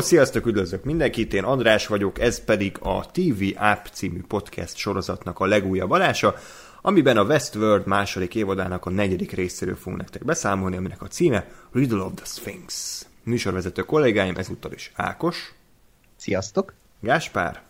Hello, 0.00 0.12
sziasztok, 0.12 0.46
üdvözlök 0.46 0.84
mindenkit, 0.84 1.34
én 1.34 1.44
András 1.44 1.86
vagyok, 1.86 2.20
ez 2.20 2.44
pedig 2.44 2.76
a 2.80 3.06
TV 3.06 3.42
App 3.56 3.84
című 3.92 4.22
podcast 4.28 4.76
sorozatnak 4.76 5.38
a 5.38 5.46
legújabb 5.46 5.90
adása, 5.90 6.34
amiben 6.82 7.16
a 7.16 7.24
Westworld 7.24 7.86
második 7.86 8.34
évadának 8.34 8.86
a 8.86 8.90
negyedik 8.90 9.32
részéről 9.32 9.76
fogunk 9.76 10.00
nektek 10.00 10.24
beszámolni, 10.24 10.76
aminek 10.76 11.02
a 11.02 11.06
címe 11.06 11.48
Riddle 11.72 12.02
of 12.02 12.12
the 12.14 12.24
Sphinx. 12.24 13.06
Műsorvezető 13.22 13.82
kollégáim 13.82 14.36
ezúttal 14.36 14.72
is 14.72 14.92
Ákos. 14.94 15.54
Sziasztok. 16.16 16.74
Gáspár. 17.00 17.62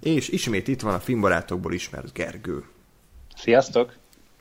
És 0.00 0.28
ismét 0.28 0.68
itt 0.68 0.80
van 0.80 0.94
a 0.94 1.00
filmbarátokból 1.00 1.72
ismert 1.72 2.12
Gergő. 2.12 2.64
Sziasztok. 3.36 3.92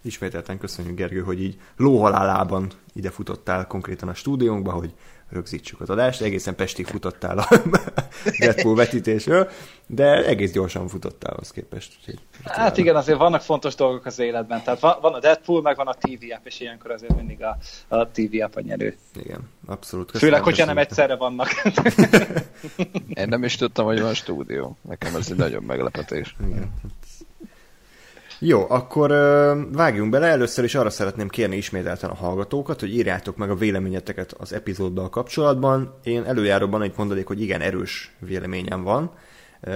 Ismételten 0.03 0.57
köszönjük 0.57 0.95
Gergő, 0.95 1.19
hogy 1.19 1.41
így 1.41 1.59
lóhalálában 1.77 2.71
ide 2.93 3.09
futottál 3.09 3.67
konkrétan 3.67 4.09
a 4.09 4.13
stúdiónkba, 4.13 4.71
hogy 4.71 4.93
rögzítsük 5.31 5.81
az 5.81 5.89
adást. 5.89 6.21
Egészen 6.21 6.55
pestig 6.55 6.85
futottál 6.85 7.37
a 7.37 7.47
Deadpool 8.39 8.75
vetítésről, 8.75 9.49
de 9.87 10.25
egész 10.25 10.51
gyorsan 10.51 10.87
futottál 10.87 11.35
az 11.39 11.51
képest. 11.51 11.97
hát 12.43 12.77
igen, 12.77 12.95
azért 12.95 13.17
vannak 13.17 13.41
fontos 13.41 13.75
dolgok 13.75 14.05
az 14.05 14.19
életben. 14.19 14.63
Tehát 14.63 14.79
van, 14.79 14.97
van 15.01 15.13
a 15.13 15.19
Deadpool, 15.19 15.61
meg 15.61 15.75
van 15.75 15.87
a 15.87 15.93
TV 15.93 16.23
app, 16.35 16.45
és 16.45 16.59
ilyenkor 16.59 16.91
azért 16.91 17.15
mindig 17.15 17.43
a, 17.43 17.57
a 17.87 18.07
TV 18.07 18.41
app 18.41 18.55
a 18.55 18.61
nyerő. 18.61 18.97
Igen, 19.23 19.49
abszolút. 19.65 20.11
Köszönöm, 20.11 20.29
Főleg, 20.29 20.43
hogyha 20.43 20.65
nem 20.65 20.77
egyszerre 20.77 21.15
vannak. 21.15 21.49
Én 23.21 23.27
nem 23.27 23.43
is 23.43 23.55
tudtam, 23.55 23.85
hogy 23.85 24.01
van 24.01 24.13
stúdió. 24.13 24.77
Nekem 24.81 25.15
ez 25.15 25.29
egy 25.31 25.37
nagyon 25.37 25.63
meglepetés. 25.63 26.35
Igen. 26.47 26.71
Jó, 28.43 28.65
akkor 28.69 29.09
vágjunk 29.71 30.11
bele. 30.11 30.27
Először 30.27 30.63
is 30.63 30.75
arra 30.75 30.89
szeretném 30.89 31.27
kérni 31.27 31.55
ismételten 31.55 32.09
a 32.09 32.15
hallgatókat, 32.15 32.79
hogy 32.79 32.95
írjátok 32.95 33.37
meg 33.37 33.49
a 33.49 33.55
véleményeteket 33.55 34.33
az 34.37 34.53
epizóddal 34.53 35.09
kapcsolatban. 35.09 35.93
Én 36.03 36.23
előjáróban 36.23 36.81
egy 36.81 36.93
mondanék, 36.95 37.27
hogy 37.27 37.41
igen 37.41 37.61
erős 37.61 38.15
véleményem 38.19 38.83
van. 38.83 39.11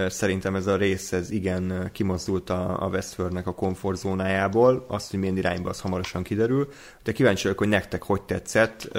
Szerintem 0.08 0.56
ez 0.56 0.68
a 0.68 0.76
rész 0.76 1.12
ez 1.12 1.32
igen 1.32 1.90
kimozdult 1.92 2.50
a, 2.50 2.84
a 2.84 2.88
Westworldnek 2.88 3.48
a 3.48 3.54
komfortzónájából. 3.54 4.86
Azt, 4.88 5.10
hogy 5.10 5.20
milyen 5.20 5.38
irányba, 5.38 5.70
az 5.70 5.80
hamarosan 5.80 6.24
kiderül. 6.24 6.68
De 7.04 7.12
kíváncsi 7.12 7.44
vagyok, 7.44 7.58
hogy 7.58 7.68
nektek 7.68 8.04
hogy 8.04 8.22
tetszett. 8.22 8.92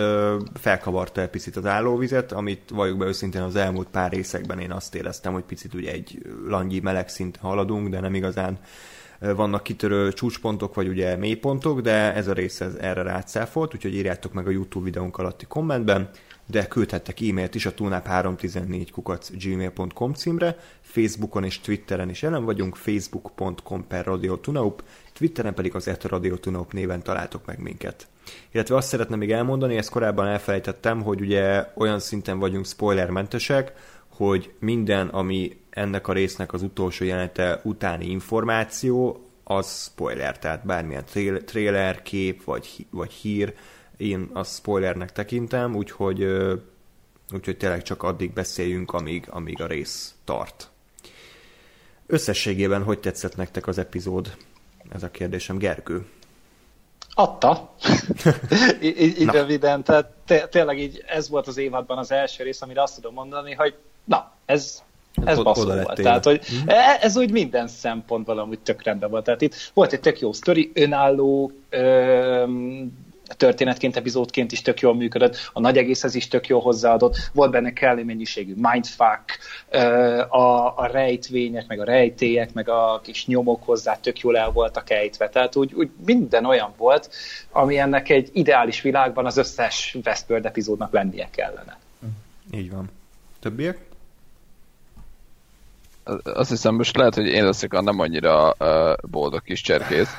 Felkavarta 0.54 1.20
egy 1.20 1.28
picit 1.28 1.56
az 1.56 1.66
állóvizet, 1.66 2.32
amit 2.32 2.70
valljuk 2.70 2.98
be 2.98 3.06
őszintén 3.06 3.42
az 3.42 3.56
elmúlt 3.56 3.88
pár 3.88 4.12
részekben 4.12 4.58
én 4.58 4.72
azt 4.72 4.94
éreztem, 4.94 5.32
hogy 5.32 5.44
picit 5.44 5.74
ugye 5.74 5.92
egy 5.92 6.18
langyi 6.48 6.80
meleg 6.80 7.08
szint 7.08 7.36
haladunk, 7.36 7.88
de 7.88 8.00
nem 8.00 8.14
igazán 8.14 8.58
vannak 9.18 9.62
kitörő 9.62 10.12
csúcspontok, 10.12 10.74
vagy 10.74 10.88
ugye 10.88 11.16
mélypontok, 11.16 11.80
de 11.80 12.14
ez 12.14 12.28
a 12.28 12.32
rész 12.32 12.60
ez 12.60 12.74
erre 12.74 13.02
rácáfolt, 13.02 13.74
úgyhogy 13.74 13.94
írjátok 13.94 14.32
meg 14.32 14.46
a 14.46 14.50
YouTube 14.50 14.84
videónk 14.84 15.18
alatti 15.18 15.46
kommentben, 15.46 16.10
de 16.46 16.66
küldhettek 16.66 17.20
e-mailt 17.20 17.54
is 17.54 17.66
a 17.66 17.74
tunap314 17.74 18.88
kukac 18.92 19.30
gmail.com 19.44 20.12
címre, 20.12 20.58
Facebookon 20.80 21.44
és 21.44 21.60
Twitteren 21.60 22.10
is 22.10 22.22
jelen 22.22 22.44
vagyunk, 22.44 22.76
facebook.com 22.76 23.86
per 23.86 24.04
Radio 24.04 24.36
Tunaup, 24.36 24.82
Twitteren 25.12 25.54
pedig 25.54 25.74
az 25.74 25.88
et 25.88 26.04
Radio 26.04 26.36
Tunaup 26.36 26.72
néven 26.72 27.02
találtok 27.02 27.46
meg 27.46 27.58
minket. 27.58 28.06
Illetve 28.50 28.76
azt 28.76 28.88
szeretném 28.88 29.18
még 29.18 29.32
elmondani, 29.32 29.76
ezt 29.76 29.90
korábban 29.90 30.26
elfelejtettem, 30.26 31.02
hogy 31.02 31.20
ugye 31.20 31.66
olyan 31.74 31.98
szinten 31.98 32.38
vagyunk 32.38 32.66
spoilermentesek, 32.66 33.72
hogy 34.08 34.52
minden, 34.58 35.08
ami 35.08 35.56
ennek 35.76 36.08
a 36.08 36.12
résznek 36.12 36.52
az 36.52 36.62
utolsó 36.62 37.04
jelenete 37.04 37.60
utáni 37.62 38.06
információ, 38.06 39.24
az 39.44 39.82
spoiler, 39.92 40.38
tehát 40.38 40.66
bármilyen 40.66 41.04
trailer, 41.44 42.02
kép 42.02 42.44
vagy, 42.44 42.86
vagy 42.90 43.12
hír, 43.12 43.54
én 43.96 44.30
azt 44.32 44.54
spoilernek 44.56 45.12
tekintem, 45.12 45.74
úgyhogy, 45.74 46.22
úgyhogy 47.32 47.56
tényleg 47.56 47.82
csak 47.82 48.02
addig 48.02 48.32
beszéljünk, 48.32 48.92
amíg, 48.92 49.26
amíg 49.30 49.62
a 49.62 49.66
rész 49.66 50.14
tart. 50.24 50.70
Összességében 52.06 52.82
hogy 52.82 53.00
tetszett 53.00 53.36
nektek 53.36 53.66
az 53.66 53.78
epizód? 53.78 54.36
Ez 54.92 55.02
a 55.02 55.10
kérdésem, 55.10 55.58
Gergő. 55.58 56.06
Adta. 57.14 57.74
így, 58.82 59.20
így 59.20 59.30
röviden, 59.30 59.82
tehát 59.82 60.10
tényleg 60.50 60.78
így 60.78 61.04
ez 61.06 61.28
volt 61.28 61.46
az 61.46 61.56
évadban 61.56 61.98
az 61.98 62.10
első 62.10 62.44
rész, 62.44 62.62
amire 62.62 62.82
azt 62.82 62.94
tudom 62.94 63.14
mondani, 63.14 63.54
hogy 63.54 63.74
na, 64.04 64.32
ez 64.44 64.84
ez 65.24 65.42
baszó 65.42 65.64
volt. 65.64 66.00
Tehát, 66.02 66.24
hogy 66.24 66.40
mm. 66.54 66.68
ez 67.00 67.16
úgy 67.16 67.30
minden 67.30 67.68
szempontból 67.68 68.38
amúgy 68.38 68.58
tök 68.58 68.82
rendben 68.82 69.10
volt. 69.10 69.24
Tehát 69.24 69.42
itt 69.42 69.70
volt 69.74 69.92
egy 69.92 70.00
tök 70.00 70.20
jó 70.20 70.32
sztori, 70.32 70.70
önálló 70.74 71.52
öm, 71.70 72.92
történetként, 73.36 73.96
epizódként 73.96 74.52
is 74.52 74.62
tök 74.62 74.80
jól 74.80 74.94
működött, 74.94 75.50
a 75.52 75.60
nagy 75.60 75.76
egészhez 75.76 76.14
is 76.14 76.28
tök 76.28 76.46
jól 76.46 76.60
hozzáadott, 76.60 77.16
volt 77.32 77.50
benne 77.50 77.72
kellő 77.72 78.04
mennyiségű 78.04 78.54
mindfuck, 78.56 79.38
a, 80.28 80.76
a 80.76 80.88
rejtvények, 80.92 81.66
meg 81.66 81.80
a 81.80 81.84
rejtélyek, 81.84 82.52
meg 82.52 82.68
a 82.68 83.00
kis 83.02 83.26
nyomok 83.26 83.62
hozzá 83.64 84.00
tök 84.00 84.20
jól 84.20 84.36
el 84.36 84.50
voltak 84.50 84.90
ejtve. 84.90 85.28
Tehát 85.28 85.56
úgy, 85.56 85.74
úgy 85.74 85.90
minden 86.06 86.44
olyan 86.44 86.72
volt, 86.76 87.10
ami 87.50 87.78
ennek 87.78 88.08
egy 88.08 88.30
ideális 88.32 88.80
világban 88.80 89.26
az 89.26 89.36
összes 89.36 89.96
Westworld 90.04 90.46
epizódnak 90.46 90.92
lennie 90.92 91.28
kellene. 91.30 91.78
Így 92.52 92.70
van. 92.70 92.90
Többiek? 93.40 93.78
Azt 96.22 96.50
hiszem, 96.50 96.74
most 96.74 96.96
lehet, 96.96 97.14
hogy 97.14 97.26
én 97.26 97.44
leszek 97.44 97.74
a 97.74 97.80
nem 97.80 98.00
annyira 98.00 98.54
uh, 98.58 99.10
boldog 99.10 99.42
kis 99.42 99.60
cserkész. 99.60 100.10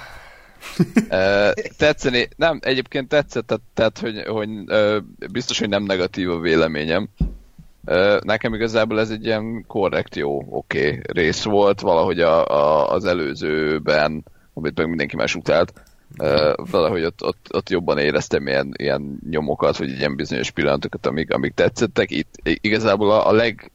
uh, 1.09 1.51
tetszeni, 1.77 2.27
nem, 2.35 2.59
egyébként 2.61 3.07
tetszett, 3.07 3.59
tehát, 3.73 3.99
hogy, 3.99 4.23
hogy 4.27 4.49
uh, 4.49 4.97
biztos, 5.31 5.59
hogy 5.59 5.69
nem 5.69 5.83
negatív 5.83 6.29
a 6.29 6.39
véleményem. 6.39 7.07
Uh, 7.85 8.19
nekem 8.21 8.53
igazából 8.53 8.99
ez 8.99 9.09
egy 9.09 9.25
ilyen 9.25 9.65
korrekt, 9.67 10.15
jó, 10.15 10.43
oké 10.49 10.87
okay, 10.87 10.99
rész 11.03 11.43
volt, 11.43 11.81
valahogy 11.81 12.19
a, 12.19 12.47
a, 12.47 12.91
az 12.91 13.05
előzőben, 13.05 14.25
amit 14.53 14.77
meg 14.77 14.87
mindenki 14.87 15.15
más 15.15 15.35
utált, 15.35 15.73
uh, 16.17 16.53
valahogy 16.71 17.03
ott, 17.03 17.23
ott, 17.23 17.47
ott 17.53 17.69
jobban 17.69 17.97
éreztem 17.97 18.47
ilyen, 18.47 18.73
ilyen 18.77 19.19
nyomokat, 19.29 19.77
vagy 19.77 19.89
ilyen 19.89 20.15
bizonyos 20.15 20.51
pillanatokat, 20.51 21.05
amik, 21.05 21.33
amik 21.33 21.53
tetszettek. 21.53 22.11
Itt 22.11 22.35
igazából 22.43 23.11
a, 23.11 23.27
a 23.27 23.31
leg 23.31 23.71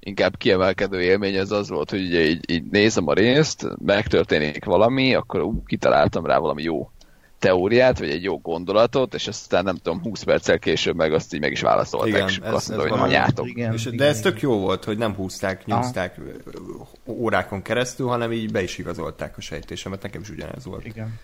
inkább 0.00 0.36
kiemelkedő 0.36 1.02
élmény 1.02 1.34
ez 1.34 1.50
az 1.50 1.68
volt, 1.68 1.90
hogy 1.90 2.06
ugye 2.06 2.20
így, 2.20 2.50
így 2.50 2.64
nézem 2.70 3.08
a 3.08 3.12
részt, 3.12 3.66
megtörténik 3.84 4.64
valami, 4.64 5.14
akkor 5.14 5.42
ú, 5.42 5.62
kitaláltam 5.66 6.26
rá 6.26 6.38
valami 6.38 6.62
jó 6.62 6.90
teóriát, 7.38 7.98
vagy 7.98 8.10
egy 8.10 8.22
jó 8.22 8.38
gondolatot, 8.38 9.14
és 9.14 9.26
aztán 9.28 9.64
nem 9.64 9.76
tudom, 9.76 10.02
20 10.02 10.22
perccel 10.22 10.58
később 10.58 10.96
meg 10.96 11.12
azt 11.12 11.34
így 11.34 11.40
meg 11.40 11.52
is 11.52 11.60
válaszolták, 11.60 12.08
igen, 12.08 12.28
és 12.28 12.38
ez, 12.38 12.52
azt 12.52 12.68
mondta, 12.68 12.88
hogy 12.88 13.00
anyátok. 13.00 13.48
Igen, 13.48 13.72
és, 13.72 13.84
igen, 13.84 13.96
de 13.96 14.04
ez 14.04 14.20
tök 14.20 14.40
jó 14.40 14.58
volt, 14.58 14.84
hogy 14.84 14.98
nem 14.98 15.14
húzták, 15.14 15.66
nyúzták 15.66 16.20
Aha. 16.54 16.88
órákon 17.06 17.62
keresztül, 17.62 18.06
hanem 18.06 18.32
így 18.32 18.52
be 18.52 18.62
is 18.62 18.78
igazolták 18.78 19.36
a 19.36 19.40
sejtésemet, 19.40 20.02
nekem 20.02 20.20
is 20.20 20.30
ugyanez 20.30 20.64
volt. 20.64 20.84
Igen. 20.84 21.18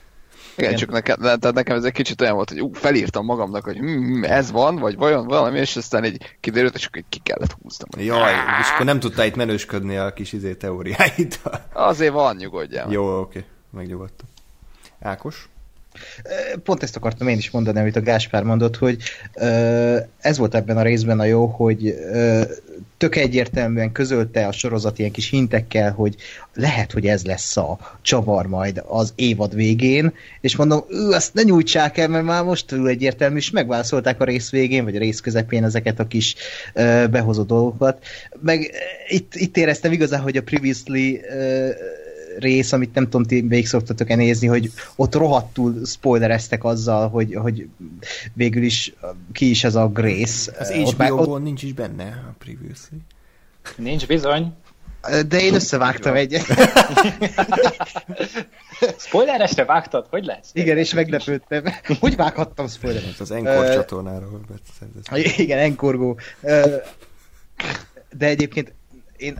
Igen, 0.56 0.74
csak 0.74 0.90
nekem, 0.90 1.16
tehát 1.16 1.52
nekem 1.52 1.76
ez 1.76 1.84
egy 1.84 1.92
kicsit 1.92 2.20
olyan 2.20 2.34
volt, 2.34 2.48
hogy 2.48 2.60
ú, 2.60 2.72
felírtam 2.72 3.24
magamnak, 3.24 3.64
hogy 3.64 3.76
hm, 3.76 4.24
ez 4.24 4.50
van, 4.50 4.76
vagy 4.76 4.96
vajon 4.96 5.26
valami, 5.26 5.58
és 5.58 5.76
aztán 5.76 6.04
egy 6.04 6.36
kiderült, 6.40 6.74
és 6.74 6.86
akkor 6.86 7.02
ki 7.08 7.18
kellett 7.22 7.56
húztam. 7.62 7.88
Jaj, 8.04 8.32
és 8.60 8.70
akkor 8.70 8.86
nem 8.86 9.00
tudtál 9.00 9.26
itt 9.26 9.36
menősködni 9.36 9.96
a 9.96 10.12
kis 10.12 10.32
izé 10.32 10.54
teóriáit. 10.54 11.40
Azért 11.72 12.12
van, 12.12 12.36
nyugodjál. 12.36 12.90
Jó, 12.90 13.20
oké, 13.20 13.44
megnyugodtam. 13.70 14.28
Ákos? 15.00 15.48
Pont 16.64 16.82
ezt 16.82 16.96
akartam 16.96 17.28
én 17.28 17.36
is 17.36 17.50
mondani, 17.50 17.78
amit 17.78 17.96
a 17.96 18.00
Gáspár 18.00 18.42
mondott, 18.42 18.76
hogy 18.76 19.02
ez 20.18 20.38
volt 20.38 20.54
ebben 20.54 20.76
a 20.76 20.82
részben 20.82 21.20
a 21.20 21.24
jó, 21.24 21.46
hogy 21.46 21.94
tök 22.96 23.16
egyértelműen 23.16 23.92
közölte 23.92 24.46
a 24.46 24.52
sorozat 24.52 24.98
ilyen 24.98 25.10
kis 25.10 25.30
hintekkel, 25.30 25.92
hogy 25.92 26.14
lehet, 26.54 26.92
hogy 26.92 27.06
ez 27.06 27.24
lesz 27.24 27.56
a 27.56 27.78
csavar 28.02 28.46
majd 28.46 28.82
az 28.86 29.12
évad 29.14 29.54
végén, 29.54 30.12
és 30.40 30.56
mondom, 30.56 30.84
ő, 30.88 31.10
azt 31.10 31.34
ne 31.34 31.42
nyújtsák 31.42 31.98
el, 31.98 32.08
mert 32.08 32.24
már 32.24 32.44
most 32.44 32.66
túl 32.66 32.88
egyértelmű, 32.88 33.36
és 33.36 33.50
megválaszolták 33.50 34.20
a 34.20 34.24
rész 34.24 34.50
végén, 34.50 34.84
vagy 34.84 34.96
a 34.96 34.98
rész 34.98 35.20
közepén 35.20 35.64
ezeket 35.64 36.00
a 36.00 36.06
kis 36.06 36.34
behozott 37.10 37.46
dolgokat. 37.46 38.04
Meg 38.42 38.70
itt, 39.08 39.34
itt 39.34 39.56
éreztem 39.56 39.92
igazán, 39.92 40.20
hogy 40.20 40.36
a 40.36 40.42
previously 40.42 41.20
rész, 42.38 42.72
amit 42.72 42.94
nem 42.94 43.04
tudom, 43.04 43.22
ti 43.22 43.40
végig 43.40 43.66
szoktatok-e 43.66 44.14
nézni, 44.14 44.46
hogy 44.46 44.72
ott 44.96 45.14
rohadtul 45.14 45.84
spoilereztek 45.86 46.64
azzal, 46.64 47.08
hogy, 47.08 47.34
hogy 47.34 47.68
végül 48.32 48.62
is 48.62 48.94
ki 49.32 49.50
is 49.50 49.64
ez 49.64 49.74
a 49.74 49.88
Grace. 49.88 50.52
Az 50.58 50.70
HBO-ból 50.70 51.34
ott... 51.34 51.42
nincs 51.42 51.62
is 51.62 51.72
benne 51.72 52.04
a 52.04 52.34
previously. 52.38 52.94
Nincs 53.76 54.06
bizony. 54.06 54.52
De 55.28 55.40
én 55.40 55.54
összevágtam 55.54 56.14
egyet. 56.14 56.44
Spoileresre 58.98 59.64
vágtad? 59.64 60.06
Hogy 60.10 60.24
lesz? 60.24 60.50
Igen, 60.52 60.78
és 60.78 60.94
meglepődtem. 60.94 61.64
Hogy 62.00 62.16
vághattam 62.16 62.68
spoileres? 62.68 63.20
Az 63.20 63.30
Encore 63.30 63.68
uh, 63.68 63.74
csatornáról. 63.74 64.40
Igen, 65.36 65.58
Enkorgó. 65.58 66.18
De 68.18 68.26
egyébként 68.26 68.72
én 69.16 69.38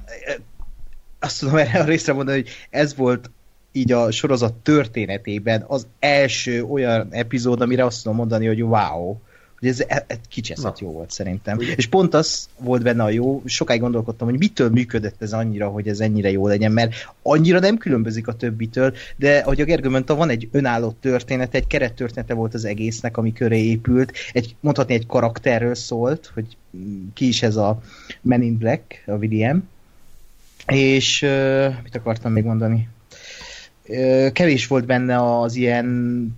azt 1.27 1.41
tudom 1.41 1.57
erre 1.57 1.81
a 1.81 1.85
részre 1.85 2.13
mondani, 2.13 2.39
hogy 2.39 2.49
ez 2.71 2.97
volt 2.97 3.31
így 3.73 3.93
a 3.93 4.11
sorozat 4.11 4.55
történetében 4.55 5.65
az 5.67 5.87
első 5.99 6.65
olyan 6.65 7.09
epizód, 7.11 7.61
amire 7.61 7.85
azt 7.85 8.03
tudom 8.03 8.17
mondani, 8.17 8.47
hogy 8.47 8.63
wow, 8.63 9.17
hogy 9.59 9.69
ez, 9.69 9.85
ez 10.07 10.19
kicseszett 10.29 10.79
jó 10.79 10.91
volt 10.91 11.11
szerintem. 11.11 11.57
Ugye? 11.57 11.73
És 11.77 11.87
pont 11.87 12.15
az 12.15 12.49
volt 12.59 12.83
benne 12.83 13.03
a 13.03 13.11
jó, 13.11 13.43
sokáig 13.45 13.81
gondolkodtam, 13.81 14.29
hogy 14.29 14.39
mitől 14.39 14.71
működött 14.71 15.23
ez 15.23 15.33
annyira, 15.33 15.69
hogy 15.69 15.89
ez 15.89 16.01
ennyire 16.01 16.31
jó 16.31 16.47
legyen, 16.47 16.73
mert 16.73 16.95
annyira 17.23 17.59
nem 17.59 17.79
különbözik 17.79 18.29
a 18.29 18.33
többitől, 18.33 18.95
de 19.17 19.39
ahogy 19.39 19.61
a 19.61 19.65
Gergő 19.65 19.89
mondta, 19.89 20.15
van 20.15 20.29
egy 20.29 20.49
önálló 20.53 20.97
történet, 21.01 21.55
egy 21.55 21.67
kerettörténete 21.67 22.35
volt 22.35 22.55
az 22.55 22.65
egésznek, 22.65 23.17
ami 23.17 23.33
köré 23.33 23.65
épült, 23.65 24.13
egy, 24.33 24.57
mondhatni 24.61 24.95
egy 24.95 25.07
karakterről 25.07 25.75
szólt, 25.75 26.31
hogy 26.35 26.57
ki 27.15 27.29
is 27.29 27.43
ez 27.43 27.57
a 27.57 27.83
Men 28.21 28.43
in 28.43 28.59
Black, 28.59 29.03
a 29.07 29.13
William, 29.13 29.69
és 30.67 31.21
mit 31.83 31.97
akartam 31.97 32.33
még 32.33 32.45
mondani? 32.45 32.89
Kevés 34.33 34.67
volt 34.67 34.87
benne 34.87 35.41
az 35.41 35.55
ilyen 35.55 36.29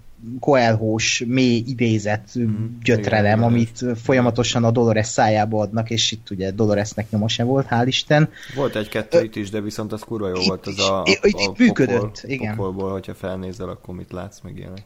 koelhós, 0.41 1.25
mély 1.27 1.63
idézet 1.67 2.39
mm, 2.39 2.67
gyötrelem, 2.83 3.39
igen, 3.39 3.51
amit 3.51 3.85
folyamatosan 4.03 4.65
a 4.65 4.71
Dolores 4.71 5.07
szájába 5.07 5.61
adnak, 5.61 5.91
és 5.91 6.13
itt 6.13 6.31
ugye 6.31 6.51
Doloresnek 6.51 7.11
nyoma 7.11 7.29
se 7.29 7.45
volt, 7.45 7.67
hál' 7.71 7.85
Isten. 7.87 8.31
Volt 8.55 8.77
egy-kettő 8.77 9.23
itt 9.23 9.37
is, 9.37 9.51
de 9.51 9.61
viszont 9.61 9.93
az 9.93 10.03
kurva 10.03 10.29
jó 10.29 10.35
itt 10.35 10.47
volt 10.47 10.67
az 10.67 10.79
a, 10.79 11.03
a, 11.03 11.11
a 11.23 11.53
működött, 11.59 12.01
pokol, 12.01 12.31
igen. 12.31 12.57
pokolból, 12.57 12.93
hogyha 12.93 13.15
felnézel, 13.15 13.69
akkor 13.69 13.95
mit 13.95 14.13
látsz, 14.13 14.41
meg 14.41 14.57
ilyenek. 14.59 14.83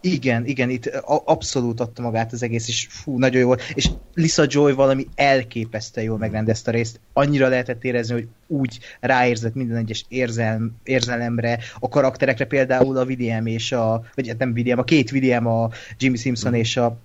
Igen, 0.00 0.46
igen, 0.46 0.70
itt 0.70 0.86
abszolút 1.24 1.80
adta 1.80 2.02
magát 2.02 2.32
az 2.32 2.42
egész, 2.42 2.68
és 2.68 2.86
fú, 2.90 3.18
nagyon 3.18 3.40
jó 3.40 3.46
volt. 3.46 3.62
És 3.74 3.90
Lisa 4.14 4.44
Joy 4.48 4.72
valami 4.72 5.06
elképesztően 5.14 6.06
jól 6.06 6.18
megrendezte 6.18 6.70
a 6.70 6.74
részt. 6.74 7.00
Annyira 7.12 7.48
lehetett 7.48 7.84
érezni, 7.84 8.14
hogy 8.14 8.28
úgy 8.46 8.78
ráérzett 9.00 9.54
minden 9.54 9.76
egyes 9.76 10.04
érzelm, 10.08 10.76
érzelemre, 10.84 11.58
a 11.78 11.88
karakterekre, 11.88 12.44
például 12.44 12.96
a 12.96 13.04
William 13.04 13.46
és 13.46 13.72
a, 13.72 14.04
vagy 14.14 14.28
hát 14.28 14.38
nem 14.38 14.52
William, 14.52 14.78
a 14.78 14.84
két 14.84 15.12
William, 15.12 15.46
a 15.46 15.70
Jimmy 15.98 16.16
Simpson 16.16 16.52
mm. 16.52 16.54
és 16.54 16.76
a 16.76 16.98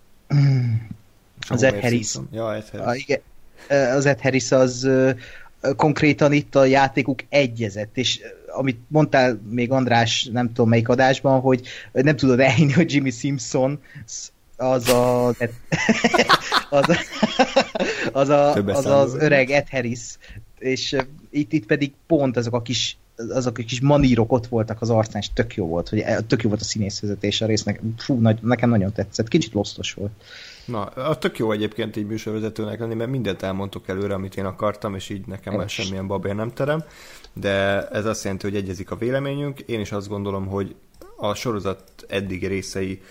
az 1.50 1.64
Ed 1.64 1.80
Harris. 1.80 2.16
Ja, 2.32 2.56
Ed 2.56 2.70
Harris. 2.70 2.88
A, 2.88 2.96
igen, 2.96 3.20
az 3.96 4.06
Ed 4.06 4.22
Harris 4.22 4.52
az 4.52 4.90
konkrétan 5.76 6.34
itt 6.34 6.56
a 6.56 6.66
játékuk 6.66 7.20
egyezett, 7.30 7.98
és 7.98 8.20
amit 8.54 8.80
mondtál 8.88 9.42
még 9.50 9.72
András, 9.72 10.30
nem 10.32 10.48
tudom 10.48 10.70
melyik 10.70 10.90
adásban, 10.90 11.40
hogy 11.40 11.68
nem 11.92 12.16
tudod 12.16 12.40
elhinni, 12.40 12.72
hogy 12.72 12.94
Jimmy 12.94 13.12
Simpson 13.12 13.80
az 14.58 14.90
a, 14.90 15.28
az, 16.70 16.90
a, 16.90 16.96
az, 18.12 18.30
a, 18.30 18.54
az, 18.54 18.86
az 18.86 19.16
öreg 19.16 19.50
Ed 19.50 19.70
Harris, 19.70 20.18
és 20.60 20.96
itt, 21.32 21.54
itt 21.54 21.66
pedig 21.66 21.92
pont 22.08 22.38
azok 22.38 22.54
a 22.54 22.62
kis 22.62 22.98
azok 23.30 23.58
a 23.58 23.64
kis 23.64 23.82
manírok 23.82 24.32
ott 24.32 24.48
voltak 24.48 24.82
az 24.82 24.90
arcán, 24.90 25.22
és 25.22 25.30
tök 25.34 25.56
jó 25.56 25.68
volt, 25.68 25.90
hogy 25.90 26.00
e, 26.00 26.22
tök 26.22 26.42
jó 26.44 26.50
volt 26.50 26.62
a 26.62 26.64
színészvezetés 26.64 27.42
a 27.42 27.46
résznek. 27.46 27.82
Fú, 27.98 28.20
nagy, 28.20 28.40
nekem 28.42 28.70
nagyon 28.70 28.92
tetszett. 28.92 29.28
Kicsit 29.28 29.54
losztos 29.54 29.94
volt. 29.94 30.12
Na, 30.66 30.84
a 30.84 31.18
tök 31.18 31.38
jó 31.38 31.52
egyébként 31.52 31.96
így 31.96 32.06
műsorvezetőnek 32.06 32.80
lenni, 32.80 32.94
mert 32.94 33.10
mindent 33.10 33.42
elmondtuk 33.42 33.88
előre, 33.88 34.14
amit 34.14 34.38
én 34.38 34.46
akartam, 34.46 34.96
és 34.96 35.10
így 35.10 35.28
nekem 35.28 35.54
már 35.54 35.70
semmilyen 35.70 36.08
babér 36.08 36.36
nem 36.36 36.54
terem 36.54 36.84
de 37.34 37.88
ez 37.88 38.06
azt 38.06 38.24
jelenti, 38.24 38.48
hogy 38.48 38.56
egyezik 38.56 38.92
a 38.92 38.96
véleményünk. 38.96 39.60
Én 39.60 39.80
is 39.80 39.92
azt 39.92 40.08
gondolom, 40.08 40.48
hogy 40.48 40.76
a 41.18 41.34
sorozat 41.34 41.84
eddigi 42.08 42.46
részei 42.46 43.02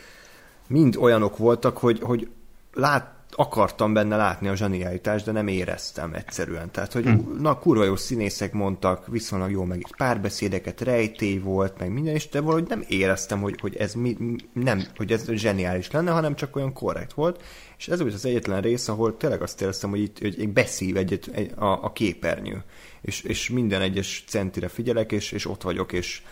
mind 0.68 0.96
olyanok 0.96 1.36
voltak, 1.36 1.78
hogy, 1.78 2.00
hogy 2.00 2.30
lát, 2.72 3.12
akartam 3.36 3.92
benne 3.92 4.16
látni 4.16 4.48
a 4.48 4.56
zsenialitást, 4.56 5.24
de 5.24 5.32
nem 5.32 5.48
éreztem 5.48 6.14
egyszerűen. 6.14 6.70
Tehát, 6.70 6.92
hogy 6.92 7.04
hmm. 7.04 7.36
na, 7.40 7.58
kurva 7.58 7.84
jó 7.84 7.96
színészek 7.96 8.52
mondtak, 8.52 9.06
viszonylag 9.06 9.50
jó 9.50 9.64
meg 9.64 9.86
párbeszédeket, 9.96 10.80
rejtély 10.80 11.38
volt, 11.38 11.78
meg 11.78 11.92
minden, 11.92 12.14
is, 12.14 12.28
de 12.28 12.40
valahogy 12.40 12.68
nem 12.68 12.84
éreztem, 12.88 13.40
hogy, 13.40 13.60
hogy 13.60 13.76
ez 13.76 13.94
mi, 13.94 14.16
nem, 14.52 14.82
hogy 14.96 15.12
ez 15.12 15.30
zseniális 15.30 15.90
lenne, 15.90 16.10
hanem 16.10 16.34
csak 16.34 16.56
olyan 16.56 16.72
korrekt 16.72 17.12
volt. 17.12 17.42
És 17.78 17.88
ez 17.88 18.00
volt 18.00 18.14
az 18.14 18.24
egyetlen 18.24 18.60
rész, 18.60 18.88
ahol 18.88 19.16
tényleg 19.16 19.42
azt 19.42 19.60
éreztem, 19.60 19.90
hogy 19.90 20.00
itt 20.00 20.18
hogy 20.18 20.48
beszív 20.48 20.96
egyet, 20.96 21.26
egy, 21.32 21.52
a, 21.56 21.84
a 21.84 21.92
képernyő 21.92 22.64
és, 23.00 23.22
és 23.22 23.50
minden 23.50 23.80
egyes 23.80 24.24
centire 24.26 24.68
figyelek, 24.68 25.12
és, 25.12 25.32
és 25.32 25.46
ott 25.46 25.62
vagyok, 25.62 25.92
és 25.92 26.22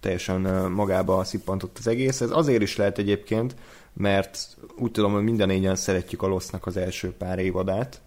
teljesen 0.00 0.40
magába 0.70 1.24
szippantott 1.24 1.78
az 1.78 1.86
egész. 1.86 2.20
Ez 2.20 2.30
azért 2.30 2.62
is 2.62 2.76
lehet 2.76 2.98
egyébként, 2.98 3.54
mert 3.94 4.56
úgy 4.78 4.90
tudom, 4.90 5.12
hogy 5.12 5.22
minden 5.22 5.48
négyen 5.48 5.76
szeretjük 5.76 6.22
a 6.22 6.26
Losznak 6.26 6.66
az 6.66 6.76
első 6.76 7.12
pár 7.12 7.38
évadát, 7.38 8.00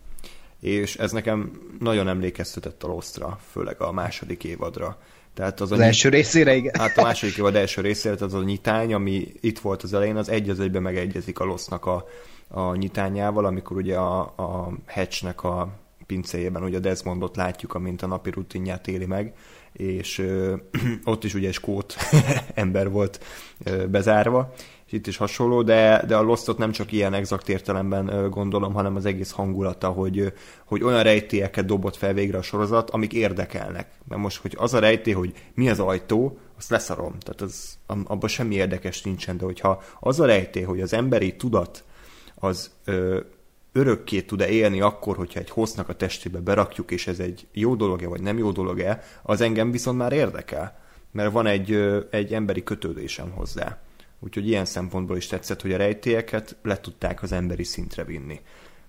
és 0.59 0.95
ez 0.95 1.11
nekem 1.11 1.61
nagyon 1.79 2.07
emlékeztetett 2.07 2.83
a 2.83 2.87
Losztra, 2.87 3.39
főleg 3.51 3.81
a 3.81 3.91
második 3.91 4.43
évadra. 4.43 4.97
Tehát 5.33 5.61
az, 5.61 5.71
az 5.71 5.79
a 5.79 5.83
első 5.83 6.09
részére, 6.09 6.55
igen. 6.55 6.79
Hát 6.79 6.97
a 6.97 7.01
második 7.01 7.37
évad 7.37 7.55
első 7.55 7.81
részére, 7.81 8.15
tehát 8.15 8.33
az 8.33 8.39
a 8.39 8.43
nyitány, 8.43 8.93
ami 8.93 9.27
itt 9.39 9.59
volt 9.59 9.83
az 9.83 9.93
elején, 9.93 10.15
az 10.15 10.29
egy 10.29 10.49
az 10.49 10.59
egyben 10.59 10.81
megegyezik 10.81 11.39
a 11.39 11.45
Losznak 11.45 11.85
a, 11.85 12.05
a 12.47 12.75
nyitányával, 12.75 13.45
amikor 13.45 13.77
ugye 13.77 13.97
a, 13.97 14.19
a 14.21 14.71
Hatchnek 14.87 15.43
a 15.43 15.69
pincéjében 16.05 16.63
ugye 16.63 16.77
a 16.77 16.79
Desmondot 16.79 17.35
látjuk, 17.35 17.73
amint 17.73 18.01
a 18.01 18.07
napi 18.07 18.29
rutinját 18.29 18.87
éli 18.87 19.05
meg, 19.05 19.33
és 19.73 20.19
ö, 20.19 20.55
ott 21.03 21.23
is 21.23 21.33
ugye 21.33 21.51
skót 21.51 21.95
ember 22.53 22.89
volt 22.89 23.23
ö, 23.63 23.87
bezárva, 23.87 24.53
itt 24.89 25.07
is 25.07 25.17
hasonló, 25.17 25.61
de, 25.61 26.03
de 26.07 26.15
a 26.15 26.21
Lostot 26.21 26.57
nem 26.57 26.71
csak 26.71 26.91
ilyen 26.91 27.13
exakt 27.13 27.49
értelemben 27.49 28.07
ö, 28.07 28.29
gondolom, 28.29 28.73
hanem 28.73 28.95
az 28.95 29.05
egész 29.05 29.31
hangulata, 29.31 29.89
hogy, 29.89 30.33
hogy 30.65 30.83
olyan 30.83 31.03
rejtélyeket 31.03 31.65
dobott 31.65 31.95
fel 31.95 32.13
végre 32.13 32.37
a 32.37 32.41
sorozat, 32.41 32.89
amik 32.89 33.13
érdekelnek. 33.13 33.87
Mert 34.07 34.21
most, 34.21 34.41
hogy 34.41 34.55
az 34.57 34.73
a 34.73 34.79
rejtély, 34.79 35.13
hogy 35.13 35.33
mi 35.53 35.69
az 35.69 35.79
ajtó, 35.79 36.37
azt 36.57 36.69
leszarom. 36.69 37.19
Tehát 37.19 37.41
az, 37.41 37.77
abban 37.85 38.29
semmi 38.29 38.55
érdekes 38.55 39.01
nincsen, 39.01 39.37
de 39.37 39.45
hogyha 39.45 39.81
az 39.99 40.19
a 40.19 40.25
rejtély, 40.25 40.63
hogy 40.63 40.81
az 40.81 40.93
emberi 40.93 41.35
tudat 41.35 41.83
az 42.35 42.71
ö, 42.85 43.19
örökké 43.73 44.21
tud-e 44.21 44.47
élni 44.47 44.81
akkor, 44.81 45.15
hogyha 45.15 45.39
egy 45.39 45.49
hossznak 45.49 45.89
a 45.89 45.95
testébe 45.95 46.39
berakjuk, 46.39 46.91
és 46.91 47.07
ez 47.07 47.19
egy 47.19 47.47
jó 47.51 47.75
dolog-e, 47.75 48.07
vagy 48.07 48.21
nem 48.21 48.37
jó 48.37 48.51
dolog-e, 48.51 49.03
az 49.23 49.41
engem 49.41 49.71
viszont 49.71 49.97
már 49.97 50.13
érdekel, 50.13 50.79
mert 51.11 51.31
van 51.31 51.45
egy, 51.45 51.73
egy 52.09 52.33
emberi 52.33 52.63
kötődésem 52.63 53.31
hozzá. 53.31 53.77
Úgyhogy 54.19 54.47
ilyen 54.47 54.65
szempontból 54.65 55.17
is 55.17 55.27
tetszett, 55.27 55.61
hogy 55.61 55.73
a 55.73 55.77
rejtélyeket 55.77 56.55
le 56.61 56.79
tudták 56.79 57.23
az 57.23 57.31
emberi 57.31 57.63
szintre 57.63 58.03
vinni. 58.03 58.39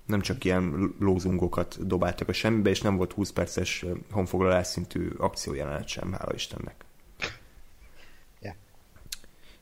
Nem 0.06 0.20
csak 0.20 0.44
ilyen 0.44 0.94
lózungokat 0.98 1.86
dobáltak 1.86 2.28
a 2.28 2.32
semmibe, 2.32 2.70
és 2.70 2.80
nem 2.80 2.96
volt 2.96 3.12
20 3.12 3.30
perces 3.30 3.84
honfoglalás 4.10 4.66
szintű 4.66 5.08
akciójelenet 5.16 5.88
sem, 5.88 6.12
hála 6.12 6.34
Istennek. 6.34 6.86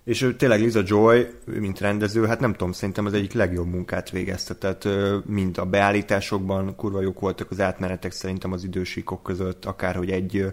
És 0.07 0.23
ő 0.23 0.37
tényleg 0.37 0.61
Liza 0.61 0.83
Joy, 0.85 1.27
mint 1.45 1.81
rendező, 1.81 2.27
hát 2.27 2.41
nem 2.41 2.53
tudom, 2.53 2.73
szerintem 2.73 3.07
az 3.07 3.13
egyik 3.13 3.33
legjobb 3.33 3.67
munkát 3.67 4.11
végezte. 4.11 4.55
Tehát 4.55 4.89
mind 5.25 5.59
a 5.59 5.65
beállításokban 5.65 6.77
kurva 6.77 7.01
jók 7.01 7.21
voltak 7.21 7.51
az 7.51 7.61
átmenetek 7.61 8.13
szerintem 8.13 8.53
az 8.53 8.65
idősíkok 8.65 9.23
között, 9.23 9.65
akárhogy 9.65 10.11
egy 10.11 10.47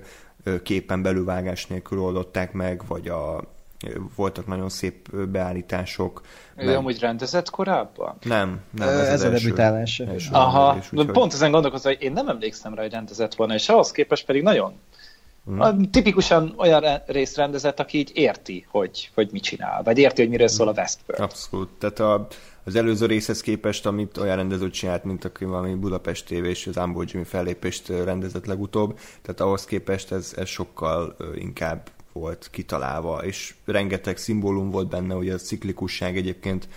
képen 0.64 1.02
belülvágás 1.02 1.68
nélkül 1.68 2.00
oldották 2.00 2.54
meg, 2.54 2.84
vagy 2.88 3.08
a, 3.08 3.53
voltak 4.16 4.48
nagyon 4.48 4.70
szép 4.70 5.16
beállítások. 5.16 6.22
Ő 6.56 6.66
meg... 6.66 6.76
amúgy 6.76 7.00
rendezett 7.00 7.50
korábban? 7.50 8.18
Nem, 8.22 8.60
nem. 8.72 8.88
Ez, 8.88 9.00
ez 9.00 9.14
az 9.14 9.22
a 9.22 9.30
debütálás. 9.30 10.02
Aha, 10.32 10.76
úgyhogy... 10.76 11.12
pont 11.12 11.34
ezen 11.34 11.52
gondolkozom, 11.52 11.94
hogy 11.94 12.02
én 12.02 12.12
nem 12.12 12.28
emlékszem 12.28 12.74
rá, 12.74 12.82
hogy 12.82 12.92
rendezett 12.92 13.36
volna, 13.36 13.54
és 13.54 13.70
ahhoz 13.70 13.92
képest 13.92 14.26
pedig 14.26 14.44
nagyon 14.44 14.74
Hmm. 15.46 15.90
Tipikusan 15.92 16.54
olyan 16.58 16.84
részt 17.06 17.36
rendezett, 17.36 17.80
aki 17.80 17.98
így 17.98 18.12
érti, 18.14 18.66
hogy, 18.70 19.12
hogy 19.14 19.30
mit 19.32 19.44
csinál, 19.44 19.84
vagy 19.84 19.98
érti, 19.98 20.22
hogy 20.22 20.30
miről 20.30 20.48
szól 20.48 20.68
a 20.68 20.72
Westworld. 20.72 21.24
Abszolút. 21.24 21.70
Tehát 21.80 22.00
a, 22.00 22.28
az 22.64 22.76
előző 22.76 23.06
részhez 23.06 23.42
képest, 23.42 23.86
amit 23.86 24.18
olyan 24.18 24.36
rendező 24.36 24.70
csinált, 24.70 25.04
mint 25.04 25.26
aki 25.26 25.46
valami 25.46 25.74
Budapest 25.74 26.26
TV 26.26 26.34
és 26.34 26.68
az 26.68 26.78
Ambo 26.78 27.04
Jimmy 27.06 27.26
fellépést 27.26 27.88
rendezett 27.88 28.46
legutóbb, 28.46 29.00
tehát 29.22 29.42
ahhoz 29.42 29.66
képest 29.66 30.12
ez, 30.12 30.34
ez 30.38 30.48
sokkal 30.48 31.16
inkább 31.36 31.90
volt 32.14 32.48
kitalálva, 32.52 33.26
és 33.26 33.56
rengeteg 33.66 34.18
szimbólum 34.18 34.70
volt 34.70 34.90
benne, 34.90 35.16
ugye 35.16 35.34
a 35.34 35.38
ciklikusság 35.38 36.18
egyébként 36.18 36.68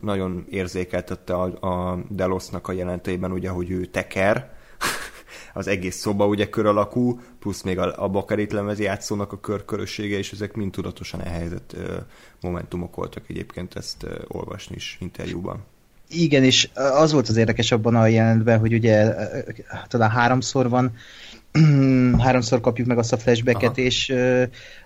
nagyon 0.00 0.46
érzékeltette 0.50 1.34
a, 1.34 1.66
a 1.66 2.04
Delosnak 2.08 2.68
a 2.68 2.72
jelenteiben, 2.72 3.32
ugye, 3.32 3.48
hogy 3.48 3.70
ő 3.70 3.84
teker, 3.84 4.50
az 5.54 5.66
egész 5.66 5.96
szoba 5.96 6.26
ugye 6.26 6.48
kör 6.48 6.66
alakú, 6.66 7.20
plusz 7.38 7.62
még 7.62 7.78
a, 7.78 8.04
a 8.04 8.08
bakarit 8.08 8.52
lemez 8.52 8.78
játszónak 8.78 9.32
a 9.32 9.40
körkörössége, 9.40 10.18
és 10.18 10.32
ezek 10.32 10.54
mind 10.54 10.72
tudatosan 10.72 11.22
elhelyezett 11.22 11.76
momentumok 12.40 12.94
voltak 12.94 13.22
egyébként 13.28 13.74
ezt 13.74 14.06
olvasni 14.28 14.76
is 14.76 14.96
interjúban. 15.00 15.64
Igen, 16.08 16.44
és 16.44 16.68
az 16.74 17.12
volt 17.12 17.28
az 17.28 17.36
érdekes 17.36 17.72
abban 17.72 17.94
a 17.94 18.06
jelentben, 18.06 18.58
hogy 18.58 18.72
ugye 18.72 19.14
talán 19.88 20.10
háromszor 20.10 20.68
van, 20.68 20.92
háromszor 22.24 22.60
kapjuk 22.60 22.86
meg 22.86 22.98
azt 22.98 23.12
a 23.12 23.16
flashbacket, 23.16 23.70
Aha. 23.70 23.80
és 23.80 24.14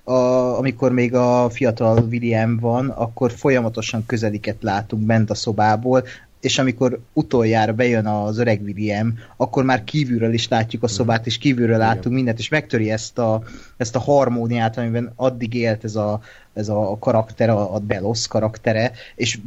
a, 0.04 0.12
amikor 0.58 0.92
még 0.92 1.14
a 1.14 1.50
fiatal 1.50 2.06
William 2.10 2.58
van, 2.58 2.88
akkor 2.88 3.32
folyamatosan 3.32 4.06
közeliket 4.06 4.56
látunk 4.60 5.02
bent 5.02 5.30
a 5.30 5.34
szobából, 5.34 6.04
és 6.42 6.58
amikor 6.58 7.00
utoljára 7.12 7.72
bejön 7.72 8.06
az 8.06 8.38
öreg 8.38 8.60
William, 8.62 9.18
akkor 9.36 9.64
már 9.64 9.84
kívülről 9.84 10.32
is 10.32 10.48
látjuk 10.48 10.82
a 10.82 10.88
szobát, 10.88 11.26
és 11.26 11.38
kívülről 11.38 11.78
látunk 11.78 12.14
mindent, 12.14 12.38
és 12.38 12.48
megtöri 12.48 12.90
ezt 12.90 13.18
a, 13.18 13.42
ezt 13.76 13.96
a 13.96 13.98
harmóniát, 13.98 14.78
amiben 14.78 15.12
addig 15.16 15.54
élt 15.54 15.84
ez 15.84 15.96
a, 15.96 16.20
ez 16.52 16.68
a 16.68 16.96
karakter, 17.00 17.50
a, 17.50 17.74
a 17.74 17.78
Delos 17.78 18.26
karaktere, 18.26 18.92
és 19.14 19.38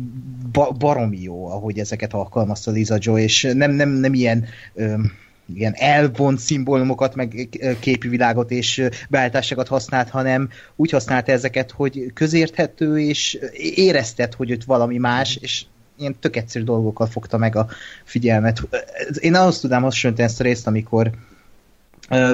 ba, 0.51 0.71
baromi 0.71 1.21
jó, 1.21 1.49
ahogy 1.49 1.79
ezeket 1.79 2.13
alkalmazta 2.13 2.71
Lisa 2.71 2.97
Joy, 2.99 3.21
és 3.21 3.51
nem, 3.53 3.71
nem, 3.71 3.89
nem 3.89 4.13
ilyen 4.13 4.45
öm, 4.73 5.11
ilyen 5.53 5.73
elvont 5.75 6.39
szimbólumokat, 6.39 7.15
meg 7.15 7.49
képi 7.79 8.07
világot 8.07 8.51
és 8.51 8.87
beállításokat 9.09 9.67
használt, 9.67 10.09
hanem 10.09 10.49
úgy 10.75 10.89
használta 10.89 11.31
ezeket, 11.31 11.71
hogy 11.71 12.11
közérthető, 12.13 12.99
és 12.99 13.39
érezted, 13.75 14.33
hogy 14.33 14.51
ott 14.51 14.63
valami 14.63 14.97
más, 14.97 15.35
és 15.35 15.65
ilyen 15.97 16.15
tök 16.19 16.35
egyszerű 16.35 16.63
dolgokkal 16.63 17.07
fogta 17.07 17.37
meg 17.37 17.55
a 17.55 17.67
figyelmet. 18.03 18.61
Én 19.19 19.35
azt 19.35 19.61
tudnám 19.61 19.81
hasonlítani 19.81 20.27
ezt 20.27 20.39
a 20.39 20.43
részt, 20.43 20.67
amikor 20.67 21.11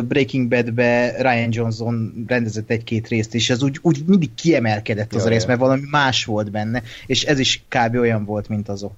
Breaking 0.07 0.47
Bad-be 0.47 1.15
Ryan 1.17 1.49
Johnson 1.51 2.25
rendezett 2.27 2.69
egy-két 2.69 3.07
részt, 3.07 3.35
és 3.35 3.49
ez 3.49 3.63
úgy, 3.63 3.79
úgy 3.81 4.03
mindig 4.05 4.33
kiemelkedett 4.35 5.13
az 5.13 5.21
ja, 5.21 5.27
a 5.27 5.29
rész, 5.29 5.45
mert 5.45 5.59
valami 5.59 5.81
más 5.91 6.25
volt 6.25 6.51
benne, 6.51 6.81
és 7.05 7.23
ez 7.23 7.39
is 7.39 7.63
kb. 7.67 7.95
olyan 7.95 8.25
volt, 8.25 8.49
mint 8.49 8.69
azok. 8.69 8.93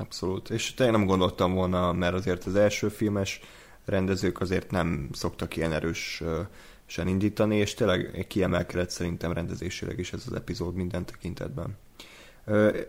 Abszolút. 0.00 0.50
És 0.50 0.74
tényleg 0.74 0.96
nem 0.96 1.06
gondoltam 1.06 1.54
volna, 1.54 1.92
mert 1.92 2.14
azért 2.14 2.44
az 2.44 2.54
első 2.54 2.88
filmes 2.88 3.40
rendezők 3.84 4.40
azért 4.40 4.70
nem 4.70 5.08
szoktak 5.12 5.56
ilyen 5.56 5.72
erősen 5.72 7.06
indítani, 7.06 7.56
és 7.56 7.74
tényleg 7.74 8.24
kiemelkedett 8.28 8.90
szerintem 8.90 9.32
rendezésileg 9.32 9.98
is 9.98 10.12
ez 10.12 10.24
az 10.26 10.32
epizód 10.32 10.74
minden 10.74 11.04
tekintetben. 11.04 11.76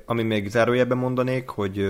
Ami 0.06 0.24
még 0.24 0.50
zárójelben 0.50 0.98
mondanék, 0.98 1.50
hogy 1.50 1.89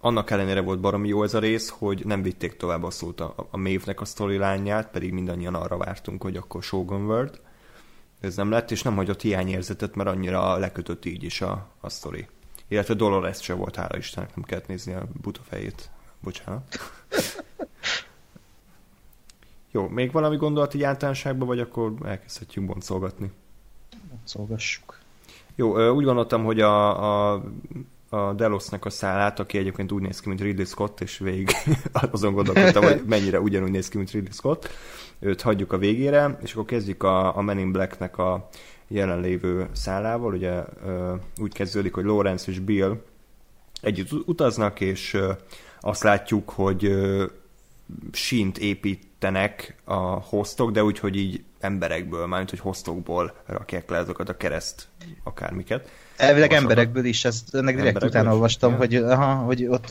annak 0.00 0.30
ellenére 0.30 0.60
volt 0.60 0.80
baromi 0.80 1.08
jó 1.08 1.22
ez 1.22 1.34
a 1.34 1.38
rész, 1.38 1.68
hogy 1.68 2.06
nem 2.06 2.22
vitték 2.22 2.56
tovább 2.56 2.82
a 2.82 2.90
szót 2.90 3.20
a, 3.20 3.34
a 3.50 3.56
Maeve-nek 3.56 4.00
a 4.00 4.04
sztorilányját, 4.04 4.90
pedig 4.90 5.12
mindannyian 5.12 5.54
arra 5.54 5.76
vártunk, 5.76 6.22
hogy 6.22 6.36
akkor 6.36 6.62
Shogun 6.62 7.04
World. 7.04 7.40
Ez 8.20 8.36
nem 8.36 8.50
lett, 8.50 8.70
és 8.70 8.82
nem 8.82 8.96
hagyott 8.96 9.20
hiányérzetet, 9.20 9.94
mert 9.94 10.08
annyira 10.08 10.56
lekötött 10.56 11.04
így 11.04 11.22
is 11.22 11.40
a, 11.40 11.68
a 11.80 11.88
sztori. 11.88 12.26
Illetve 12.72 12.94
Dolores 12.94 13.42
se 13.42 13.54
volt, 13.54 13.76
hála 13.76 13.96
Istennek, 13.96 14.34
nem 14.34 14.44
kellett 14.44 14.66
nézni 14.66 14.92
a 14.92 15.06
buta 15.22 15.40
fejét. 15.48 15.90
Bocsánat. 16.20 16.78
Jó, 19.70 19.88
még 19.88 20.12
valami 20.12 20.36
gondolat 20.36 20.74
így 20.74 20.82
általánosságban, 20.82 21.46
vagy 21.46 21.60
akkor 21.60 21.94
elkezdhetjünk 22.04 22.68
boncolgatni? 22.68 23.30
Boncolgassuk. 24.08 24.98
Jó, 25.54 25.90
úgy 25.90 26.04
gondoltam, 26.04 26.44
hogy 26.44 26.60
a, 26.60 27.32
a, 27.32 27.42
a 28.08 28.32
Delosnak 28.32 28.84
a 28.84 28.90
szállát, 28.90 29.38
aki 29.38 29.58
egyébként 29.58 29.92
úgy 29.92 30.02
néz 30.02 30.20
ki, 30.20 30.28
mint 30.28 30.40
Ridley 30.40 30.66
Scott, 30.66 31.00
és 31.00 31.18
végig 31.18 31.50
azon 31.92 32.34
gondolkodtam, 32.34 32.82
hogy 32.82 33.02
mennyire 33.06 33.40
ugyanúgy 33.40 33.70
néz 33.70 33.88
ki, 33.88 33.96
mint 33.96 34.10
Ridley 34.10 34.32
Scott. 34.32 34.68
Őt 35.24 35.40
hagyjuk 35.40 35.72
a 35.72 35.78
végére, 35.78 36.38
és 36.42 36.52
akkor 36.52 36.64
kezdjük 36.64 37.02
a, 37.02 37.36
a 37.36 37.40
Men 37.40 37.58
in 37.58 37.72
Black-nek 37.72 38.18
a 38.18 38.48
jelenlévő 38.88 39.68
szálával. 39.72 40.32
Ugye 40.32 40.62
úgy 41.40 41.52
kezdődik, 41.52 41.94
hogy 41.94 42.04
Lawrence 42.04 42.50
és 42.50 42.58
Bill 42.58 43.02
együtt 43.80 44.28
utaznak, 44.28 44.80
és 44.80 45.18
azt 45.80 46.02
látjuk, 46.02 46.50
hogy 46.50 46.94
sínt 48.12 48.58
építenek 48.58 49.76
a 49.84 50.02
hostok, 50.02 50.70
de 50.70 50.84
úgy, 50.84 50.98
hogy 50.98 51.16
így 51.16 51.44
emberekből, 51.60 52.26
mármint 52.26 52.50
hogy 52.50 52.58
hostokból 52.58 53.34
rakják 53.46 53.90
le 53.90 53.98
azokat 53.98 54.28
a 54.28 54.36
kereszt 54.36 54.88
akármiket. 55.24 55.90
Elvileg 56.22 56.52
emberekből 56.52 57.04
is, 57.04 57.24
ezt 57.24 57.54
ennek 57.54 57.76
direkt 57.76 58.04
utána 58.04 58.32
olvastam, 58.32 58.76
hogy, 58.76 58.94
aha, 58.94 59.34
hogy 59.34 59.66
ott 59.66 59.88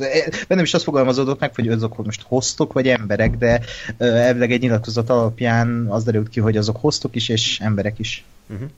bennem 0.48 0.64
is 0.64 0.74
azt 0.74 0.84
fogalmazódott 0.84 1.40
meg, 1.40 1.56
hogy 1.56 1.68
azok 1.68 2.06
most 2.06 2.22
hostok 2.22 2.74
vagy 2.74 2.88
emberek, 2.88 3.38
de 3.38 3.62
elvileg 3.98 4.52
egy 4.52 4.62
nyilatkozat 4.62 5.10
alapján 5.10 5.86
az 5.90 6.04
derült 6.04 6.30
ki, 6.30 6.40
hogy 6.40 6.58
azok 6.58 6.78
hostok 6.78 7.16
is 7.16 7.30
és 7.30 7.60
emberek 7.60 8.00
is. 8.00 8.24
Uh-huh. 8.50 8.70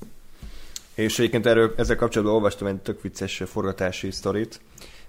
És 0.95 1.19
egyébként 1.19 1.45
erről, 1.45 1.73
ezzel 1.77 1.95
kapcsolatban 1.95 2.35
olvastam 2.35 2.67
egy 2.67 2.75
tök 2.75 3.01
vicces 3.01 3.41
forgatási 3.45 4.11
sztorit, 4.11 4.59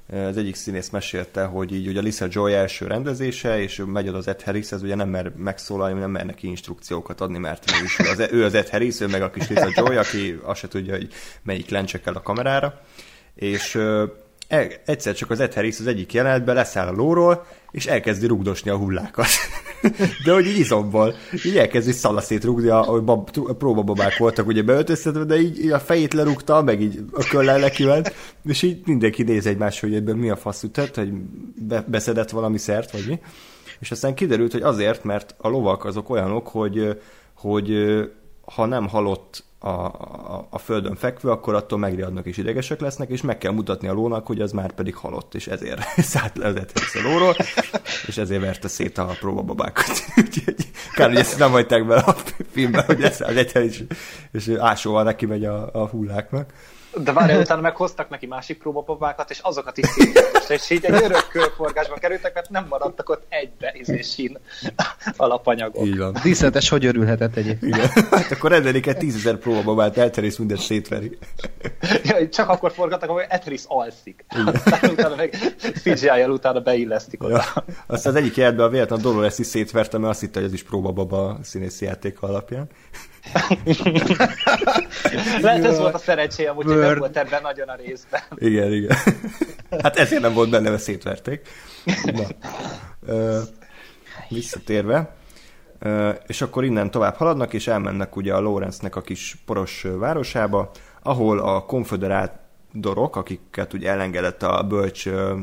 az 0.07 0.37
egyik 0.37 0.55
színész 0.55 0.91
mesélte, 0.91 1.45
hogy 1.45 1.75
így 1.75 1.89
ugye 1.89 2.01
Lisa 2.01 2.27
Joy 2.29 2.53
első 2.53 2.87
rendezése, 2.87 3.61
és 3.61 3.83
megy 3.87 4.09
az 4.09 4.29
Ed 4.29 4.43
Harris, 4.43 4.73
ez 4.73 4.83
ugye 4.83 4.95
nem 4.95 5.09
mer 5.09 5.33
megszólalni, 5.37 6.01
nem 6.01 6.11
mer 6.11 6.27
neki 6.27 6.47
instrukciókat 6.47 7.21
adni, 7.21 7.39
mert 7.39 7.71
ő, 7.71 7.85
is, 7.85 7.99
az, 7.99 8.29
ő 8.31 8.45
az 8.45 8.55
Ed 8.55 8.69
Harris, 8.69 9.01
ő 9.01 9.07
meg 9.07 9.23
a 9.23 9.31
kis 9.31 9.49
Lisa 9.49 9.69
Joy, 9.75 9.97
aki 9.97 10.41
azt 10.43 10.61
se 10.61 10.69
tudja, 10.69 10.95
hogy 10.95 11.13
melyik 11.43 11.69
lencsekel 11.69 12.15
a 12.15 12.23
kamerára. 12.23 12.81
És 13.35 13.75
e, 14.49 14.67
egyszer 14.85 15.15
csak 15.15 15.31
az 15.31 15.41
Ed 15.41 15.55
Harris 15.55 15.79
az 15.79 15.87
egyik 15.87 16.13
jelenetben 16.13 16.55
leszáll 16.55 16.87
a 16.87 16.93
lóról, 16.93 17.47
és 17.71 17.87
elkezdi 17.87 18.27
rugdosni 18.27 18.71
a 18.71 18.77
hullákat. 18.77 19.27
De 20.25 20.33
hogy 20.33 20.47
így 20.47 20.59
izomból, 20.59 21.15
így 21.45 21.57
elkezdi 21.57 21.93
szalaszét 21.93 22.45
rúgni, 22.45 22.69
ahogy 22.69 23.03
bab, 23.03 23.31
próbababák 23.59 24.17
voltak 24.17 24.47
ugye 24.47 24.63
beöltöztetve, 24.63 25.25
de 25.25 25.41
így, 25.41 25.65
így, 25.65 25.71
a 25.71 25.79
fejét 25.79 26.15
lerúgta, 26.15 26.63
meg 26.63 26.81
így 26.81 27.05
a 27.13 27.25
köllel 27.25 27.59
lekiment, 27.59 28.15
és 28.45 28.63
így 28.63 28.81
mindenki 28.85 29.23
néz 29.23 29.47
egymás, 29.47 29.81
hogy 29.81 29.95
ebben 29.95 30.17
mi 30.17 30.31
a 30.31 30.37
fasz 30.37 30.63
ütött, 30.63 30.95
hogy 30.95 31.13
be, 31.69 31.85
beszedett 31.89 32.31
valami 32.31 32.59
szert, 32.59 32.91
vagy 32.91 33.05
mi. 33.09 33.21
És 33.79 33.91
aztán 33.91 34.15
kiderült, 34.15 34.53
hogy 34.53 34.63
azért, 34.63 35.05
mert 35.05 35.35
a 35.39 35.49
lovak 35.49 35.85
azok 35.85 36.11
olyanok, 36.11 36.49
hogy, 36.49 37.01
hogy 37.35 37.71
ha 38.41 38.67
nem 38.67 38.89
halott 38.89 39.45
a, 39.65 39.85
a, 39.85 40.47
a 40.51 40.59
földön 40.59 40.95
fekvő, 40.95 41.31
akkor 41.31 41.55
attól 41.55 41.79
megriadnak 41.79 42.27
és 42.27 42.37
idegesek 42.37 42.81
lesznek, 42.81 43.09
és 43.09 43.23
meg 43.23 43.39
kell 43.39 43.53
mutatni 43.53 43.89
a 43.89 43.93
lónak, 43.93 44.27
hogy 44.27 44.41
az 44.41 44.53
már 44.53 44.73
pedig 44.73 44.95
halott, 44.95 45.35
és 45.35 45.47
ezért 45.47 45.81
szállt 46.13 46.37
le 46.37 46.49
a 46.49 47.01
lóról, 47.03 47.37
és 48.07 48.17
ezért 48.17 48.41
verte 48.41 48.69
szét 48.69 48.99
a 48.99 49.17
próbababákat. 49.21 50.05
Úgyhogy 50.25 50.71
kár, 50.95 51.09
hogy 51.09 51.19
ezt 51.19 51.39
nem 51.39 51.51
hagyták 51.51 51.87
be 51.87 51.95
a 51.95 52.17
filmbe, 52.51 52.83
hogy 52.87 53.03
ez 53.03 53.21
az 53.21 53.37
egyel 53.37 53.63
is, 53.63 53.83
és 54.33 54.51
ásóval 54.59 55.03
neki 55.03 55.27
megy 55.27 55.45
a, 55.45 55.71
a 55.73 55.87
hulláknak. 55.87 56.53
De 56.97 57.13
várjál, 57.13 57.41
utána 57.41 57.61
meghoztak 57.61 58.09
neki 58.09 58.27
másik 58.27 58.59
próbapapákat, 58.59 59.31
és 59.31 59.39
azokat 59.39 59.79
is 59.79 59.87
szétjött, 59.87 60.49
és 60.49 60.71
így 60.71 60.85
egy 60.85 61.03
örök 61.03 61.29
körforgásba 61.29 61.95
kerültek, 61.95 62.35
mert 62.35 62.51
nem 62.51 62.67
maradtak 62.69 63.09
ott 63.09 63.25
egy 63.29 63.51
beizésín 63.59 64.39
alapanyagok. 65.17 65.87
Így 65.87 65.99
van. 65.99 66.17
Díszletes, 66.23 66.69
hogy 66.69 66.85
örülhetett 66.85 67.37
egyébként. 67.37 67.77
Igen. 67.77 67.89
Hát 68.11 68.31
akkor 68.31 68.51
rendelik 68.51 68.87
egy 68.87 68.97
tízezer 68.97 69.37
próbababát, 69.37 69.97
elterész 69.99 70.37
mindet 70.37 70.59
szétveri. 70.59 71.19
Ja, 72.03 72.29
csak 72.29 72.49
akkor 72.49 72.73
forgatnak, 72.73 73.11
hogy 73.11 73.25
Eteris 73.29 73.63
alszik. 73.67 74.25
Aztán 74.47 74.91
utána 74.91 75.15
meg 75.15 75.37
CGI-jel 75.83 76.31
utána 76.31 76.61
beillesztik 76.61 77.23
oda. 77.23 77.45
Ja. 77.55 77.65
Aztán 77.87 78.13
az 78.13 78.19
egyik 78.19 78.37
jelben 78.37 78.67
a 78.67 78.69
véletlen 78.69 79.01
Dolores 79.01 79.39
is 79.39 79.47
szétverte, 79.47 79.99
mert 79.99 80.11
azt 80.11 80.21
hitte, 80.21 80.39
hogy 80.39 80.49
ez 80.49 80.55
is 80.55 80.63
próbababa 80.63 81.39
színészi 81.43 81.85
játék 81.85 82.23
alapján. 82.23 82.69
Lehet 85.43 85.65
ez 85.65 85.79
volt 85.79 85.95
a 85.95 85.99
szerencséje, 85.99 86.51
hogy 86.51 86.67
nem 86.67 86.99
volt 86.99 87.17
ebben 87.17 87.43
nagyon 87.43 87.69
a 87.69 87.75
részben. 87.75 88.21
Igen, 88.37 88.73
igen. 88.73 88.97
Hát 89.83 89.97
ezért 89.97 90.23
nem 90.23 90.35
volt 90.35 90.51
benne, 90.51 90.71
mert 90.71 90.83
szétverték. 90.83 91.49
Na. 92.05 92.23
Ö, 93.07 93.41
visszatérve. 94.29 95.17
Ö, 95.79 96.11
és 96.27 96.43
akkor 96.43 96.65
innen 96.65 96.91
tovább 96.91 97.15
haladnak, 97.15 97.53
és 97.53 97.67
elmennek 97.67 98.17
ugye 98.17 98.35
a 98.35 98.41
Lawrence-nek 98.41 98.97
a 98.97 99.01
kis 99.01 99.37
poros 99.47 99.87
városába, 99.99 100.71
ahol 101.03 101.39
a 101.39 101.65
konfederátorok, 101.65 103.17
akiket 103.17 103.73
ugye 103.73 103.91
elengedett 103.91 104.43
a 104.43 104.63
bölcs 104.63 105.07
ö, 105.07 105.39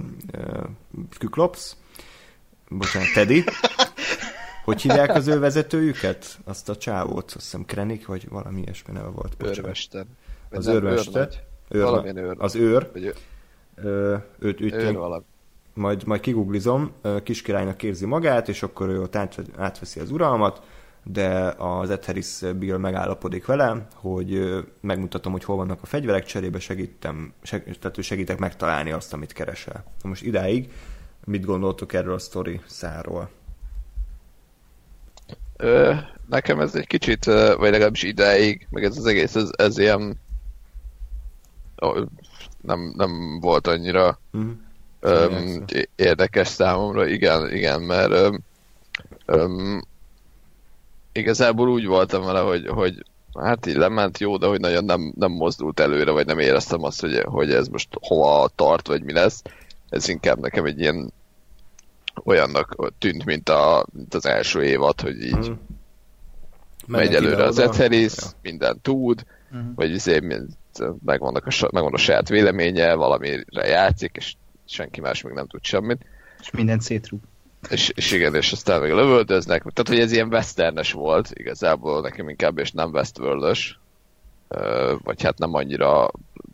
Kyklops, 1.17 1.75
bocsánat, 2.69 3.13
Teddy, 3.13 3.43
hogy 4.71 4.81
hívják 4.81 5.15
az 5.15 5.27
ő 5.27 5.39
vezetőjüket? 5.39 6.39
Azt 6.43 6.69
a 6.69 6.75
csávót, 6.75 7.25
azt 7.25 7.33
hiszem 7.33 7.65
Krenik, 7.65 8.05
vagy 8.05 8.29
valami 8.29 8.61
ilyesmi 8.61 8.93
neve 8.93 9.07
volt. 9.07 9.35
Őrmester. 9.43 10.05
Az 10.49 10.67
őrmester. 10.67 11.29
Őr, 11.69 11.83
Valamilyen 11.83 12.17
őr. 12.17 12.35
Az 12.37 12.55
őr. 12.55 12.89
Vagy 12.93 13.03
ő. 13.03 13.13
Őt, 14.39 14.61
őt, 14.61 14.73
őr 14.73 14.93
valami. 14.93 15.23
Majd, 15.73 16.05
majd 16.05 16.21
kiguglizom, 16.21 16.91
kiskirálynak 17.23 17.83
érzi 17.83 18.05
magát, 18.05 18.49
és 18.49 18.63
akkor 18.63 18.89
ő 18.89 19.01
ott 19.01 19.15
átveszi 19.57 19.99
az 19.99 20.11
uralmat, 20.11 20.61
de 21.03 21.53
az 21.57 21.89
Ed 21.89 22.05
Harris 22.05 22.39
Bill 22.59 22.77
megállapodik 22.77 23.45
vele, 23.45 23.87
hogy 23.95 24.57
megmutatom, 24.81 25.31
hogy 25.31 25.43
hol 25.43 25.55
vannak 25.55 25.81
a 25.81 25.85
fegyverek, 25.85 26.25
cserébe 26.25 26.59
segítem, 26.59 27.33
seg, 27.41 27.77
tehát 27.79 28.01
segítek 28.01 28.37
megtalálni 28.37 28.91
azt, 28.91 29.13
amit 29.13 29.33
keresel. 29.33 29.83
Na 30.01 30.09
most 30.09 30.23
idáig 30.23 30.71
mit 31.25 31.45
gondoltok 31.45 31.93
erről 31.93 32.13
a 32.13 32.19
sztori 32.19 32.61
száról? 32.65 33.29
Ö, 35.61 35.93
nekem 36.29 36.59
ez 36.59 36.75
egy 36.75 36.87
kicsit, 36.87 37.25
vagy 37.25 37.71
legalábbis 37.71 38.03
ideig, 38.03 38.67
meg 38.69 38.83
ez 38.83 38.97
az 38.97 39.05
egész, 39.05 39.35
ez, 39.35 39.49
ez 39.57 39.77
ilyen 39.77 40.19
nem, 42.61 42.93
nem 42.95 43.39
volt 43.39 43.67
annyira 43.67 44.19
mm. 44.37 44.51
öm, 44.99 45.65
érdekes 45.95 46.47
számomra, 46.47 47.07
igen, 47.07 47.53
igen, 47.53 47.81
mert 47.81 48.11
öm, 48.11 48.39
öm, 49.25 49.83
igazából 51.11 51.69
úgy 51.69 51.85
voltam 51.85 52.25
vele, 52.25 52.39
hogy, 52.39 52.67
hogy 52.67 53.05
hát 53.39 53.65
így 53.65 53.75
lement 53.75 54.17
jó, 54.17 54.37
de 54.37 54.47
hogy 54.47 54.59
nagyon 54.59 54.85
nem, 54.85 55.13
nem 55.15 55.31
mozdult 55.31 55.79
előre, 55.79 56.11
vagy 56.11 56.25
nem 56.25 56.39
éreztem 56.39 56.83
azt, 56.83 57.01
hogy, 57.01 57.23
hogy 57.25 57.51
ez 57.51 57.67
most 57.67 57.87
hova 58.01 58.49
tart, 58.55 58.87
vagy 58.87 59.03
mi 59.03 59.13
lesz. 59.13 59.41
ez 59.89 60.07
inkább 60.07 60.39
nekem 60.39 60.65
egy 60.65 60.79
ilyen 60.79 61.11
olyannak 62.23 62.93
tűnt, 62.97 63.25
mint, 63.25 63.49
a, 63.49 63.85
mint 63.93 64.13
az 64.13 64.25
első 64.25 64.63
évad, 64.63 65.01
hogy 65.01 65.23
így 65.23 65.45
hmm. 65.45 65.59
megy 66.87 67.15
előre 67.15 67.43
az 67.43 67.59
Ed 67.59 67.75
Harris, 67.75 68.13
ja. 68.17 68.27
minden 68.41 68.79
tud, 68.81 69.25
hmm. 69.49 69.73
vagy 69.75 69.91
izé, 69.91 70.19
megvannak 71.05 71.45
a, 71.45 71.69
megvan 71.71 71.93
a 71.93 71.97
saját 71.97 72.29
véleménye, 72.29 72.93
valamire 72.93 73.67
játszik, 73.67 74.15
és 74.15 74.35
senki 74.65 75.01
más 75.01 75.21
még 75.21 75.33
nem 75.33 75.47
tud 75.47 75.63
semmit. 75.63 76.05
És 76.39 76.51
minden 76.51 76.79
szétrúg. 76.79 77.19
És, 77.69 77.89
és 77.89 78.11
igen, 78.11 78.35
és 78.35 78.51
aztán 78.51 78.81
még 78.81 78.91
lövöldöznek. 78.91 79.61
Tehát, 79.61 79.87
hogy 79.87 79.99
ez 79.99 80.11
ilyen 80.11 80.27
westernes 80.27 80.91
volt, 80.91 81.29
igazából 81.33 82.01
nekem 82.01 82.29
inkább, 82.29 82.57
és 82.57 82.71
nem 82.71 82.89
westworld 82.89 83.43
vagy 85.03 85.21
hát 85.23 85.37
nem 85.37 85.53
annyira 85.53 86.11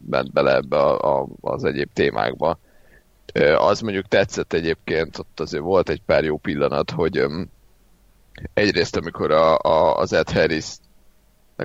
ment 0.09 0.33
bele 0.33 0.55
ebbe 0.55 0.77
a, 0.77 1.19
a, 1.19 1.27
az 1.41 1.63
egyéb 1.63 1.89
témákba. 1.93 2.59
Az 3.57 3.79
mondjuk 3.79 4.07
tetszett 4.07 4.53
egyébként, 4.53 5.17
ott 5.17 5.39
azért 5.39 5.63
volt 5.63 5.89
egy 5.89 6.01
pár 6.05 6.23
jó 6.23 6.37
pillanat, 6.37 6.91
hogy 6.91 7.25
egyrészt 8.53 8.95
amikor 8.95 9.31
a, 9.31 9.57
a, 9.57 9.97
az 9.97 10.13
Ed 10.13 10.29
Harris 10.29 10.65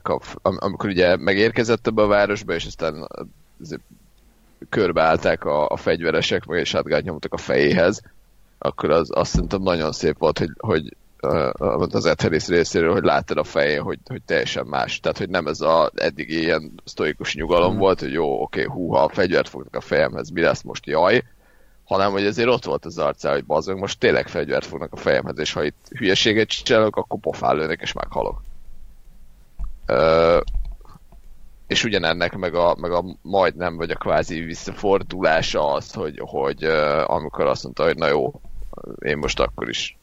a, 0.02 0.20
amikor 0.42 0.88
ugye 0.88 1.16
megérkezett 1.16 1.86
ebbe 1.86 2.02
a 2.02 2.06
városba, 2.06 2.54
és 2.54 2.66
aztán 2.66 3.08
körbeállták 4.68 5.44
a, 5.44 5.68
a 5.68 5.76
fegyveresek, 5.76 6.46
meg 6.46 6.60
és 6.60 6.74
átgát 6.74 7.02
nyomtak 7.02 7.32
a 7.32 7.36
fejéhez, 7.36 8.02
akkor 8.58 8.90
az 8.90 9.10
azt 9.14 9.30
szerintem 9.30 9.62
nagyon 9.62 9.92
szép 9.92 10.18
volt, 10.18 10.38
hogy, 10.38 10.50
hogy 10.58 10.96
az 11.94 12.06
Etheris 12.06 12.46
részéről, 12.46 12.92
hogy 12.92 13.02
láttad 13.02 13.36
a 13.38 13.44
fején, 13.44 13.82
hogy, 13.82 13.98
hogy 14.06 14.22
teljesen 14.22 14.66
más. 14.66 15.00
Tehát, 15.00 15.18
hogy 15.18 15.28
nem 15.28 15.46
ez 15.46 15.60
az 15.60 15.90
eddigi 15.94 16.40
ilyen 16.40 16.72
sztoikus 16.84 17.34
nyugalom 17.34 17.74
mm. 17.74 17.78
volt, 17.78 18.00
hogy 18.00 18.12
jó, 18.12 18.42
oké, 18.42 18.64
okay, 18.64 18.74
húha, 18.74 19.04
a 19.04 19.08
fegyvert 19.08 19.48
fognak 19.48 19.74
a 19.74 19.80
fejemhez, 19.80 20.30
mi 20.30 20.40
lesz 20.40 20.62
most, 20.62 20.86
jaj, 20.86 21.22
hanem 21.92 22.12
hogy 22.12 22.24
ezért 22.24 22.48
ott 22.48 22.64
volt 22.64 22.84
az 22.84 22.98
arcá, 22.98 23.32
hogy 23.32 23.44
bazdmeg, 23.44 23.78
most 23.78 23.98
tényleg 23.98 24.28
fegyvert 24.28 24.66
fognak 24.66 24.92
a 24.92 24.96
fejemhez, 24.96 25.38
és 25.38 25.52
ha 25.52 25.64
itt 25.64 25.88
hülyeséget 25.98 26.48
csinálok, 26.48 26.96
akkor 26.96 27.20
pofán 27.20 27.56
lőnek, 27.56 27.80
és 27.80 27.92
meghalok. 27.92 28.42
Ö, 29.86 30.40
és 31.66 31.84
ugyanennek 31.84 32.36
meg 32.36 32.54
a, 32.54 32.76
meg 32.80 32.92
a 32.92 33.04
majdnem, 33.22 33.76
vagy 33.76 33.90
a 33.90 33.96
kvázi 33.96 34.40
visszafordulása 34.40 35.72
az, 35.72 35.92
hogy, 35.92 36.20
hogy 36.22 36.64
uh, 36.64 37.10
amikor 37.10 37.46
azt 37.46 37.62
mondta, 37.62 37.84
hogy 37.84 37.96
na 37.96 38.06
jó, 38.06 38.40
én 38.98 39.18
most 39.18 39.40
akkor 39.40 39.68
is 39.68 39.96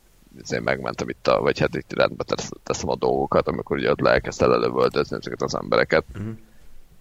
én 0.50 0.62
megmentem 0.62 1.10
itt, 1.10 1.27
a, 1.27 1.41
vagy 1.41 1.60
hát 1.60 1.75
itt 1.75 1.93
rendbe 1.93 2.24
teszem 2.63 2.89
a 2.89 2.96
dolgokat, 2.96 3.48
amikor 3.48 3.77
ugye 3.77 3.91
ott 3.91 4.08
elkezdte 4.08 4.46
lelövöldözni 4.46 5.17
ezeket 5.17 5.41
az 5.41 5.55
embereket. 5.55 6.03
Uh-huh. 6.13 6.34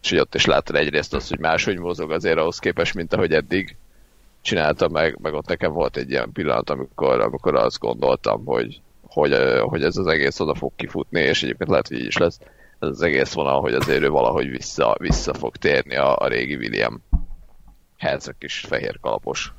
És 0.02 0.10
hogy 0.10 0.18
ott 0.18 0.34
is 0.34 0.44
láttad 0.44 0.76
egyrészt 0.76 1.14
azt, 1.14 1.28
hogy 1.28 1.38
máshogy 1.38 1.78
mozog 1.78 2.10
azért 2.10 2.38
ahhoz 2.38 2.58
képest, 2.58 2.94
mint 2.94 3.12
ahogy 3.12 3.32
eddig 3.32 3.76
csinálta 4.48 4.88
meg, 4.88 5.18
meg 5.22 5.34
ott 5.34 5.46
nekem 5.46 5.72
volt 5.72 5.96
egy 5.96 6.10
ilyen 6.10 6.32
pillanat, 6.32 6.70
amikor, 6.70 7.20
amikor 7.20 7.54
azt 7.54 7.78
gondoltam, 7.78 8.44
hogy, 8.44 8.80
hogy, 9.06 9.34
hogy 9.60 9.82
ez 9.82 9.96
az 9.96 10.06
egész 10.06 10.40
oda 10.40 10.54
fog 10.54 10.72
kifutni, 10.76 11.20
és 11.20 11.42
egyébként 11.42 11.70
lehet, 11.70 11.88
hogy 11.88 11.98
így 11.98 12.06
is 12.06 12.16
lesz, 12.16 12.38
ez 12.78 12.88
az 12.88 13.02
egész 13.02 13.32
vonal, 13.32 13.60
hogy 13.60 13.74
azért 13.74 14.02
ő 14.02 14.08
valahogy 14.08 14.50
vissza, 14.50 14.96
vissza 14.98 15.34
fog 15.34 15.56
térni 15.56 15.96
a, 15.96 16.16
a 16.16 16.28
régi 16.28 16.56
William 16.56 17.02
hez, 17.96 18.28
a 18.28 18.32
kis 18.38 18.60
fehér 18.60 19.00
kalapos 19.00 19.52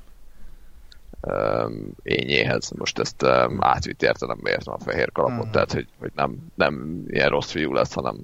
um, 1.21 1.91
ényéhez. 2.03 2.69
Most 2.69 2.99
ezt 2.99 3.23
um, 3.23 3.57
átvitt 3.59 4.03
értelembe 4.03 4.49
értem 4.49 4.73
a 4.73 4.83
fehér 4.83 5.11
kalapot, 5.11 5.47
mm. 5.47 5.51
tehát 5.51 5.73
hogy, 5.73 5.87
hogy 5.99 6.11
nem, 6.15 6.37
nem 6.55 7.03
ilyen 7.07 7.29
rossz 7.29 7.51
fiú 7.51 7.73
lesz, 7.73 7.93
hanem 7.93 8.15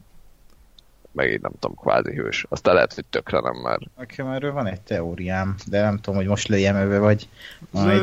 meg 1.16 1.32
így 1.32 1.42
nem 1.42 1.52
tudom, 1.60 1.76
kvázi 1.76 2.14
hős. 2.14 2.46
Aztán 2.50 2.74
lehet, 2.74 2.94
hogy 2.94 3.06
tökre 3.06 3.40
nem 3.40 3.56
már. 3.56 3.80
Nekem 3.98 4.28
erről 4.28 4.52
van 4.52 4.68
egy 4.68 4.82
teóriám, 4.82 5.56
de 5.66 5.82
nem 5.82 5.98
tudom, 5.98 6.16
hogy 6.16 6.28
most 6.28 6.48
lőjem 6.48 6.76
öve, 6.76 7.00
vagy 7.00 7.30
majd... 7.70 8.02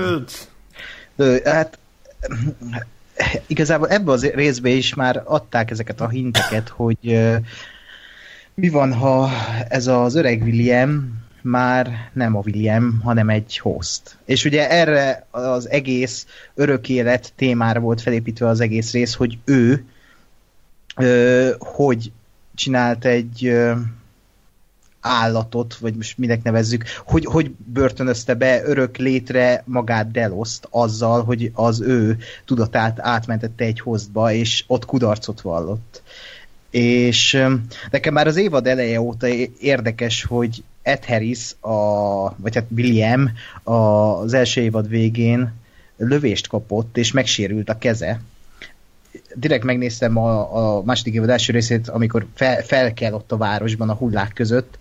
Zöld. 1.17 1.43
Hát 1.45 1.79
igazából 3.47 3.89
ebbe 3.89 4.13
az 4.13 4.27
részbe 4.27 4.69
is 4.69 4.95
már 4.95 5.23
adták 5.25 5.71
ezeket 5.71 6.01
a 6.01 6.09
hinteket, 6.09 6.69
hogy 6.69 6.99
uh, 7.03 7.37
mi 8.55 8.69
van, 8.69 8.93
ha 8.93 9.31
ez 9.69 9.87
az 9.87 10.15
öreg 10.15 10.43
William 10.43 11.21
már 11.43 12.11
nem 12.13 12.37
a 12.37 12.43
William, 12.45 13.01
hanem 13.05 13.29
egy 13.29 13.59
host. 13.59 14.19
És 14.25 14.45
ugye 14.45 14.71
erre 14.71 15.27
az 15.31 15.69
egész 15.69 16.27
örök 16.55 16.89
élet 16.89 17.33
témára 17.37 17.81
volt 17.81 18.01
felépítve 18.01 18.47
az 18.47 18.61
egész 18.61 18.93
rész, 18.93 19.15
hogy 19.15 19.39
ő 19.45 19.85
ö, 20.97 21.51
hogy 21.59 22.13
csinált 22.55 23.05
egy 23.05 23.53
állatot, 25.03 25.77
vagy 25.77 25.95
most 25.95 26.19
minek 26.19 26.43
nevezzük, 26.43 26.85
hogy, 27.05 27.25
hogy 27.25 27.51
börtönözte 27.51 28.35
be 28.35 28.63
örök 28.65 28.97
létre 28.97 29.63
magát 29.67 30.11
Deloszt 30.11 30.67
azzal, 30.71 31.25
hogy 31.25 31.51
az 31.55 31.81
ő 31.81 32.19
tudatát 32.45 33.01
átmentette 33.01 33.65
egy 33.65 33.81
hostba, 33.81 34.33
és 34.33 34.65
ott 34.67 34.85
kudarcot 34.85 35.41
vallott. 35.41 36.03
És 36.71 37.47
nekem 37.91 38.13
már 38.13 38.27
az 38.27 38.37
évad 38.37 38.67
eleje 38.67 39.01
óta 39.01 39.29
érdekes, 39.61 40.25
hogy 40.25 40.63
Ed 40.83 41.05
Harris, 41.05 41.55
a, 41.61 42.37
vagy 42.37 42.55
hát 42.55 42.67
William 42.77 43.31
az 43.63 44.33
első 44.33 44.61
évad 44.61 44.89
végén 44.89 45.53
lövést 45.97 46.49
kapott, 46.49 46.97
és 46.97 47.13
megsérült 47.13 47.69
a 47.69 47.79
keze. 47.79 48.21
Direkt 49.35 49.65
megnéztem 49.65 50.17
a, 50.17 50.57
a 50.77 50.83
második 50.83 51.15
évad 51.15 51.31
első 51.31 51.53
részét, 51.53 51.89
amikor 51.89 52.27
fel, 52.35 52.63
fel 52.63 52.95
kell 52.95 53.13
ott 53.13 53.33
a 53.33 53.37
városban 53.37 53.91
a 53.91 53.95
hullák 53.95 54.33
között, 54.33 54.79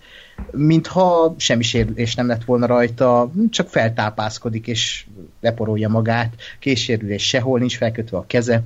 mintha 0.51 1.35
semmi 1.37 1.63
sérülés 1.63 2.15
nem 2.15 2.27
lett 2.27 2.43
volna 2.43 2.65
rajta, 2.65 3.31
csak 3.49 3.69
feltápászkodik 3.69 4.67
és 4.67 5.05
leporolja 5.41 5.89
magát, 5.89 6.33
késsérülés 6.59 7.27
sehol, 7.27 7.59
nincs 7.59 7.77
felkötve 7.77 8.17
a 8.17 8.25
keze. 8.27 8.63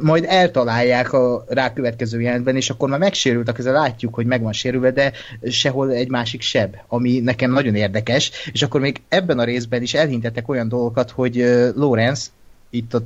Majd 0.00 0.24
eltalálják 0.28 1.12
a 1.12 1.44
rákövetkező 1.48 2.20
jelentben, 2.20 2.56
és 2.56 2.70
akkor 2.70 2.88
már 2.88 2.98
megsérült 2.98 3.48
a 3.48 3.52
keze, 3.52 3.70
látjuk, 3.70 4.14
hogy 4.14 4.26
meg 4.26 4.42
van 4.42 4.52
sérülve, 4.52 4.90
de 4.90 5.12
sehol 5.50 5.90
egy 5.90 6.08
másik 6.08 6.40
seb, 6.40 6.76
ami 6.88 7.18
nekem 7.18 7.50
nagyon 7.50 7.74
érdekes, 7.74 8.30
és 8.52 8.62
akkor 8.62 8.80
még 8.80 9.00
ebben 9.08 9.38
a 9.38 9.44
részben 9.44 9.82
is 9.82 9.94
elhintettek 9.94 10.48
olyan 10.48 10.68
dolgokat, 10.68 11.10
hogy 11.10 11.36
Lorenz 11.74 12.32
itt 12.70 12.94
a 12.94 13.02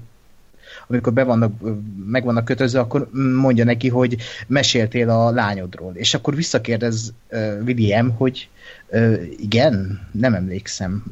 amikor 0.88 1.12
be 1.12 1.22
vannak, 1.22 1.52
meg 2.06 2.24
vannak 2.24 2.44
kötözve, 2.44 2.80
akkor 2.80 3.08
mondja 3.34 3.64
neki, 3.64 3.88
hogy 3.88 4.16
meséltél 4.46 5.10
a 5.10 5.30
lányodról. 5.30 5.92
És 5.94 6.14
akkor 6.14 6.34
visszakérdez 6.34 7.12
uh, 7.30 7.62
William, 7.64 8.10
hogy 8.10 8.48
uh, 8.86 9.22
igen, 9.38 10.08
nem 10.12 10.34
emlékszem. 10.34 11.04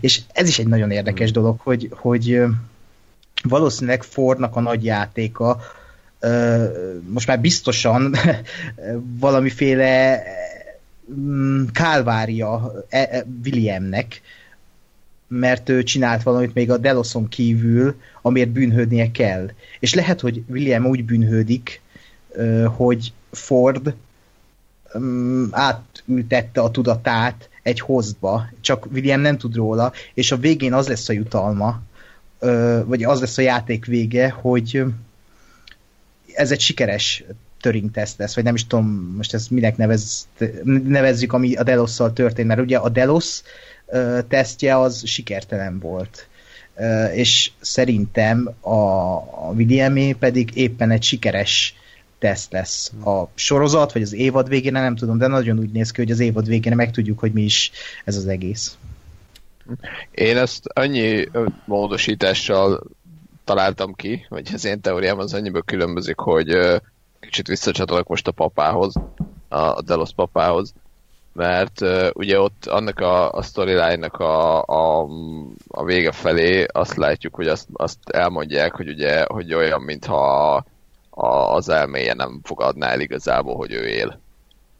És 0.00 0.20
ez 0.32 0.48
is 0.48 0.58
egy 0.58 0.68
nagyon 0.68 0.90
érdekes 0.90 1.30
dolog, 1.30 1.60
hogy, 1.60 1.88
hogy 1.90 2.34
uh, 2.34 2.48
valószínűleg 3.42 4.02
Fordnak 4.02 4.56
a 4.56 4.60
nagy 4.60 4.84
játéka 4.84 5.60
most 7.08 7.26
már 7.26 7.40
biztosan 7.40 8.14
valamiféle 9.20 10.22
mm, 11.12 11.64
kálvária 11.72 12.72
e, 12.88 12.98
e, 12.98 13.26
Williamnek, 13.44 14.20
mert 15.32 15.68
ő 15.68 15.82
csinált 15.82 16.22
valamit 16.22 16.54
még 16.54 16.70
a 16.70 16.76
Deloson 16.76 17.28
kívül, 17.28 18.00
amiért 18.22 18.50
bűnhődnie 18.50 19.10
kell. 19.10 19.50
És 19.80 19.94
lehet, 19.94 20.20
hogy 20.20 20.42
William 20.48 20.86
úgy 20.86 21.04
bűnhődik, 21.04 21.80
hogy 22.66 23.12
Ford 23.30 23.94
mm, 24.98 25.44
átültette 25.50 26.60
a 26.60 26.70
tudatát 26.70 27.48
egy 27.62 27.80
hozba, 27.80 28.48
csak 28.60 28.86
William 28.92 29.20
nem 29.20 29.38
tud 29.38 29.54
róla, 29.54 29.92
és 30.14 30.32
a 30.32 30.36
végén 30.36 30.72
az 30.72 30.88
lesz 30.88 31.08
a 31.08 31.12
jutalma, 31.12 31.82
vagy 32.84 33.04
az 33.04 33.20
lesz 33.20 33.38
a 33.38 33.42
játék 33.42 33.84
vége, 33.84 34.30
hogy 34.30 34.84
ez 36.34 36.50
egy 36.50 36.60
sikeres 36.60 37.24
Turing 37.60 37.90
teszt 37.90 38.18
lesz, 38.18 38.34
vagy 38.34 38.44
nem 38.44 38.54
is 38.54 38.66
tudom, 38.66 39.14
most 39.16 39.34
ezt 39.34 39.50
minek 39.50 39.76
nevez, 39.76 40.28
nevezzük, 40.64 41.32
ami 41.32 41.54
a 41.54 41.62
Delos-szal 41.62 42.12
történt, 42.12 42.48
mert 42.48 42.60
ugye 42.60 42.78
a 42.78 42.88
Delos 42.88 43.42
tesztje 44.28 44.78
az 44.78 45.06
sikertelen 45.06 45.78
volt. 45.78 46.28
És 47.14 47.50
szerintem 47.60 48.54
a, 48.60 48.74
Williamé 49.54 50.12
pedig 50.12 50.56
éppen 50.56 50.90
egy 50.90 51.02
sikeres 51.02 51.74
teszt 52.18 52.52
lesz. 52.52 52.92
A 53.04 53.24
sorozat, 53.34 53.92
vagy 53.92 54.02
az 54.02 54.12
évad 54.12 54.48
végén, 54.48 54.72
nem 54.72 54.96
tudom, 54.96 55.18
de 55.18 55.26
nagyon 55.26 55.58
úgy 55.58 55.70
néz 55.70 55.90
ki, 55.90 56.00
hogy 56.00 56.10
az 56.10 56.20
évad 56.20 56.46
végén 56.46 56.76
megtudjuk, 56.76 57.18
hogy 57.18 57.32
mi 57.32 57.42
is 57.42 57.70
ez 58.04 58.16
az 58.16 58.26
egész. 58.26 58.78
Én 60.10 60.36
ezt 60.36 60.66
annyi 60.66 61.28
módosítással 61.64 62.82
találtam 63.44 63.94
ki, 63.94 64.26
vagy 64.28 64.50
az 64.54 64.64
én 64.64 64.80
teóriám 64.80 65.18
az 65.18 65.34
annyiből 65.34 65.62
különbözik, 65.62 66.18
hogy 66.18 66.80
kicsit 67.20 67.46
visszacsatolok 67.46 68.08
most 68.08 68.26
a 68.26 68.32
papához, 68.32 68.94
a 69.48 69.82
Delos 69.82 70.10
papához, 70.12 70.72
mert 71.40 71.80
uh, 71.80 72.08
ugye 72.12 72.40
ott 72.40 72.66
annak 72.66 72.98
a, 72.98 73.32
a 73.32 73.42
storyline-nak 73.42 74.14
a, 74.14 74.62
a, 74.62 75.08
a 75.68 75.84
vége 75.84 76.12
felé 76.12 76.66
azt 76.72 76.96
látjuk, 76.96 77.34
hogy 77.34 77.46
azt, 77.46 77.68
azt 77.72 77.98
elmondják, 78.10 78.74
hogy 78.74 78.88
ugye, 78.88 79.24
hogy 79.26 79.54
olyan, 79.54 79.82
mintha 79.82 80.54
a, 81.10 81.26
az 81.54 81.68
elméje 81.68 82.14
nem 82.14 82.40
fogadná 82.42 82.88
el 82.88 83.00
igazából, 83.00 83.56
hogy 83.56 83.72
ő 83.72 83.86
él. 83.86 84.20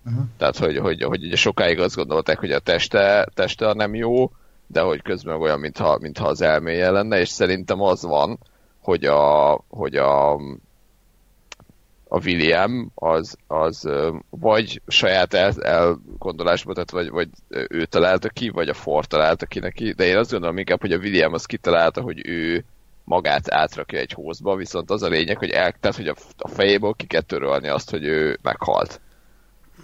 Uh-huh. 0.06 0.22
Tehát, 0.38 0.56
hogy, 0.56 0.78
hogy, 0.78 1.02
hogy 1.02 1.24
ugye 1.24 1.36
sokáig 1.36 1.78
azt 1.78 1.96
gondolták, 1.96 2.38
hogy 2.38 2.52
a 2.52 2.58
teste, 2.58 3.28
teste 3.34 3.72
nem 3.72 3.94
jó, 3.94 4.30
de 4.66 4.80
hogy 4.80 5.02
közben 5.02 5.40
olyan, 5.40 5.60
mintha, 5.60 5.98
mintha 6.00 6.26
az 6.26 6.40
elméje 6.40 6.90
lenne, 6.90 7.18
és 7.18 7.28
szerintem 7.28 7.80
az 7.82 8.02
van, 8.02 8.38
hogy 8.82 9.04
a, 9.04 9.54
hogy 9.68 9.96
a, 9.96 10.40
a 12.12 12.20
William 12.24 12.90
az, 12.94 13.36
az 13.46 13.88
vagy 14.30 14.80
saját 14.86 15.34
el, 15.34 15.52
elgondolásból, 15.60 16.74
tehát 16.74 16.90
vagy, 16.90 17.10
vagy 17.10 17.28
ő 17.48 17.84
találta 17.84 18.28
ki, 18.28 18.48
vagy 18.48 18.68
a 18.68 18.74
Ford 18.74 19.08
találta 19.08 19.46
ki 19.46 19.58
neki, 19.58 19.92
de 19.92 20.04
én 20.04 20.16
azt 20.16 20.30
gondolom 20.30 20.58
inkább, 20.58 20.80
hogy 20.80 20.92
a 20.92 20.98
William 20.98 21.32
az 21.32 21.44
kitalálta, 21.44 22.00
hogy 22.00 22.26
ő 22.26 22.64
magát 23.04 23.52
átrakja 23.52 23.98
egy 23.98 24.12
hózba, 24.12 24.56
viszont 24.56 24.90
az 24.90 25.02
a 25.02 25.08
lényeg, 25.08 25.38
hogy, 25.38 25.50
el, 25.50 25.74
tehát, 25.80 25.96
hogy 25.96 26.08
a, 26.08 26.14
a 26.38 26.48
fejéből 26.48 26.94
ki 26.96 27.06
kell 27.06 27.20
törölni 27.20 27.68
azt, 27.68 27.90
hogy 27.90 28.04
ő 28.04 28.38
meghalt. 28.42 29.00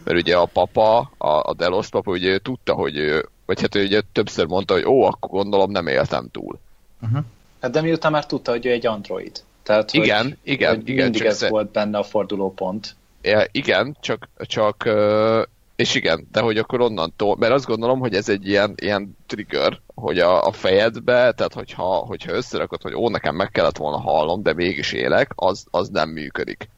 Mert 0.04 0.18
ugye 0.18 0.36
a 0.36 0.46
papa, 0.46 0.98
a, 1.18 1.28
a 1.28 1.54
Delos 1.54 1.88
papa, 1.88 2.10
ugye 2.10 2.28
ő 2.28 2.38
tudta, 2.38 2.74
hogy 2.74 2.96
ő, 2.96 3.28
vagy 3.44 3.60
hát 3.60 3.74
ő 3.74 3.84
ugye 3.84 4.02
többször 4.12 4.46
mondta, 4.46 4.74
hogy 4.74 4.86
ó, 4.86 5.02
akkor 5.02 5.30
gondolom 5.30 5.70
nem 5.70 5.86
éltem 5.86 6.28
túl. 6.30 6.58
Uh-huh. 7.02 7.24
Hát 7.60 7.70
de 7.70 7.80
miután 7.80 8.12
már 8.12 8.26
tudta, 8.26 8.50
hogy 8.50 8.66
ő 8.66 8.70
egy 8.70 8.86
android. 8.86 9.42
Tehát, 9.66 9.92
igen, 9.92 10.22
hogy, 10.24 10.36
igen, 10.42 10.74
hogy 10.74 10.88
igen. 10.88 11.02
Mindig 11.02 11.22
ez 11.22 11.36
szer... 11.36 11.50
volt 11.50 11.70
benne 11.70 11.98
a 11.98 12.02
fordulópont. 12.02 12.96
Ja, 13.22 13.44
igen, 13.50 13.96
csak, 14.00 14.28
csak 14.38 14.88
és 15.76 15.94
igen, 15.94 16.26
de 16.32 16.40
hogy 16.40 16.58
akkor 16.58 16.80
onnantól, 16.80 17.36
mert 17.36 17.52
azt 17.52 17.66
gondolom, 17.66 17.98
hogy 17.98 18.14
ez 18.14 18.28
egy 18.28 18.48
ilyen, 18.48 18.74
ilyen 18.76 19.16
trigger, 19.26 19.80
hogy 19.94 20.18
a, 20.18 20.46
a 20.46 20.52
fejedbe, 20.52 21.32
tehát 21.32 21.54
hogyha, 21.54 21.84
hogyha 21.84 22.32
összerakod, 22.32 22.82
hogy 22.82 22.94
ó, 22.94 23.08
nekem 23.08 23.34
meg 23.34 23.50
kellett 23.50 23.76
volna 23.76 24.00
hallom, 24.00 24.42
de 24.42 24.54
mégis 24.54 24.92
élek, 24.92 25.30
az, 25.34 25.66
az 25.70 25.88
nem 25.88 26.08
működik. 26.08 26.68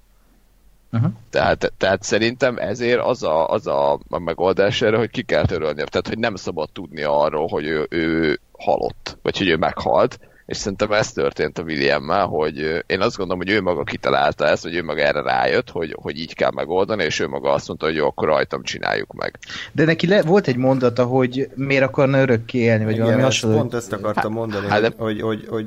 Uh-huh. 0.93 1.13
Tehát, 1.31 1.73
tehát 1.77 2.03
szerintem 2.03 2.57
ezért 2.57 3.01
az 3.01 3.23
a, 3.23 3.49
az 3.49 3.67
a, 3.67 3.93
a 3.93 4.19
megoldás 4.19 4.83
erre, 4.83 4.97
hogy 4.97 5.11
ki 5.11 5.23
kell 5.23 5.47
törölni. 5.47 5.85
Tehát, 5.85 6.09
hogy 6.09 6.19
nem 6.19 6.35
szabad 6.35 6.71
tudni 6.73 7.03
arról, 7.03 7.49
hogy 7.49 7.65
ő, 7.65 7.87
ő 7.91 8.39
halott, 8.59 9.19
vagy 9.23 9.39
hogy 9.39 9.49
ő 9.49 9.57
meghalt, 9.57 10.19
és 10.49 10.57
szerintem 10.57 10.93
ez 10.93 11.13
történt 11.13 11.59
a 11.59 11.63
Williammel, 11.63 12.27
hogy 12.27 12.85
én 12.87 13.01
azt 13.01 13.17
gondolom, 13.17 13.43
hogy 13.43 13.51
ő 13.51 13.61
maga 13.61 13.85
kitalálta 13.85 14.47
ezt, 14.47 14.63
hogy 14.63 14.75
ő 14.75 14.83
maga 14.83 15.01
erre 15.01 15.23
rájött, 15.23 15.71
hogy, 15.71 15.97
hogy 16.03 16.19
így 16.19 16.35
kell 16.35 16.51
megoldani, 16.55 17.05
és 17.05 17.21
ő 17.21 17.29
maga 17.29 17.53
azt 17.53 17.69
mondta, 17.69 17.87
hogy 17.87 17.95
jó, 17.95 18.07
akkor 18.07 18.29
rajtam 18.29 18.63
csináljuk 18.63 19.13
meg. 19.13 19.39
De 19.73 19.85
neki 19.85 20.07
le, 20.07 20.23
volt 20.23 20.47
egy 20.47 20.57
mondata, 20.57 21.05
hogy 21.05 21.49
miért 21.55 21.83
akarna 21.83 22.21
örökké 22.21 22.59
élni, 22.59 22.85
vagy 22.85 22.93
Igen, 22.93 23.05
valami 23.05 23.23
hasonló. 23.23 23.57
Pont 23.57 23.75
ezt 23.75 23.93
akartam 23.93 24.33
mondani, 24.33 24.67
hát, 24.67 24.81
hogy, 24.81 24.91
de... 24.91 25.03
hogy, 25.03 25.21
hogy, 25.21 25.47
hogy 25.49 25.67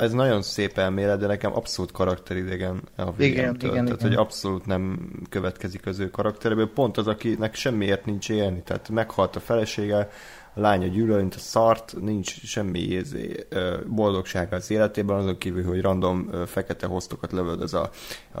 ez 0.00 0.12
nagyon 0.12 0.42
szép 0.42 0.78
elmélet, 0.78 1.18
de 1.18 1.26
nekem 1.26 1.54
abszolút 1.54 1.92
karakteridegen 1.92 2.82
a 2.96 3.02
igen, 3.02 3.32
igen, 3.32 3.58
Tehát, 3.58 3.84
igen. 3.84 3.96
hogy 4.00 4.14
abszolút 4.14 4.66
nem 4.66 5.10
következik 5.30 5.86
az 5.86 5.98
ő 5.98 6.10
karakteréből. 6.10 6.70
Pont 6.72 6.96
az, 6.96 7.06
akinek 7.06 7.54
semmiért 7.54 8.04
nincs 8.06 8.30
élni. 8.30 8.62
Tehát 8.62 8.88
meghalt 8.88 9.36
a 9.36 9.40
felesége, 9.40 10.10
lánya 10.58 10.86
gyűlöl, 10.86 11.18
mint 11.18 11.34
a 11.34 11.38
szart, 11.38 11.94
nincs 12.00 12.40
semmi 12.42 12.78
ézé, 12.78 13.46
boldogság 13.86 14.52
az 14.52 14.70
életében, 14.70 15.16
azon 15.16 15.38
kívül, 15.38 15.64
hogy 15.64 15.80
random 15.80 16.30
fekete 16.46 16.86
hoztokat 16.86 17.32
lövöd 17.32 17.74
a, 17.74 17.90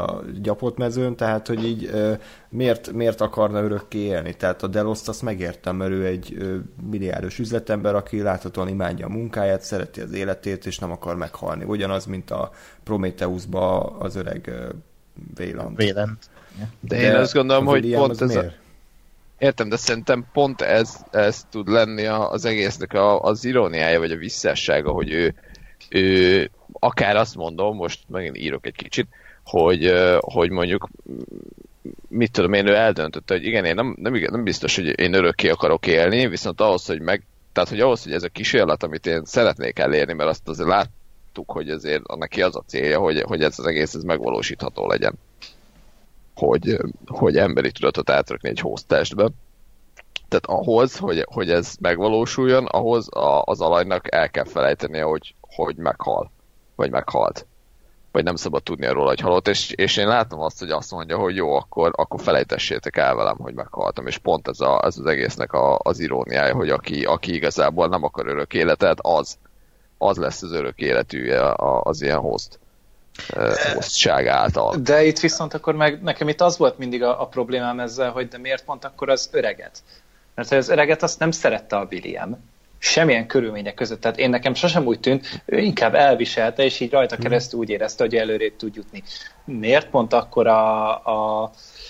a 0.00 0.22
gyapott 0.40 0.76
mezőn, 0.76 1.16
tehát 1.16 1.46
hogy 1.46 1.64
így 1.64 1.90
miért, 2.48 2.92
miért 2.92 3.20
akarna 3.20 3.62
örökké 3.62 3.98
élni? 3.98 4.34
Tehát 4.34 4.62
a 4.62 4.66
Deloszt 4.66 5.08
azt 5.08 5.22
megértem, 5.22 5.76
mert 5.76 5.90
ő 5.90 6.06
egy 6.06 6.36
milliárdos 6.90 7.38
üzletember, 7.38 7.94
aki 7.94 8.22
láthatóan 8.22 8.68
imádja 8.68 9.06
a 9.06 9.10
munkáját, 9.10 9.62
szereti 9.62 10.00
az 10.00 10.12
életét, 10.12 10.66
és 10.66 10.78
nem 10.78 10.90
akar 10.90 11.16
meghalni. 11.16 11.64
Ugyanaz, 11.64 12.06
mint 12.06 12.30
a 12.30 12.50
Prometheusba 12.84 13.80
az 13.80 14.16
öreg 14.16 14.52
Véland. 15.34 15.76
Véland. 15.76 16.16
De, 16.80 16.96
De 16.96 17.00
én 17.00 17.14
azt 17.14 17.34
gondolom, 17.34 17.64
hogy 17.64 17.92
pont 17.92 18.20
ez 18.20 18.28
miért? 18.28 18.46
a 18.46 18.67
Értem, 19.38 19.68
de 19.68 19.76
szerintem 19.76 20.26
pont 20.32 20.60
ez, 20.60 20.96
ez 21.10 21.44
tud 21.50 21.68
lenni 21.68 22.04
az 22.06 22.44
egésznek 22.44 22.92
a, 22.92 23.20
az 23.20 23.44
iróniája, 23.44 23.98
vagy 23.98 24.10
a 24.10 24.16
visszássága, 24.16 24.90
hogy 24.90 25.12
ő, 25.12 25.34
ő 25.88 26.50
akár 26.72 27.16
azt 27.16 27.34
mondom, 27.34 27.76
most 27.76 28.00
megint 28.08 28.36
írok 28.36 28.66
egy 28.66 28.74
kicsit, 28.74 29.06
hogy, 29.44 29.92
hogy 30.18 30.50
mondjuk 30.50 30.88
mit 32.08 32.32
tudom 32.32 32.52
én, 32.52 32.66
ő 32.66 32.74
eldöntötte, 32.74 33.34
hogy 33.34 33.44
igen, 33.44 33.64
én 33.64 33.74
nem, 33.74 33.96
nem, 33.98 34.12
nem 34.30 34.44
biztos, 34.44 34.76
hogy 34.76 35.00
én 35.00 35.14
örökké 35.14 35.48
akarok 35.48 35.86
élni, 35.86 36.28
viszont 36.28 36.60
ahhoz, 36.60 36.86
hogy 36.86 37.00
meg, 37.00 37.22
tehát 37.52 37.68
hogy 37.68 37.80
ahhoz, 37.80 38.02
hogy 38.02 38.12
ez 38.12 38.22
a 38.22 38.28
kísérlet, 38.28 38.82
amit 38.82 39.06
én 39.06 39.24
szeretnék 39.24 39.78
elérni, 39.78 40.12
mert 40.12 40.28
azt 40.28 40.48
azért 40.48 40.68
láttuk, 40.68 41.50
hogy 41.50 41.70
azért 41.70 42.16
neki 42.16 42.42
az 42.42 42.56
a 42.56 42.64
célja, 42.66 42.98
hogy, 42.98 43.20
hogy 43.20 43.42
ez 43.42 43.58
az 43.58 43.66
egész 43.66 43.94
ez 43.94 44.02
megvalósítható 44.02 44.86
legyen 44.86 45.18
hogy, 46.38 46.78
hogy 47.06 47.36
emberi 47.36 47.70
tudatot 47.70 48.10
átrakni 48.10 48.48
egy 48.48 48.60
hoztestbe. 48.60 49.28
Tehát 50.28 50.46
ahhoz, 50.46 50.96
hogy, 50.96 51.26
hogy 51.32 51.50
ez 51.50 51.74
megvalósuljon, 51.80 52.64
ahhoz 52.64 53.08
a, 53.14 53.42
az 53.44 53.60
alanynak 53.60 54.14
el 54.14 54.30
kell 54.30 54.44
felejtenie, 54.44 55.02
hogy, 55.02 55.34
hogy 55.40 55.76
meghal. 55.76 56.30
Vagy 56.76 56.90
meghalt. 56.90 57.46
Vagy 58.12 58.24
nem 58.24 58.36
szabad 58.36 58.62
tudni 58.62 58.86
róla, 58.86 59.08
hogy 59.08 59.20
halott. 59.20 59.48
És, 59.48 59.70
és 59.70 59.96
én 59.96 60.06
látom 60.06 60.40
azt, 60.40 60.58
hogy 60.58 60.70
azt 60.70 60.90
mondja, 60.90 61.18
hogy 61.18 61.36
jó, 61.36 61.54
akkor, 61.54 61.90
akkor 61.96 62.20
felejtessétek 62.20 62.96
el 62.96 63.14
velem, 63.14 63.36
hogy 63.36 63.54
meghaltam. 63.54 64.06
És 64.06 64.18
pont 64.18 64.48
ez, 64.48 64.60
a, 64.60 64.84
ez 64.84 64.98
az 64.98 65.06
egésznek 65.06 65.52
a, 65.52 65.78
az 65.82 65.98
iróniája, 65.98 66.54
hogy 66.54 66.70
aki, 66.70 67.04
aki 67.04 67.34
igazából 67.34 67.88
nem 67.88 68.04
akar 68.04 68.26
örök 68.26 68.54
életet, 68.54 68.98
az, 69.02 69.38
az 69.98 70.16
lesz 70.16 70.42
az 70.42 70.52
örök 70.52 70.78
életűje 70.78 71.54
az 71.82 72.02
ilyen 72.02 72.18
host 72.18 72.58
hosszság 73.74 74.26
által. 74.26 74.76
De 74.76 75.04
itt 75.04 75.18
viszont 75.18 75.54
akkor 75.54 75.74
meg 75.74 76.02
nekem 76.02 76.28
itt 76.28 76.40
az 76.40 76.58
volt 76.58 76.78
mindig 76.78 77.02
a, 77.02 77.20
a 77.20 77.26
problémám 77.26 77.80
ezzel, 77.80 78.10
hogy 78.10 78.28
de 78.28 78.38
miért 78.38 78.64
pont 78.64 78.84
akkor 78.84 79.10
az 79.10 79.28
öreget? 79.32 79.82
Mert 80.34 80.52
az 80.52 80.68
öreget 80.68 81.02
azt 81.02 81.18
nem 81.18 81.30
szerette 81.30 81.76
a 81.76 81.86
William. 81.90 82.44
Semmilyen 82.78 83.26
körülmények 83.26 83.74
között. 83.74 84.00
Tehát 84.00 84.18
én 84.18 84.30
nekem 84.30 84.54
sosem 84.54 84.86
úgy 84.86 85.00
tűnt, 85.00 85.42
ő 85.44 85.58
inkább 85.58 85.94
elviselte, 85.94 86.64
és 86.64 86.80
így 86.80 86.90
rajta 86.90 87.14
hmm. 87.14 87.24
keresztül 87.24 87.58
úgy 87.58 87.70
érezte, 87.70 88.04
hogy 88.04 88.16
előrébb 88.16 88.56
tud 88.56 88.74
jutni. 88.74 89.02
Miért 89.44 89.88
pont 89.90 90.12
akkor 90.12 90.46
a, 90.46 90.88
a, 91.06 91.42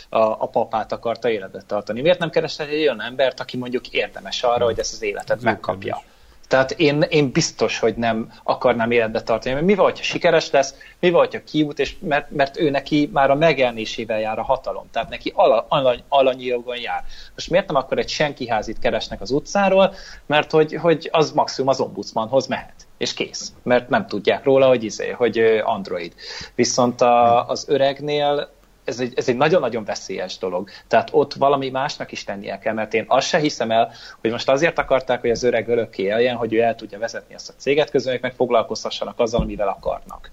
a, 0.08 0.18
a 0.18 0.48
papát 0.48 0.92
akarta 0.92 1.30
életet 1.30 1.66
tartani? 1.66 2.00
Miért 2.00 2.18
nem 2.18 2.30
keresett 2.30 2.68
egy 2.68 2.80
olyan 2.80 3.02
embert, 3.02 3.40
aki 3.40 3.56
mondjuk 3.56 3.88
érdemes 3.88 4.42
arra, 4.42 4.54
hmm. 4.54 4.64
hogy 4.64 4.78
ezt 4.78 4.92
az 4.92 5.02
életet 5.02 5.42
megkapja? 5.42 6.02
Tehát 6.48 6.70
én, 6.70 7.02
én 7.08 7.30
biztos, 7.30 7.78
hogy 7.78 7.94
nem 7.96 8.32
akarnám 8.42 8.90
életbe 8.90 9.22
tartani. 9.22 9.54
Mert 9.54 9.66
mi 9.66 9.74
van, 9.74 9.84
hogyha 9.84 10.04
sikeres 10.04 10.50
lesz, 10.50 10.74
mi 11.00 11.10
van, 11.10 11.20
hogyha 11.20 11.44
kiút, 11.44 11.78
és 11.78 11.96
mert, 12.00 12.30
mert 12.30 12.58
ő 12.58 12.70
neki 12.70 13.10
már 13.12 13.30
a 13.30 13.34
megjelenésével 13.34 14.20
jár 14.20 14.38
a 14.38 14.42
hatalom. 14.42 14.86
Tehát 14.90 15.08
neki 15.08 15.32
alany, 15.68 16.02
alanyi 16.08 16.44
jogon 16.44 16.80
jár. 16.80 17.04
Most 17.34 17.50
miért 17.50 17.66
nem 17.66 17.76
akkor 17.76 17.98
egy 17.98 18.08
senkiházit 18.08 18.78
keresnek 18.78 19.20
az 19.20 19.30
utcáról, 19.30 19.94
mert 20.26 20.50
hogy, 20.50 20.74
hogy 20.74 21.08
az 21.12 21.32
maximum 21.32 21.70
az 21.70 21.80
ombudsmanhoz 21.80 22.46
mehet 22.46 22.86
és 22.98 23.14
kész. 23.14 23.52
Mert 23.62 23.88
nem 23.88 24.06
tudják 24.06 24.44
róla, 24.44 24.66
hogy 24.66 24.84
izé, 24.84 25.10
hogy 25.10 25.38
android. 25.64 26.12
Viszont 26.54 27.00
a, 27.00 27.48
az 27.48 27.64
öregnél 27.68 28.50
ez 28.88 29.00
egy, 29.00 29.12
ez 29.16 29.28
egy 29.28 29.36
nagyon-nagyon 29.36 29.84
veszélyes 29.84 30.38
dolog. 30.38 30.68
Tehát 30.86 31.08
ott 31.12 31.34
valami 31.34 31.70
másnak 31.70 32.12
is 32.12 32.24
tennie 32.24 32.58
kell, 32.58 32.74
mert 32.74 32.94
én 32.94 33.04
azt 33.08 33.26
se 33.26 33.38
hiszem 33.38 33.70
el, 33.70 33.92
hogy 34.20 34.30
most 34.30 34.48
azért 34.48 34.78
akarták, 34.78 35.20
hogy 35.20 35.30
az 35.30 35.42
öreg 35.42 35.68
örökké 35.68 36.02
éljen, 36.02 36.36
hogy 36.36 36.54
ő 36.54 36.60
el 36.60 36.74
tudja 36.74 36.98
vezetni 36.98 37.34
azt 37.34 37.48
a 37.48 37.52
céget, 37.56 37.90
közben 37.90 38.18
meg 38.22 38.34
foglalkozhassanak 38.34 39.20
azzal, 39.20 39.40
amivel 39.40 39.68
akarnak. 39.68 40.30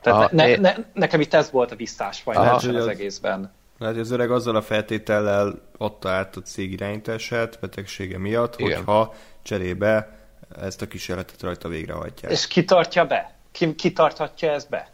Tehát 0.00 0.18
Aha, 0.18 0.28
ne, 0.32 0.56
ne, 0.56 0.74
nekem 0.92 1.20
itt 1.20 1.34
ez 1.34 1.50
volt 1.50 1.72
a 1.72 1.76
visszás 1.76 2.22
az, 2.24 2.64
az 2.64 2.86
egészben. 2.86 3.52
Lehet, 3.78 3.94
hogy 3.94 4.04
az 4.04 4.10
öreg 4.10 4.30
azzal 4.30 4.56
a 4.56 4.62
feltétellel 4.62 5.54
adta 5.78 6.10
át 6.10 6.36
a 6.36 6.40
cég 6.40 6.72
irányítását 6.72 7.58
betegsége 7.60 8.18
miatt, 8.18 8.58
Igen. 8.58 8.76
hogyha 8.76 9.14
cserébe 9.42 10.18
ezt 10.60 10.82
a 10.82 10.86
kísérletet 10.86 11.42
rajta 11.42 11.68
végrehajtják. 11.68 12.32
És 12.32 12.46
ki 12.46 12.64
tartja 12.64 13.06
be? 13.06 13.34
Ki, 13.52 13.74
ki 13.74 13.92
tarthatja 13.92 14.52
ezt 14.52 14.68
be? 14.68 14.93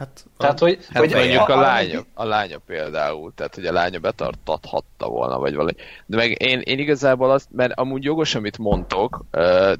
Hát, 0.00 0.26
tehát, 0.36 0.58
hogy, 0.58 0.78
hát 0.88 1.02
hogy 1.02 1.14
mondjuk 1.14 1.48
a, 1.48 1.58
a, 1.58 1.60
lánya, 1.60 2.00
a 2.14 2.24
lánya 2.24 2.58
például, 2.58 3.32
tehát 3.34 3.54
hogy 3.54 3.66
a 3.66 3.72
lánya 3.72 3.98
betartathatta 3.98 5.08
volna, 5.08 5.38
vagy 5.38 5.54
valami. 5.54 5.74
De 6.06 6.16
meg 6.16 6.42
én, 6.42 6.60
én 6.60 6.78
igazából 6.78 7.30
azt, 7.30 7.48
mert 7.52 7.78
amúgy 7.78 8.04
jogos, 8.04 8.34
amit 8.34 8.58
mondtok, 8.58 9.24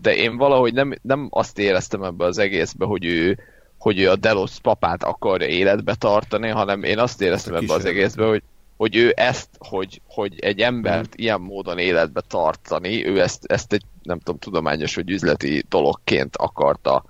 de 0.00 0.14
én 0.16 0.36
valahogy 0.36 0.72
nem, 0.72 0.94
nem 1.02 1.28
azt 1.30 1.58
éreztem 1.58 2.02
ebbe 2.02 2.24
az 2.24 2.38
egészbe, 2.38 2.84
hogy 2.84 3.04
ő, 3.04 3.38
hogy 3.78 3.98
ő 4.00 4.10
a 4.10 4.16
Delos 4.16 4.60
papát 4.62 5.04
akarja 5.04 5.46
életbe 5.46 5.94
tartani, 5.94 6.48
hanem 6.48 6.82
én 6.82 6.98
azt 6.98 7.20
éreztem 7.20 7.54
ebbe 7.54 7.72
az 7.74 7.84
egészbe, 7.84 8.24
hogy, 8.26 8.42
hogy 8.76 8.96
ő 8.96 9.12
ezt, 9.16 9.48
hogy, 9.58 10.00
hogy 10.08 10.38
egy 10.40 10.60
embert 10.60 11.08
mm. 11.08 11.22
ilyen 11.22 11.40
módon 11.40 11.78
életbe 11.78 12.22
tartani, 12.28 13.06
ő 13.06 13.20
ezt, 13.20 13.44
ezt 13.44 13.72
egy, 13.72 13.84
nem 14.02 14.18
tudom, 14.18 14.38
tudományos 14.38 14.94
vagy 14.94 15.10
üzleti 15.10 15.64
dologként 15.68 16.36
akarta 16.36 17.04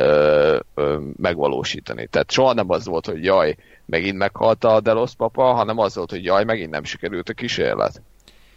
ö, 0.00 0.58
ö, 0.74 0.98
megvalósítani. 1.16 2.06
Tehát 2.06 2.30
soha 2.30 2.52
nem 2.52 2.70
az 2.70 2.86
volt, 2.86 3.06
hogy 3.06 3.24
jaj, 3.24 3.56
megint 3.84 4.16
meghalt 4.16 4.64
a 4.64 4.80
Delos 4.80 5.14
papa, 5.14 5.42
hanem 5.42 5.78
az 5.78 5.94
volt, 5.94 6.10
hogy 6.10 6.24
jaj, 6.24 6.44
megint 6.44 6.70
nem 6.70 6.84
sikerült 6.84 7.28
a 7.28 7.32
kísérlet. 7.32 8.02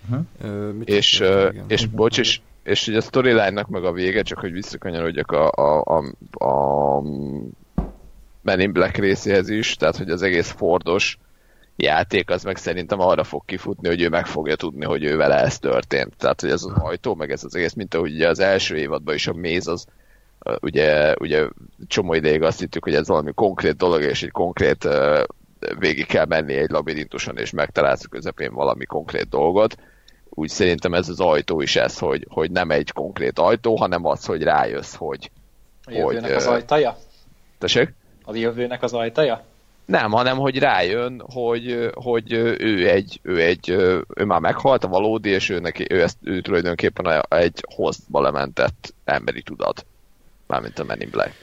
Uh-huh. 0.10 0.76
és, 0.84 1.20
ö, 1.20 1.50
és 1.68 1.86
bocs, 1.86 2.20
és, 2.20 2.40
és 2.64 2.88
ugye 2.88 2.98
a 2.98 3.02
storyline-nak 3.02 3.68
meg 3.68 3.86
a 3.86 3.92
vége, 3.92 4.22
csak 4.22 4.40
hogy 4.40 4.52
visszakanyarodjak 4.52 5.32
a, 5.32 5.52
a, 5.52 5.84
a, 5.84 6.46
a 6.46 7.02
Men 8.42 8.60
in 8.60 8.72
Black 8.72 8.98
részéhez 8.98 9.50
is, 9.50 9.76
tehát 9.76 9.98
hogy 9.98 10.10
az 10.10 10.22
egész 10.22 10.52
Fordos 10.52 11.18
játék, 11.76 12.30
az 12.30 12.44
meg 12.44 12.58
szerintem 12.58 13.00
arra 13.00 13.24
fog 13.24 13.46
kifutni, 13.46 13.88
hogy 13.88 14.02
ő 14.02 14.10
meg 14.10 14.26
fogja 14.26 14.56
tudni, 14.56 14.86
hogy 14.86 15.04
ő 15.04 15.18
vele 15.18 15.36
ez 15.36 15.60
történt. 15.60 16.14
Tehát, 16.18 16.42
hogy 16.42 16.50
ez 16.50 16.64
az 16.64 16.72
ajtó, 16.76 17.16
meg 17.16 17.32
ez 17.32 17.44
az 17.44 17.56
egész, 17.56 17.74
mint 17.74 17.94
ahogy 17.94 18.14
ugye 18.14 18.30
az 18.30 18.40
első 18.40 18.78
évadban 18.78 19.16
is 19.16 19.28
a 19.28 19.34
méz 19.34 19.68
az 19.68 19.86
ugye, 20.62 21.16
ugye 21.20 21.48
csomó 21.88 22.14
ideig 22.14 22.42
azt 22.42 22.60
hittük, 22.60 22.84
hogy 22.84 22.96
ez 22.96 23.08
valami 23.08 23.32
konkrét 23.34 23.76
dolog, 23.76 24.02
és 24.02 24.24
egy 24.24 24.32
konkrét 24.32 24.88
végig 25.80 26.06
kell 26.06 26.26
menni 26.26 26.54
egy 26.54 26.70
labirintuson, 26.70 27.38
és 27.38 27.52
megtalálsz 27.52 28.04
a 28.04 28.10
közepén 28.10 28.54
valami 28.54 28.86
konkrét 28.86 29.30
dolgot. 29.30 29.76
Úgy 30.30 30.50
szerintem 30.50 30.94
ez 30.94 31.10
az 31.10 31.20
ajtó 31.20 31.62
is 31.62 31.76
ez, 31.76 32.00
hogy, 32.00 32.28
hogy 32.30 32.52
nem 32.52 32.72
egy 32.72 32.92
konkrét 32.92 33.40
ajtó, 33.40 33.76
hanem 33.76 34.06
az, 34.06 34.26
hogy 34.26 34.44
rájössz, 34.44 34.96
hogy... 34.96 35.32
A 35.86 35.92
jövőnek 35.92 36.24
hogy, 36.24 36.32
az 36.32 36.48
ajtaja? 36.48 36.98
Tessék? 37.58 37.94
A 38.26 38.36
jövőnek 38.36 38.84
az 38.84 38.94
ajtaja? 38.94 39.44
Nem, 39.86 40.12
hanem 40.12 40.38
hogy 40.38 40.60
rájön, 40.60 41.24
hogy, 41.34 41.90
hogy 41.94 42.34
ő 42.34 42.90
egy, 42.90 43.20
ő 43.22 43.42
egy, 43.42 43.70
ő 44.16 44.26
már 44.26 44.40
meghalt 44.40 44.84
a 44.84 44.88
valódi, 44.88 45.30
és 45.30 45.50
ő, 45.50 45.60
neki, 45.60 45.86
ő, 45.90 46.02
ezt, 46.02 46.18
ő 46.22 46.42
tulajdonképpen 46.42 47.24
egy 47.30 47.66
hostba 47.76 48.22
lementett 48.22 48.94
emberi 49.04 49.42
tudat. 49.42 49.86
Mármint 50.54 50.80
a 50.80 50.84
Men 50.84 51.02
in 51.02 51.10
Black. 51.10 51.34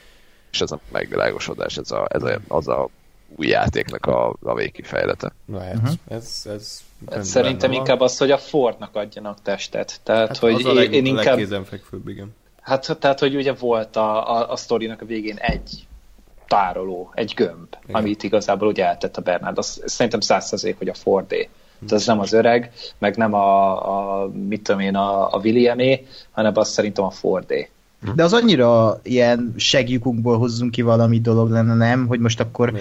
És 0.52 0.60
ez 0.60 0.70
a 0.70 0.80
megvilágosodás, 0.92 1.76
ez, 1.76 1.90
a, 1.90 2.06
ez 2.08 2.22
a, 2.22 2.38
az 2.48 2.68
a 2.68 2.88
új 3.36 3.46
játéknak 3.46 4.06
a, 4.06 4.36
a 4.42 4.54
végkifejlete. 4.54 5.32
Lehet, 5.52 5.76
uh-huh. 5.76 5.92
ez, 6.08 6.42
ez 6.46 6.80
hát 7.10 7.24
szerintem 7.24 7.72
inkább 7.72 8.00
az, 8.00 8.18
hogy 8.18 8.30
a 8.30 8.38
Fordnak 8.38 8.96
adjanak 8.96 9.42
testet. 9.42 10.00
Tehát, 10.02 10.28
hát 10.28 10.36
hogy 10.36 10.52
az 10.52 10.64
a 10.64 10.72
leg, 10.72 10.92
én 10.92 11.06
inkább... 11.06 11.38
igen. 12.06 12.34
Hát, 12.60 12.96
tehát, 13.00 13.18
hogy 13.18 13.36
ugye 13.36 13.52
volt 13.52 13.96
a, 13.96 14.36
a, 14.36 14.50
a 14.50 14.56
sztorinak 14.56 15.00
a 15.00 15.04
végén 15.04 15.36
egy 15.36 15.86
tároló, 16.46 17.10
egy 17.14 17.32
gömb, 17.36 17.76
Igen. 17.82 17.96
amit 17.96 18.22
igazából 18.22 18.68
ugye 18.68 18.86
eltett 18.86 19.16
a 19.16 19.20
Bernard. 19.22 19.58
Az, 19.58 19.82
szerintem 19.86 20.20
százszerzék, 20.20 20.78
hogy 20.78 20.88
a 20.88 20.94
Fordé. 20.94 21.48
Tehát 21.78 21.92
ez 21.92 22.06
nem 22.06 22.20
az 22.20 22.32
öreg, 22.32 22.72
meg 22.98 23.16
nem 23.16 23.34
a, 23.34 24.22
a 24.22 24.28
mit 24.28 24.62
tudom 24.62 24.80
én, 24.80 24.96
a, 24.96 25.34
a 25.34 25.38
Williamé, 25.38 26.06
hanem 26.30 26.52
az 26.54 26.68
szerintem 26.68 27.04
a 27.04 27.10
Fordé. 27.10 27.70
Mhm. 28.00 28.14
De 28.14 28.22
az 28.24 28.32
annyira 28.32 29.00
ilyen 29.02 29.54
segjukunkból 29.56 30.38
hozzunk 30.38 30.70
ki 30.70 30.82
valami 30.82 31.20
dolog 31.20 31.50
lenne, 31.50 31.74
nem? 31.74 32.06
Hogy 32.06 32.20
most 32.20 32.40
akkor 32.40 32.70
Mi? 32.70 32.80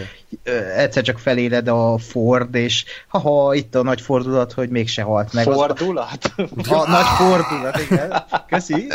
egyszer 0.75 1.03
csak 1.03 1.19
feléled 1.19 1.67
a 1.67 1.97
Ford, 1.97 2.55
és 2.55 2.85
haha, 3.07 3.53
itt 3.53 3.75
a 3.75 3.83
nagy 3.83 4.01
fordulat, 4.01 4.53
hogy 4.53 4.69
mégse 4.69 5.01
halt 5.01 5.33
meg. 5.33 5.43
Fordulat? 5.43 6.33
Az, 6.57 6.71
a 6.71 6.89
nagy 6.89 7.05
fordulat, 7.17 7.79
igen. 7.79 8.23
Köszi. 8.47 8.87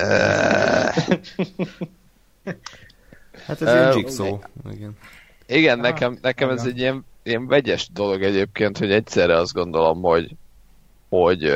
Hát 3.47 3.63
ez 3.63 3.75
ilyen 3.75 3.97
jigsaw. 3.97 4.39
Igen, 4.71 4.97
igen 5.47 5.79
nekem, 5.79 6.19
nekem 6.23 6.51
ez 6.51 6.65
egy 6.65 6.79
ilyen, 6.79 7.05
ilyen 7.23 7.47
vegyes 7.47 7.89
dolog 7.93 8.23
egyébként, 8.23 8.79
hogy 8.79 8.93
egyszerre 8.93 9.37
azt 9.37 9.53
gondolom, 9.53 10.03
hogy, 10.03 10.37
hogy 11.09 11.53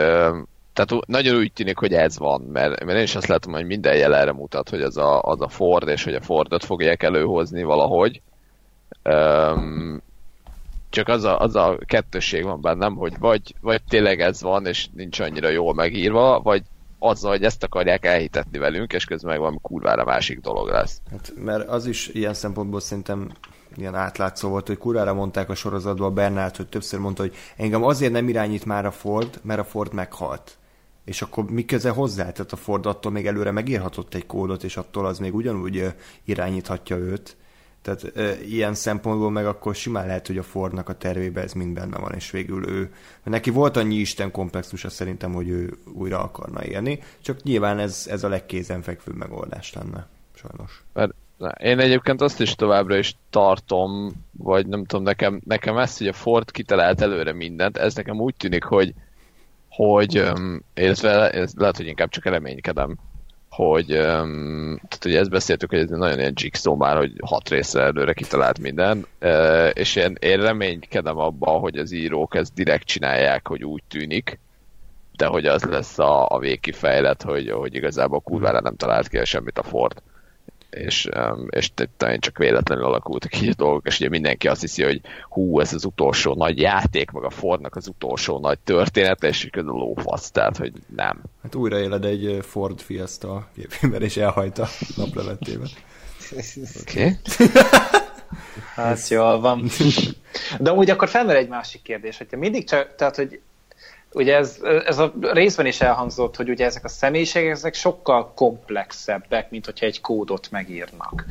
tehát 0.85 1.07
nagyon 1.07 1.37
úgy 1.37 1.53
tűnik, 1.53 1.79
hogy 1.79 1.93
ez 1.93 2.19
van, 2.19 2.41
mert, 2.41 2.85
mert 2.85 2.99
én 2.99 3.05
is 3.05 3.15
azt 3.15 3.27
látom, 3.27 3.53
hogy 3.53 3.67
minden 3.67 3.97
jel 3.97 4.15
erre 4.15 4.33
mutat, 4.33 4.69
hogy 4.69 4.83
az 4.83 4.97
a, 4.97 5.23
az 5.23 5.41
a 5.41 5.49
Ford, 5.49 5.89
és 5.89 6.05
hogy 6.05 6.15
a 6.15 6.21
Fordot 6.21 6.65
fogják 6.65 7.03
előhozni 7.03 7.63
valahogy. 7.63 8.21
Um, 9.05 10.03
csak 10.91 11.09
az 11.09 11.25
a, 11.25 11.41
az 11.41 11.57
a 11.57 11.79
kettősség 11.87 12.45
van 12.45 12.61
bennem, 12.61 12.97
hogy 12.97 13.19
vagy, 13.19 13.55
vagy 13.61 13.83
tényleg 13.89 14.21
ez 14.21 14.43
van, 14.43 14.67
és 14.67 14.87
nincs 14.95 15.21
annyira 15.21 15.49
jól 15.49 15.75
megírva, 15.75 16.41
vagy 16.41 16.63
azzal, 16.99 17.31
hogy 17.31 17.45
ezt 17.45 17.65
akarják 17.65 18.05
elhitetni 18.05 18.59
velünk, 18.59 18.93
és 18.93 19.05
közben 19.05 19.31
meg 19.31 19.39
valami 19.39 19.59
kurvára 19.63 20.05
másik 20.05 20.41
dolog 20.41 20.69
lesz. 20.69 21.01
Hát, 21.11 21.33
mert 21.37 21.69
az 21.69 21.87
is 21.87 22.09
ilyen 22.09 22.35
szempontból 22.35 22.81
szerintem 22.81 23.31
ilyen 23.77 23.95
átlátszó 23.95 24.49
volt, 24.49 24.67
hogy 24.67 24.79
kurvára 24.79 25.15
mondták 25.15 25.51
a 25.51 25.55
sorozatban 25.55 26.11
a 26.11 26.15
Bernát, 26.15 26.57
hogy 26.57 26.67
többször 26.67 27.01
mondta, 27.01 27.23
hogy 27.23 27.35
engem 27.57 27.85
azért 27.85 28.13
nem 28.13 28.29
irányít 28.29 28.65
már 28.65 28.87
a 28.87 28.91
Ford, 28.91 29.41
mert 29.43 29.61
a 29.61 29.65
Ford 29.65 29.93
meghalt. 29.93 30.59
És 31.09 31.23
akkor 31.23 31.51
mi 31.51 31.65
köze 31.65 31.91
hozzá? 31.91 32.33
Tehát 32.33 32.53
a 32.53 32.57
Ford 32.57 32.87
attól 32.87 33.13
még 33.13 33.27
előre 33.27 33.51
megírhatott 33.51 34.15
egy 34.15 34.27
kódot, 34.27 34.65
és 34.65 34.77
attól 34.77 35.07
az 35.07 35.19
még 35.19 35.35
ugyanúgy 35.35 35.95
irányíthatja 36.25 36.97
őt. 36.97 37.37
Tehát 37.83 38.17
e, 38.17 38.45
ilyen 38.45 38.75
szempontból 38.75 39.31
meg 39.31 39.47
akkor 39.47 39.75
simán 39.75 40.07
lehet, 40.07 40.27
hogy 40.27 40.39
a 40.39 40.43
Fordnak 40.43 40.89
a 40.89 40.97
tervében 40.97 41.45
ez 41.45 41.53
mind 41.53 41.75
benne 41.75 41.99
van, 41.99 42.15
és 42.15 42.31
végül 42.31 42.69
ő, 42.69 42.93
neki 43.25 43.51
volt 43.51 43.77
annyi 43.77 43.95
Isten 43.95 44.31
komplexusa 44.31 44.89
szerintem, 44.89 45.33
hogy 45.33 45.49
ő 45.49 45.79
újra 45.93 46.23
akarna 46.23 46.65
élni, 46.65 47.03
csak 47.21 47.43
nyilván 47.43 47.79
ez, 47.79 48.07
ez 48.11 48.25
a 48.25 48.29
legkézenfekvőbb 48.29 49.17
megoldás 49.17 49.73
lenne, 49.73 50.07
sajnos. 50.35 50.85
Mert 50.93 51.13
én 51.61 51.79
egyébként 51.79 52.21
azt 52.21 52.41
is 52.41 52.55
továbbra 52.55 52.97
is 52.97 53.17
tartom, 53.31 54.13
vagy 54.33 54.67
nem 54.67 54.85
tudom, 54.85 55.05
nekem, 55.05 55.41
nekem 55.45 55.79
ezt, 55.79 55.99
hogy 55.99 56.07
a 56.07 56.13
Ford 56.13 56.51
kitalált 56.51 57.01
előre 57.01 57.33
mindent, 57.33 57.77
ez 57.77 57.95
nekem 57.95 58.21
úgy 58.21 58.35
tűnik, 58.35 58.65
hogy 58.65 58.95
hogy, 59.79 60.25
illetve 60.75 61.31
ez 61.31 61.53
lehet, 61.57 61.77
hogy 61.77 61.87
inkább 61.87 62.09
csak 62.09 62.25
reménykedem, 62.25 62.97
hogy, 63.51 63.87
tehát 63.87 65.05
ugye 65.05 65.19
ezt 65.19 65.31
beszéltük, 65.31 65.71
hogy 65.71 65.79
ez 65.79 65.89
nagyon 65.89 66.19
ilyen 66.19 66.33
jigsaw 66.35 66.77
már, 66.77 66.97
hogy 66.97 67.13
hat 67.25 67.49
részre 67.49 67.83
előre 67.83 68.13
kitalált 68.13 68.59
minden, 68.59 69.07
és 69.73 69.97
én, 69.97 70.17
én 70.21 70.41
reménykedem 70.41 71.19
abban, 71.19 71.61
hogy 71.61 71.77
az 71.77 71.93
írók 71.93 72.35
ezt 72.35 72.55
direkt 72.55 72.87
csinálják, 72.87 73.49
hogy 73.49 73.65
úgy 73.65 73.83
tűnik, 73.89 74.39
de 75.17 75.27
hogy 75.27 75.47
az 75.47 75.63
lesz 75.63 75.99
a, 75.99 76.29
a 76.29 76.39
végkifejlet, 76.39 77.23
hogy, 77.23 77.51
hogy 77.51 77.75
igazából 77.75 78.21
kurvára 78.21 78.61
nem 78.61 78.77
talált 78.77 79.09
ki 79.09 79.25
semmit 79.25 79.59
a 79.59 79.63
Ford 79.63 80.03
és, 80.71 81.09
és 81.49 81.71
talán 81.97 82.19
csak 82.21 82.39
véletlenül 82.39 82.85
alakultak 82.85 83.31
ki 83.31 83.49
a 83.49 83.55
dolgok, 83.57 83.87
és 83.87 84.01
ugye 84.01 84.09
mindenki 84.09 84.49
azt 84.49 84.61
hiszi, 84.61 84.83
hogy 84.83 85.01
hú, 85.29 85.61
ez 85.61 85.73
az 85.73 85.85
utolsó 85.85 86.35
nagy 86.35 86.59
játék, 86.61 87.11
meg 87.11 87.23
a 87.23 87.31
Fordnak 87.31 87.77
az 87.77 87.89
utolsó 87.89 88.39
nagy 88.39 88.59
történet, 88.59 89.25
és 89.25 89.49
közül 89.53 89.71
lófasz, 89.71 90.31
tehát, 90.31 90.57
hogy 90.57 90.73
nem. 90.97 91.23
Hát 91.43 91.55
újra 91.55 91.79
éled 91.79 92.05
egy 92.05 92.39
Ford 92.43 92.81
Fiesta 92.81 93.49
gépémben, 93.55 94.03
és 94.03 94.17
elhajt 94.17 94.59
a 94.59 94.69
naplementében. 94.97 95.69
Oké. 96.81 97.17
Okay. 97.31 97.47
hát 98.75 99.09
jól 99.09 99.41
van. 99.41 99.71
De 100.59 100.73
úgy 100.73 100.91
akkor 100.91 101.09
felmerül 101.09 101.41
egy 101.41 101.49
másik 101.49 101.83
kérdés, 101.83 102.19
hogyha 102.19 102.37
mindig 102.37 102.69
csak, 102.69 102.95
tehát, 102.95 103.17
hogy 103.17 103.41
ugye 104.13 104.37
ez, 104.37 104.59
ez 104.85 104.99
a 104.99 105.13
részben 105.21 105.67
is 105.67 105.81
elhangzott, 105.81 106.37
hogy 106.37 106.49
ugye 106.49 106.65
ezek 106.65 106.85
a 106.85 106.89
személyiségek 106.89 107.51
ezek 107.51 107.75
sokkal 107.75 108.33
komplexebbek, 108.35 109.51
mint 109.51 109.65
hogyha 109.65 109.87
egy 109.87 110.01
kódot 110.01 110.51
megírnak. 110.51 111.25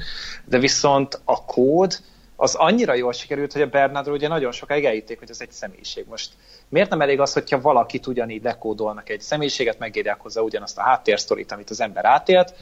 De 0.46 0.60
viszont 0.60 1.22
a 1.26 1.46
kód 1.46 2.00
az 2.36 2.56
annyira 2.56 2.94
jól 2.94 3.13
sikerült, 3.13 3.54
hogy 3.54 3.62
a 3.62 3.68
Bernardról 3.68 4.16
ugye 4.16 4.28
nagyon 4.28 4.52
sokáig 4.52 4.86
elhitték, 4.86 5.20
hogy 5.20 5.30
ez 5.30 5.42
egy 5.42 5.52
személyiség. 5.52 6.06
Most 6.08 6.34
miért 6.70 6.90
nem 6.90 7.02
elég 7.02 7.20
az, 7.20 7.34
hogyha 7.34 7.62
valakit 7.62 8.08
ugyanígy 8.08 8.44
lekódolnak 8.44 9.10
egy 9.10 9.22
személyiséget, 9.22 9.80
megírják 9.80 10.22
hozzá 10.22 10.42
ugyanazt 10.42 10.78
a 10.78 10.82
háttérsztorit, 10.82 11.52
amit 11.52 11.70
az 11.70 11.82
ember 11.82 12.06
átélt, 12.06 12.54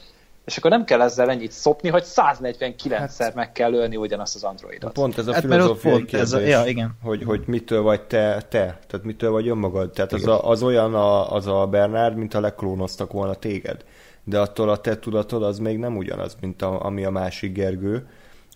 és 0.45 0.57
akkor 0.57 0.71
nem 0.71 0.85
kell 0.85 1.01
ezzel 1.01 1.29
ennyit 1.29 1.51
szopni, 1.51 1.89
hogy 1.89 2.03
149-szer 2.05 3.17
hát, 3.17 3.35
meg 3.35 3.51
kell 3.51 3.73
ölni 3.73 3.95
ugyanazt 3.95 4.35
az 4.35 4.43
androidot. 4.43 4.93
Pont 4.93 5.17
ez 5.17 5.27
a 5.27 5.33
hát 5.33 5.41
filozófiai 5.41 5.93
pont 5.93 6.05
kérdés, 6.05 6.27
ez 6.27 6.33
a, 6.33 6.39
ja, 6.39 6.65
igen. 6.65 6.97
Hogy, 7.03 7.23
hogy 7.23 7.43
mitől 7.45 7.81
vagy 7.81 8.01
te, 8.01 8.41
te, 8.49 8.79
tehát 8.87 9.03
mitől 9.03 9.31
vagy 9.31 9.47
önmagad. 9.47 9.91
Tehát 9.91 10.13
az, 10.13 10.27
a, 10.27 10.49
az 10.49 10.63
olyan 10.63 10.95
a, 10.95 11.31
az 11.31 11.47
a 11.47 11.67
Bernard, 11.67 12.15
mint 12.17 12.33
a 12.33 12.39
leklónoztak 12.39 13.11
volna 13.11 13.33
téged. 13.33 13.85
De 14.23 14.39
attól 14.39 14.69
a 14.69 14.77
te 14.77 14.99
tudatod 14.99 15.43
az 15.43 15.59
még 15.59 15.77
nem 15.77 15.97
ugyanaz, 15.97 16.37
mint 16.41 16.61
a, 16.61 16.85
ami 16.85 17.03
a 17.03 17.09
másik 17.09 17.53
Gergő, 17.53 18.07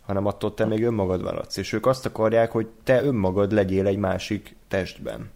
hanem 0.06 0.26
attól 0.26 0.54
te 0.54 0.66
még 0.66 0.84
önmagad 0.84 1.22
maradsz. 1.22 1.58
És 1.58 1.74
ők 1.74 1.86
azt 1.86 2.06
akarják, 2.06 2.52
hogy 2.52 2.68
te 2.84 3.04
önmagad 3.04 3.52
legyél 3.52 3.88
egy 3.88 3.98
másik 3.98 4.56
testben. 4.68 5.32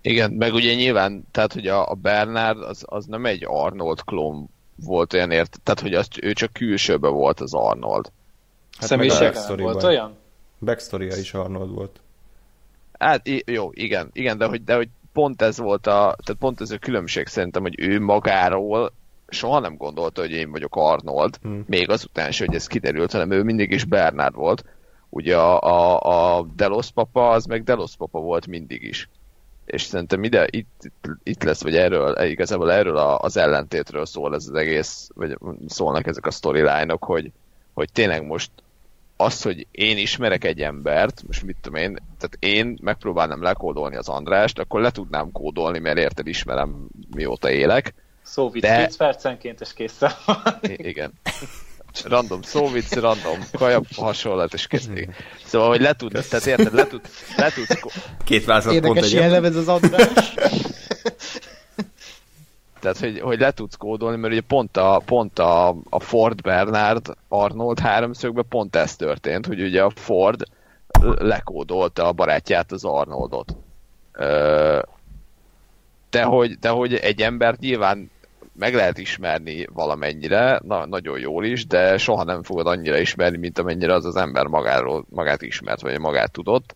Igen, 0.00 0.32
meg 0.32 0.54
ugye 0.54 0.74
nyilván, 0.74 1.26
tehát 1.30 1.52
hogy 1.52 1.66
a, 1.66 1.90
a 1.90 1.94
Bernard 1.94 2.62
az, 2.62 2.84
az 2.86 3.06
nem 3.06 3.26
egy 3.26 3.44
Arnold 3.46 4.04
klón 4.04 4.54
volt 4.84 5.12
olyan 5.12 5.30
ért, 5.30 5.60
tehát 5.62 5.80
hogy 5.80 5.94
azt, 5.94 6.22
ő 6.22 6.32
csak 6.32 6.52
külsőben 6.52 7.12
volt 7.12 7.40
az 7.40 7.54
Arnold. 7.54 8.10
Hát 8.78 8.88
Személyiségben 8.88 9.56
volt 9.56 9.82
olyan? 9.82 10.16
backstory 10.58 11.06
is 11.18 11.34
Arnold 11.34 11.74
volt. 11.74 12.00
Hát 12.98 13.28
jó, 13.44 13.70
igen, 13.72 14.10
igen, 14.12 14.38
de 14.38 14.46
hogy, 14.46 14.64
de 14.64 14.74
hogy 14.74 14.88
pont 15.12 15.42
ez 15.42 15.58
volt 15.58 15.86
a, 15.86 16.16
tehát 16.24 16.40
pont 16.40 16.60
ez 16.60 16.70
a 16.70 16.78
különbség 16.78 17.26
szerintem, 17.26 17.62
hogy 17.62 17.80
ő 17.80 18.00
magáról 18.00 18.92
soha 19.28 19.58
nem 19.58 19.76
gondolta, 19.76 20.20
hogy 20.20 20.30
én 20.30 20.50
vagyok 20.50 20.76
Arnold, 20.76 21.38
hmm. 21.42 21.64
még 21.66 21.90
azután 21.90 22.30
sem, 22.30 22.46
hogy 22.46 22.56
ez 22.56 22.66
kiderült, 22.66 23.12
hanem 23.12 23.30
ő 23.30 23.42
mindig 23.42 23.70
is 23.70 23.84
Bernard 23.84 24.34
volt. 24.34 24.64
Ugye 25.08 25.36
a, 25.36 25.60
a, 25.60 26.38
a 26.38 26.46
Delos 26.56 26.90
papa, 26.90 27.30
az 27.30 27.44
meg 27.44 27.64
Delos 27.64 27.96
papa 27.96 28.20
volt 28.20 28.46
mindig 28.46 28.82
is 28.82 29.08
és 29.66 29.82
szerintem 29.82 30.24
ide, 30.24 30.46
itt, 30.50 30.90
itt 31.22 31.42
lesz, 31.42 31.62
vagy 31.62 31.76
erről, 31.76 32.22
igazából 32.22 32.72
erről 32.72 32.96
az 32.96 33.36
ellentétről 33.36 34.06
szól 34.06 34.34
ez 34.34 34.46
az 34.48 34.54
egész, 34.54 35.10
vagy 35.14 35.38
szólnak 35.68 36.06
ezek 36.06 36.26
a 36.26 36.30
storyline-ok, 36.30 37.04
hogy, 37.04 37.30
hogy 37.72 37.92
tényleg 37.92 38.26
most 38.26 38.50
az, 39.16 39.42
hogy 39.42 39.66
én 39.70 39.96
ismerek 39.96 40.44
egy 40.44 40.62
embert, 40.62 41.22
most 41.26 41.42
mit 41.42 41.56
tudom 41.60 41.80
én, 41.80 41.92
tehát 41.92 42.36
én 42.38 42.78
megpróbálnám 42.82 43.42
lekódolni 43.42 43.96
az 43.96 44.08
Andrást, 44.08 44.58
akkor 44.58 44.80
le 44.80 44.90
tudnám 44.90 45.32
kódolni, 45.32 45.78
mert 45.78 45.98
érted 45.98 46.26
ismerem 46.26 46.88
mióta 47.14 47.50
élek. 47.50 47.94
Szóval 48.22 48.60
de... 48.60 48.86
10 48.86 48.96
percenként 48.96 49.60
és 49.60 49.72
készen 49.72 50.10
Igen. 50.62 51.12
Random 52.04 52.42
szóvic, 52.42 52.94
random 52.94 53.38
kaja 53.52 53.80
hasonlat, 53.96 54.54
és 54.54 54.66
kész. 54.66 54.88
Szóval, 55.44 55.68
hogy 55.68 55.80
le 55.80 55.92
tud, 55.92 56.12
tehát 56.12 56.46
érted, 56.46 56.74
le 56.74 56.86
tud, 56.86 57.00
le 57.36 57.50
tud... 57.50 57.66
Két 58.24 58.44
vázlat 58.44 58.80
pont 58.80 58.98
egy. 58.98 59.12
Érdekes 59.12 59.48
ez 59.48 59.56
az 59.56 59.68
András. 59.68 60.34
Tehát, 62.80 62.98
hogy, 62.98 63.20
hogy 63.20 63.40
le 63.40 63.50
tudsz 63.50 63.76
kódolni, 63.76 64.16
mert 64.16 64.32
ugye 64.32 64.42
pont 64.42 64.76
a, 64.76 65.02
pont 65.04 65.38
a, 65.38 65.68
a 65.68 66.00
Ford 66.00 66.40
Bernard 66.40 67.16
Arnold 67.28 67.78
háromszögben 67.78 68.44
pont 68.48 68.76
ez 68.76 68.96
történt, 68.96 69.46
hogy 69.46 69.62
ugye 69.62 69.82
a 69.82 69.90
Ford 69.94 70.42
lekódolta 71.18 72.06
a 72.06 72.12
barátját, 72.12 72.72
az 72.72 72.84
Arnoldot. 72.84 73.56
De 76.10 76.22
hogy, 76.22 76.58
de 76.58 76.68
hogy 76.68 76.94
egy 76.94 77.22
embert 77.22 77.60
nyilván 77.60 78.10
meg 78.58 78.74
lehet 78.74 78.98
ismerni 78.98 79.66
valamennyire, 79.72 80.60
na, 80.64 80.86
nagyon 80.86 81.18
jól 81.18 81.44
is, 81.44 81.66
de 81.66 81.98
soha 81.98 82.24
nem 82.24 82.42
fogod 82.42 82.66
annyira 82.66 82.98
ismerni, 82.98 83.36
mint 83.38 83.58
amennyire 83.58 83.94
az 83.94 84.04
az 84.04 84.16
ember 84.16 84.46
magáról, 84.46 85.06
magát 85.08 85.42
ismert, 85.42 85.80
vagy 85.80 85.98
magát 85.98 86.32
tudott. 86.32 86.74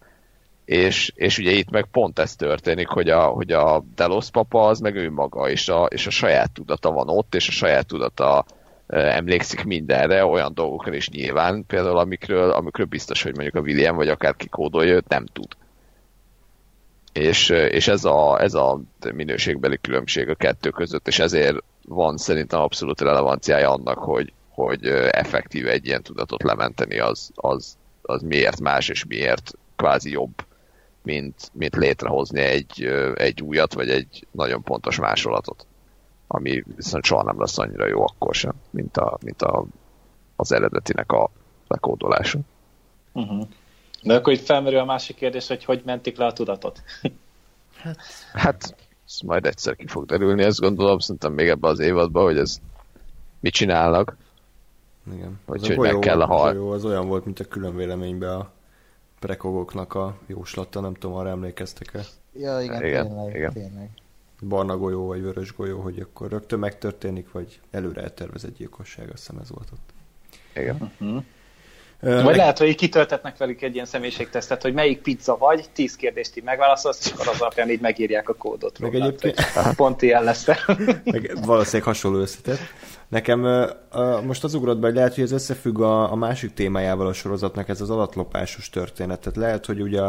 És, 0.64 1.12
és 1.14 1.38
ugye 1.38 1.51
itt 1.51 1.71
meg 1.71 1.87
pont 1.93 2.19
ez 2.19 2.37
történik, 2.37 2.88
hogy 2.88 3.09
a, 3.09 3.23
hogy 3.23 3.53
a 3.53 3.85
Delos 3.95 4.31
papa 4.31 4.66
az 4.66 4.81
meg 4.81 4.97
ő 4.97 5.11
maga, 5.11 5.51
és 5.51 5.69
a, 5.69 5.85
és 5.85 6.07
a 6.07 6.11
saját 6.11 6.53
tudata 6.53 6.90
van 6.90 7.09
ott, 7.09 7.35
és 7.35 7.49
a 7.49 7.53
saját 7.53 7.87
tudata 7.87 8.45
emlékszik 8.87 9.64
mindenre, 9.64 10.25
olyan 10.25 10.55
dolgokra 10.55 10.95
is 10.95 11.09
nyilván, 11.09 11.64
például 11.66 11.99
amikről, 11.99 12.51
amikről 12.51 12.87
biztos, 12.87 13.23
hogy 13.23 13.35
mondjuk 13.35 13.55
a 13.55 13.61
William 13.61 13.97
vagy 13.97 14.09
akárki 14.09 14.49
kódolja, 14.49 14.95
őt 14.95 15.09
nem 15.09 15.27
tud. 15.27 15.49
És, 17.12 17.49
és 17.49 17.88
ez, 17.88 18.05
a, 18.05 18.40
ez 18.40 18.55
a 18.55 18.81
minőségbeli 19.14 19.79
különbség 19.81 20.29
a 20.29 20.35
kettő 20.35 20.71
között, 20.71 21.09
és 21.09 21.19
ezért 21.19 21.57
van 21.94 22.16
szerintem 22.16 22.61
abszolút 22.61 23.00
relevanciája 23.00 23.70
annak, 23.70 23.98
hogy, 23.98 24.33
hogy 24.48 24.87
effektív 25.11 25.68
egy 25.68 25.87
ilyen 25.87 26.03
tudatot 26.03 26.42
lementeni, 26.42 26.98
az, 26.98 27.31
az, 27.35 27.76
az 28.03 28.22
miért 28.22 28.61
más, 28.61 28.88
és 28.88 29.05
miért 29.05 29.53
kvázi 29.76 30.11
jobb, 30.11 30.44
mint, 31.03 31.50
mint 31.53 31.76
létrehozni 31.76 32.40
egy, 32.40 32.83
egy 33.14 33.42
újat, 33.42 33.74
vagy 33.74 33.90
egy 33.90 34.26
nagyon 34.31 34.62
pontos 34.62 34.98
másolatot 34.98 35.66
ami 36.33 36.62
viszont 36.76 37.05
soha 37.05 37.22
nem 37.22 37.40
lesz 37.40 37.59
annyira 37.59 37.87
jó 37.87 38.03
akkor 38.03 38.35
sem, 38.35 38.53
mint, 38.70 38.96
a, 38.96 39.18
mint 39.20 39.42
a, 39.42 39.64
az 40.37 40.53
eredetinek 40.53 41.12
a 41.12 41.31
lekódolása. 41.68 42.38
Uh-huh. 43.12 43.48
De 44.03 44.14
akkor 44.14 44.33
itt 44.33 44.44
felmerül 44.44 44.79
a 44.79 44.85
másik 44.85 45.16
kérdés, 45.16 45.46
hogy 45.46 45.64
hogy 45.64 45.83
mentik 45.85 46.16
le 46.16 46.26
a 46.26 46.33
tudatot? 46.33 46.83
hát, 47.83 47.96
hát 48.33 48.76
ez 49.11 49.20
majd 49.20 49.46
egyszer 49.46 49.77
ki 49.77 49.87
fog 49.87 50.07
derülni, 50.07 50.42
ezt 50.42 50.61
gondolom, 50.61 50.99
szerintem 50.99 51.33
még 51.33 51.49
ebbe 51.49 51.68
az 51.68 51.79
évadban, 51.79 52.25
hogy 52.25 52.38
ez 52.38 52.59
mit 53.40 53.53
csinálnak. 53.53 54.16
Igen. 55.14 55.40
Hogy, 55.46 55.66
hogy 55.66 55.79
meg 55.79 55.99
kell 55.99 56.20
a 56.20 56.27
hal. 56.27 56.55
Jó, 56.55 56.70
az 56.70 56.85
olyan 56.85 57.09
volt, 57.09 57.25
mint 57.25 57.40
a 57.40 57.44
külön 57.44 57.77
véleményben 57.77 58.40
a 58.40 58.51
prekogoknak 59.18 59.94
a 59.94 60.18
jóslata, 60.27 60.81
nem 60.81 60.94
tudom, 60.94 61.16
arra 61.16 61.29
emlékeztek-e? 61.29 62.01
Ja, 62.33 62.61
igen, 62.61 62.85
igen, 62.85 63.07
tényleg, 63.07 63.35
igen. 63.35 63.53
tényleg 63.53 63.90
barna 64.49 64.77
golyó 64.77 65.07
vagy 65.07 65.23
vörös 65.23 65.55
golyó, 65.55 65.81
hogy 65.81 66.01
akkor 66.01 66.31
rögtön 66.31 66.59
megtörténik, 66.59 67.33
vagy 67.33 67.61
előre 67.70 68.03
eltervezett 68.03 68.57
gyilkosság, 68.57 69.11
azt 69.11 69.18
hiszem 69.18 69.38
ez 69.40 69.51
volt 69.51 69.68
ott. 69.73 69.90
Igen. 70.55 70.92
Uh-huh. 71.01 71.25
Vagy 72.01 72.37
lehet, 72.37 72.59
hogy 72.59 72.75
kitöltetnek 72.75 73.37
velük 73.37 73.63
egy 73.63 73.75
ilyen 73.75 73.87
személyiségtesztet, 73.87 74.63
hogy 74.63 74.75
melyik 74.75 75.03
pizza 75.03 75.37
vagy, 75.37 75.65
tíz 75.73 75.97
kérdést 75.97 76.37
így 76.37 76.45
megválaszolsz, 76.45 77.07
és 77.07 77.13
akkor 77.13 77.29
az 77.29 77.41
alapján 77.41 77.71
így 77.71 77.81
megírják 77.81 78.29
a 78.29 78.35
kódot. 78.35 78.79
Meg 78.79 78.93
róla, 78.93 79.05
egyébként... 79.05 79.41
Pont 79.77 80.03
ilyen 80.03 80.25
lesz. 80.25 80.47
meg 81.05 81.39
valószínűleg 81.45 81.87
hasonló 81.87 82.19
összetett. 82.19 82.59
Nekem 83.11 83.42
uh, 83.42 84.25
most 84.25 84.44
az 84.44 84.55
ugrott 84.55 84.79
be, 84.79 84.87
hogy 84.87 84.96
lehet, 84.96 85.14
hogy 85.14 85.25
ez 85.25 85.33
összefügg 85.33 85.81
a, 85.81 86.12
a 86.12 86.14
másik 86.14 86.53
témájával 86.53 87.07
a 87.07 87.12
sorozatnak, 87.12 87.68
ez 87.68 87.81
az 87.81 87.90
adatlopásos 87.90 88.70
történet. 88.70 89.20
Tehát 89.20 89.38
lehet, 89.38 89.66
hogy 89.66 89.81
ugye 89.81 90.03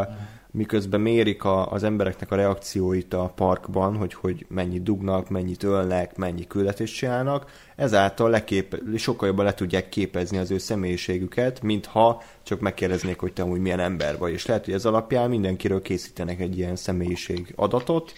miközben 0.51 1.01
mérik 1.01 1.43
a, 1.43 1.71
az 1.71 1.83
embereknek 1.83 2.31
a 2.31 2.35
reakcióit 2.35 3.13
a 3.13 3.31
parkban, 3.35 3.95
hogy, 3.95 4.13
hogy 4.13 4.45
mennyit 4.49 4.83
dugnak, 4.83 5.29
mennyit 5.29 5.63
ölnek, 5.63 6.15
mennyi 6.15 6.47
küldetést 6.47 6.95
csinálnak, 6.95 7.51
ezáltal 7.75 8.29
lekép, 8.29 8.81
sokkal 8.95 9.27
jobban 9.27 9.45
le 9.45 9.53
tudják 9.53 9.89
képezni 9.89 10.37
az 10.37 10.51
ő 10.51 10.57
személyiségüket, 10.57 11.61
mintha 11.61 12.21
csak 12.43 12.59
megkérdeznék, 12.59 13.19
hogy 13.19 13.33
te 13.33 13.41
amúgy 13.41 13.59
milyen 13.59 13.79
ember 13.79 14.17
vagy. 14.17 14.31
És 14.31 14.45
lehet, 14.45 14.65
hogy 14.65 14.73
ez 14.73 14.85
alapján 14.85 15.29
mindenkiről 15.29 15.81
készítenek 15.81 16.39
egy 16.39 16.57
ilyen 16.57 16.75
személyiség 16.75 17.53
adatot, 17.55 18.13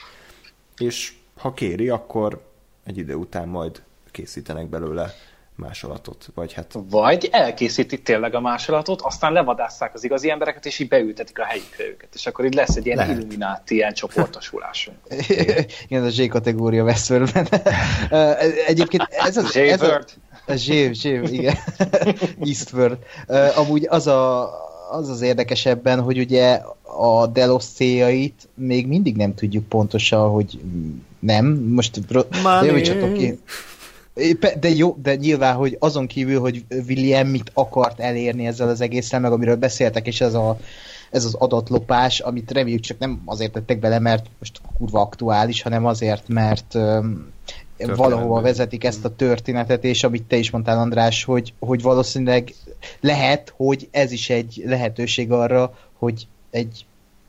és 0.77 1.13
ha 1.37 1.53
kéri, 1.53 1.89
akkor 1.89 2.41
egy 2.83 2.97
idő 2.97 3.13
után 3.13 3.47
majd 3.47 3.81
készítenek 4.13 4.67
belőle 4.67 5.13
másolatot. 5.55 6.29
Vagy, 6.35 6.53
hát... 6.53 6.77
vagy 6.89 7.29
elkészítik 7.31 8.03
tényleg 8.03 8.35
a 8.35 8.39
másolatot, 8.39 9.01
aztán 9.01 9.33
levadásszák 9.33 9.93
az 9.93 10.03
igazi 10.03 10.29
embereket, 10.29 10.65
és 10.65 10.79
így 10.79 10.87
beültetik 10.87 11.39
a 11.39 11.43
helyükre 11.43 11.83
őket. 11.83 12.09
És 12.13 12.25
akkor 12.25 12.45
így 12.45 12.53
lesz 12.53 12.75
egy 12.75 12.85
ilyen 12.85 12.97
Lehet. 12.97 13.17
illumináti 13.17 13.75
ilyen 13.75 13.93
csoportosulásunk. 13.93 14.97
Igen, 15.87 16.03
a 16.03 16.09
Z 16.09 16.27
kategória 16.27 16.83
vesz 16.83 17.05
föl 17.05 17.27
Egyébként 18.67 19.03
ez 19.09 19.37
az... 19.37 19.55
Ez 19.55 19.81
a, 19.81 20.03
a 20.45 20.55
Z, 20.55 20.93
Z, 20.93 21.03
igen. 21.03 21.55
Eastward. 22.45 22.97
Amúgy 23.55 23.87
az 23.89 24.07
a, 24.07 24.51
az 24.91 25.09
az 25.09 25.21
érdekesebben, 25.21 26.01
hogy 26.01 26.19
ugye 26.19 26.61
a 26.81 27.27
Delos 27.27 27.65
céljait 27.65 28.47
még 28.53 28.87
mindig 28.87 29.15
nem 29.15 29.35
tudjuk 29.35 29.63
pontosan, 29.63 30.29
hogy 30.29 30.59
nem. 31.19 31.45
Most 31.45 31.99
javítsatok 32.61 33.13
ki. 33.13 33.39
De 34.59 34.69
jó, 34.69 34.97
de 35.01 35.15
nyilván, 35.15 35.55
hogy 35.55 35.77
azon 35.79 36.07
kívül, 36.07 36.39
hogy 36.39 36.65
William 36.87 37.27
mit 37.27 37.51
akart 37.53 37.99
elérni 37.99 38.47
ezzel 38.47 38.69
az 38.69 38.81
egészen, 38.81 39.21
meg 39.21 39.31
amiről 39.31 39.55
beszéltek, 39.55 40.07
és 40.07 40.21
ez, 40.21 40.33
a, 40.33 40.59
ez 41.11 41.25
az 41.25 41.33
adatlopás, 41.33 42.19
amit 42.19 42.51
reméljük 42.51 42.81
csak 42.81 42.99
nem 42.99 43.21
azért 43.25 43.51
tettek 43.51 43.79
bele, 43.79 43.99
mert 43.99 44.25
most 44.39 44.61
kurva 44.77 45.01
aktuális, 45.01 45.61
hanem 45.61 45.85
azért, 45.85 46.27
mert 46.27 46.77
valahova 47.77 48.41
vezetik 48.41 48.83
ezt 48.83 49.05
a 49.05 49.15
történetet, 49.15 49.83
és 49.83 50.03
amit 50.03 50.23
te 50.23 50.35
is 50.35 50.51
mondtál, 50.51 50.79
András, 50.79 51.23
hogy, 51.23 51.53
hogy 51.59 51.81
valószínűleg 51.81 52.53
lehet, 52.99 53.53
hogy 53.55 53.87
ez 53.91 54.11
is 54.11 54.29
egy 54.29 54.63
lehetőség 54.65 55.31
arra, 55.31 55.77
hogy 55.97 56.27
egy 56.51 56.85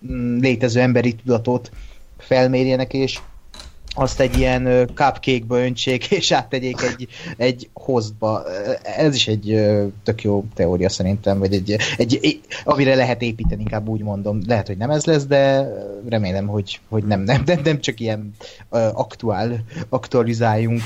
mm, 0.07 0.39
létező 0.39 0.81
emberi 0.81 1.15
tudatot 1.15 1.71
felmérjenek, 2.19 2.93
és 2.93 3.21
azt 3.95 4.21
egy 4.21 4.39
ilyen 4.39 4.91
cupcake-ba 4.95 5.59
öntsék, 5.59 6.11
és 6.21 6.33
áttegyék 6.33 6.83
egy, 6.83 7.09
egy 7.37 7.69
hostba. 7.73 8.45
Ez 8.83 9.15
is 9.15 9.29
egy 9.29 9.65
tök 10.03 10.23
jó 10.23 10.45
teória 10.55 10.89
szerintem, 10.89 11.39
vagy 11.39 11.55
egy, 11.55 11.77
egy, 11.97 12.41
amire 12.65 12.95
lehet 12.95 13.23
építeni, 13.23 13.61
inkább 13.61 13.89
úgy 13.89 14.03
mondom. 14.03 14.41
Lehet, 14.47 14.67
hogy 14.67 14.77
nem 14.77 14.91
ez 14.91 15.05
lesz, 15.05 15.27
de 15.27 15.69
remélem, 16.09 16.47
hogy, 16.47 16.81
hogy 16.89 17.05
nem, 17.05 17.21
nem, 17.21 17.43
nem, 17.47 17.61
nem 17.65 17.81
csak 17.81 18.01
ilyen 18.01 18.35
aktuál, 18.73 19.65
aktualizáljunk 19.89 20.83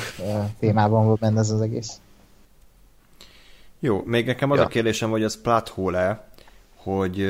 témában 0.59 1.07
van 1.07 1.17
benne 1.21 1.39
ez 1.39 1.51
az 1.51 1.61
egész. 1.61 2.01
Jó, 3.81 4.03
még 4.05 4.27
nekem 4.27 4.51
az 4.51 4.59
ja. 4.59 4.65
a 4.65 4.69
kérdésem, 4.69 5.11
hogy 5.11 5.23
az 5.23 5.41
plathole-e, 5.41 6.29
hogy 6.77 7.27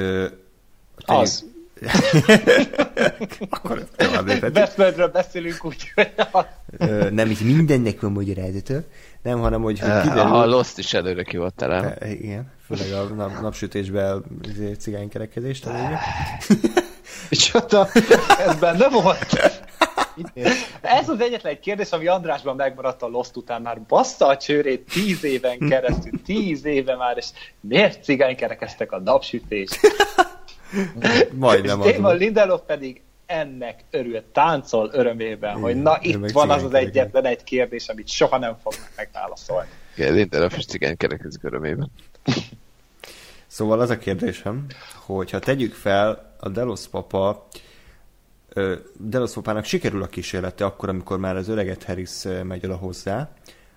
az. 0.97 1.45
Akkor 3.51 3.87
Westworldről 4.55 5.09
beszélünk 5.09 5.65
úgy, 5.65 5.93
Nem, 7.11 7.31
itt 7.31 7.41
mindennek 7.41 8.01
van 8.01 8.13
magyarázata. 8.13 8.75
Nem, 9.23 9.39
hanem, 9.41 9.63
hogy, 9.63 9.81
hogy 9.81 10.01
kiderül... 10.01 10.35
A 10.35 10.47
Lost 10.47 10.79
is 10.79 10.95
előre 10.95 11.23
ki 11.23 11.37
volt 11.37 11.55
talán. 11.55 11.97
Igen, 12.03 12.53
főleg 12.67 12.93
a 12.93 13.15
nap, 13.15 13.41
napsütésben 13.41 14.25
izé, 14.43 14.73
cigánykerekedést 14.73 15.67
a 15.67 15.71
vége. 15.71 16.01
Micsoda, 17.31 17.89
ez 18.39 18.59
benne 18.59 18.89
volt? 18.89 19.57
Ez 20.81 21.09
az 21.09 21.21
egyetlen 21.21 21.53
egy 21.53 21.61
kérdés, 21.61 21.91
ami 21.91 22.07
Andrásban 22.07 22.57
megmaradt 22.57 23.03
a 23.03 23.07
Lost 23.07 23.37
után 23.37 23.63
már 23.63 23.81
bassza 23.81 24.27
a 24.27 24.37
csőrét 24.37 24.91
tíz 24.93 25.25
éven 25.25 25.59
keresztül, 25.59 26.23
tíz 26.25 26.65
éve 26.65 26.97
már, 26.97 27.17
és 27.17 27.27
miért 27.61 28.05
cigánykerekeztek 28.05 28.93
a 28.93 29.01
napsütést? 29.01 29.81
Majdnem 31.33 31.83
és 31.83 31.95
Damon 31.95 32.17
Lindelof 32.17 32.61
pedig 32.67 33.01
ennek 33.27 33.85
örül, 33.91 34.23
táncol 34.33 34.91
örömében, 34.93 35.51
Igen, 35.51 35.63
hogy 35.63 35.83
na 35.83 35.99
itt 36.01 36.31
van 36.31 36.51
az 36.51 36.63
az 36.63 36.75
egyetlen 36.75 37.25
egy 37.25 37.45
kérdés, 37.45 37.89
amit 37.89 38.09
soha 38.09 38.39
nem 38.39 38.57
fognak 38.63 38.91
megválaszolni. 38.97 39.69
Igen, 39.97 40.15
Lindelof 40.15 40.57
is 40.57 40.65
cigány 40.67 40.97
kerekezik 40.97 41.45
örömében. 41.45 41.91
Szóval 43.47 43.81
az 43.81 43.91
a 43.91 43.99
kérdésem, 43.99 44.67
hogy 44.95 45.31
ha 45.31 45.39
tegyük 45.39 45.75
fel 45.75 46.35
a 46.41 46.49
Delos 46.49 46.89
papa 46.89 47.49
Delos 48.97 49.33
papának 49.33 49.65
sikerül 49.65 50.03
a 50.03 50.07
kísérlete 50.07 50.65
akkor, 50.65 50.89
amikor 50.89 51.19
már 51.19 51.37
az 51.37 51.49
öreget 51.49 51.85
Harris 51.85 52.23
megy 52.43 52.65
oda 52.65 52.77
hozzá, 52.77 53.31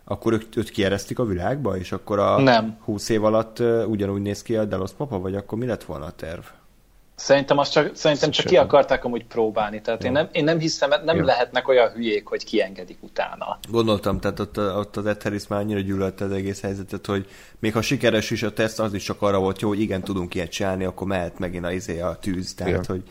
akkor 0.03 0.33
őt, 0.33 0.55
őt 0.55 0.69
kieresztik 0.69 1.19
a 1.19 1.25
világba, 1.25 1.77
és 1.77 1.91
akkor 1.91 2.19
a 2.19 2.41
nem. 2.41 2.77
20 2.83 3.09
év 3.09 3.23
alatt 3.23 3.59
ugyanúgy 3.87 4.21
néz 4.21 4.41
ki 4.41 4.55
a 4.55 4.65
Delos 4.65 4.91
papa, 4.91 5.19
vagy 5.19 5.35
akkor 5.35 5.57
mi 5.57 5.65
lett 5.65 5.83
volna 5.83 6.05
a 6.05 6.11
terv? 6.11 6.43
Szerintem, 7.21 7.57
azt 7.57 7.71
csak, 7.71 7.95
szerintem 7.95 8.29
csak 8.31 8.45
ki 8.45 8.57
akarták 8.57 9.05
amúgy 9.05 9.25
próbálni, 9.25 9.81
tehát 9.81 10.03
én 10.03 10.11
nem, 10.11 10.29
én 10.31 10.43
nem 10.43 10.59
hiszem, 10.59 10.89
nem 11.05 11.17
Jó. 11.17 11.23
lehetnek 11.23 11.67
olyan 11.67 11.89
hülyék, 11.91 12.27
hogy 12.27 12.43
kiengedik 12.43 12.97
utána. 13.03 13.59
Gondoltam, 13.69 14.19
tehát 14.19 14.39
ott, 14.39 14.57
ott 14.57 14.97
az 14.97 15.05
Ed 15.05 15.21
Harris 15.21 15.47
már 15.47 15.59
annyira 15.59 15.79
gyűlölte 15.79 16.25
az 16.25 16.31
egész 16.31 16.61
helyzetet, 16.61 17.05
hogy 17.05 17.27
még 17.59 17.73
ha 17.73 17.81
sikeres 17.81 18.29
is 18.29 18.43
a 18.43 18.53
teszt, 18.53 18.79
az 18.79 18.93
is 18.93 19.03
csak 19.03 19.21
arra 19.21 19.39
volt 19.39 19.61
jó, 19.61 19.67
hogy 19.67 19.79
igen, 19.79 20.01
tudunk 20.01 20.35
ilyet 20.35 20.51
csinálni, 20.51 20.83
akkor 20.83 21.07
mehet 21.07 21.39
megint 21.39 21.65
a, 21.65 21.71
izé, 21.71 21.99
a 21.99 22.17
tűz, 22.21 22.53
tehát 22.53 22.73
Igen. 22.73 22.85
hogy 22.87 23.03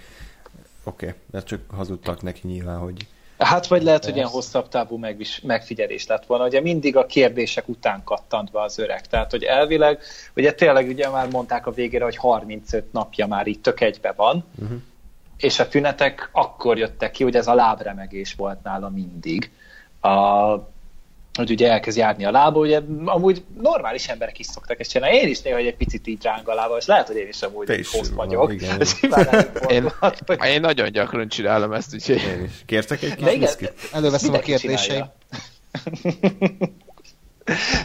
oké, 0.84 1.06
okay, 1.06 1.18
mert 1.30 1.46
csak 1.46 1.60
hazudtak 1.74 2.22
neki 2.22 2.40
nyilván, 2.42 2.78
hogy 2.78 3.06
Hát 3.44 3.66
vagy 3.66 3.82
lehet, 3.82 4.04
hogy 4.04 4.16
ilyen 4.16 4.28
hosszabb 4.28 4.68
távú 4.68 4.96
megvis, 4.96 5.40
megfigyelés 5.40 6.06
lett 6.06 6.26
volna. 6.26 6.44
Ugye 6.44 6.60
mindig 6.60 6.96
a 6.96 7.06
kérdések 7.06 7.68
után 7.68 8.02
kattant 8.04 8.50
be 8.50 8.62
az 8.62 8.78
öreg. 8.78 9.06
Tehát, 9.06 9.30
hogy 9.30 9.42
elvileg, 9.42 9.98
ugye 10.36 10.52
tényleg 10.52 10.88
ugye 10.88 11.08
már 11.08 11.30
mondták 11.30 11.66
a 11.66 11.70
végére, 11.70 12.04
hogy 12.04 12.16
35 12.16 12.92
napja 12.92 13.26
már 13.26 13.46
itt 13.46 13.62
tök 13.62 13.80
egybe 13.80 14.12
van, 14.12 14.44
uh-huh. 14.62 14.78
és 15.36 15.58
a 15.58 15.68
tünetek 15.68 16.28
akkor 16.32 16.78
jöttek 16.78 17.10
ki, 17.10 17.22
hogy 17.22 17.36
ez 17.36 17.46
a 17.46 17.54
lábremegés 17.54 18.34
volt 18.34 18.62
nála 18.62 18.88
mindig. 18.88 19.50
A, 20.00 20.08
hogy 21.34 21.50
ugye 21.50 21.70
elkezd 21.70 21.96
járni 21.96 22.24
a 22.24 22.30
lába, 22.30 22.60
ugye 22.60 22.80
amúgy 23.04 23.42
normális 23.62 24.08
emberek 24.08 24.38
is 24.38 24.46
szoktak 24.46 24.80
ezt 24.80 24.90
csinálni. 24.90 25.16
Én 25.16 25.28
is 25.28 25.40
néha 25.40 25.56
egy 25.56 25.76
picit 25.76 26.06
így 26.06 26.22
ráng 26.22 26.48
a 26.48 26.54
lába, 26.54 26.76
és 26.76 26.86
lehet, 26.86 27.06
hogy 27.06 27.16
én 27.16 27.28
is 27.28 27.42
amúgy 27.42 27.66
Te 27.66 27.78
is 27.78 27.90
hossz 27.90 28.08
vagyok. 28.08 28.52
Igen. 28.52 28.80
én, 29.68 29.92
én 30.44 30.60
nagyon 30.60 30.92
gyakran 30.92 31.28
csinálom 31.28 31.72
ezt, 31.72 31.94
úgyhogy... 31.94 32.16
Én 32.16 32.44
is. 32.44 32.50
Kértek 32.66 33.02
egy 33.02 33.14
kis 33.14 33.38
viszkit? 33.38 33.72
Előveszem 33.92 34.34
a 34.34 34.38
kérdéseim. 34.38 35.04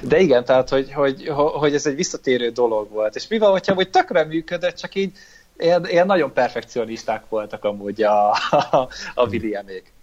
De 0.01 0.19
igen, 0.19 0.45
tehát, 0.45 0.69
hogy, 0.69 0.93
hogy, 0.93 1.27
hogy 1.33 1.73
ez 1.73 1.85
egy 1.85 1.95
visszatérő 1.95 2.49
dolog 2.49 2.89
volt. 2.89 3.15
És 3.15 3.27
mi 3.27 3.37
van, 3.37 3.51
hogyha 3.51 3.73
hogy 3.73 3.89
tökre 3.89 4.23
működött, 4.23 4.75
csak 4.75 4.95
így 4.95 5.11
ilyen, 5.57 5.87
ilyen 5.87 6.05
nagyon 6.05 6.33
perfekcionisták 6.33 7.23
voltak 7.29 7.63
amúgy 7.63 8.03
a, 8.03 8.31
a, 8.31 8.87
a 9.13 9.27
Williamék. 9.27 9.93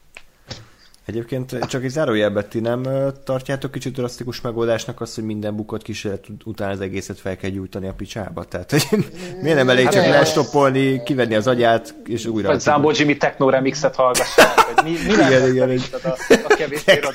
Egyébként 1.07 1.59
csak 1.67 1.85
egy 1.85 1.91
zárójelben 1.91 2.49
ti 2.49 2.61
nem 2.61 2.83
tartjátok 3.25 3.71
kicsit 3.71 3.93
drasztikus 3.93 4.41
megoldásnak 4.41 5.01
azt, 5.01 5.15
hogy 5.15 5.25
minden 5.25 5.57
bukott 5.57 5.83
kísérlet 5.83 6.27
után 6.45 6.71
az 6.71 6.81
egészet 6.81 7.19
fel 7.19 7.37
kell 7.37 7.51
gyújtani 7.51 7.89
a 7.89 7.93
picsába? 7.93 8.45
Tehát, 8.45 8.71
hogy 8.71 8.87
miért 9.43 9.57
nem 9.57 9.69
elég 9.69 9.89
csak 9.89 10.07
lestoppolni, 10.07 11.03
kivenni 11.03 11.35
az 11.35 11.47
agyát, 11.47 11.95
és 12.05 12.27
újra... 12.27 12.49
Vagy 12.49 12.61
Zambó 12.61 12.91
Jimmy 12.95 13.17
Techno 13.17 13.49
Remixet 13.51 13.95
hallgassák, 13.95 14.59
hogy 14.59 14.85
mi, 14.85 14.91
mi 14.91 15.13
igen, 15.13 15.49
igen, 15.49 15.81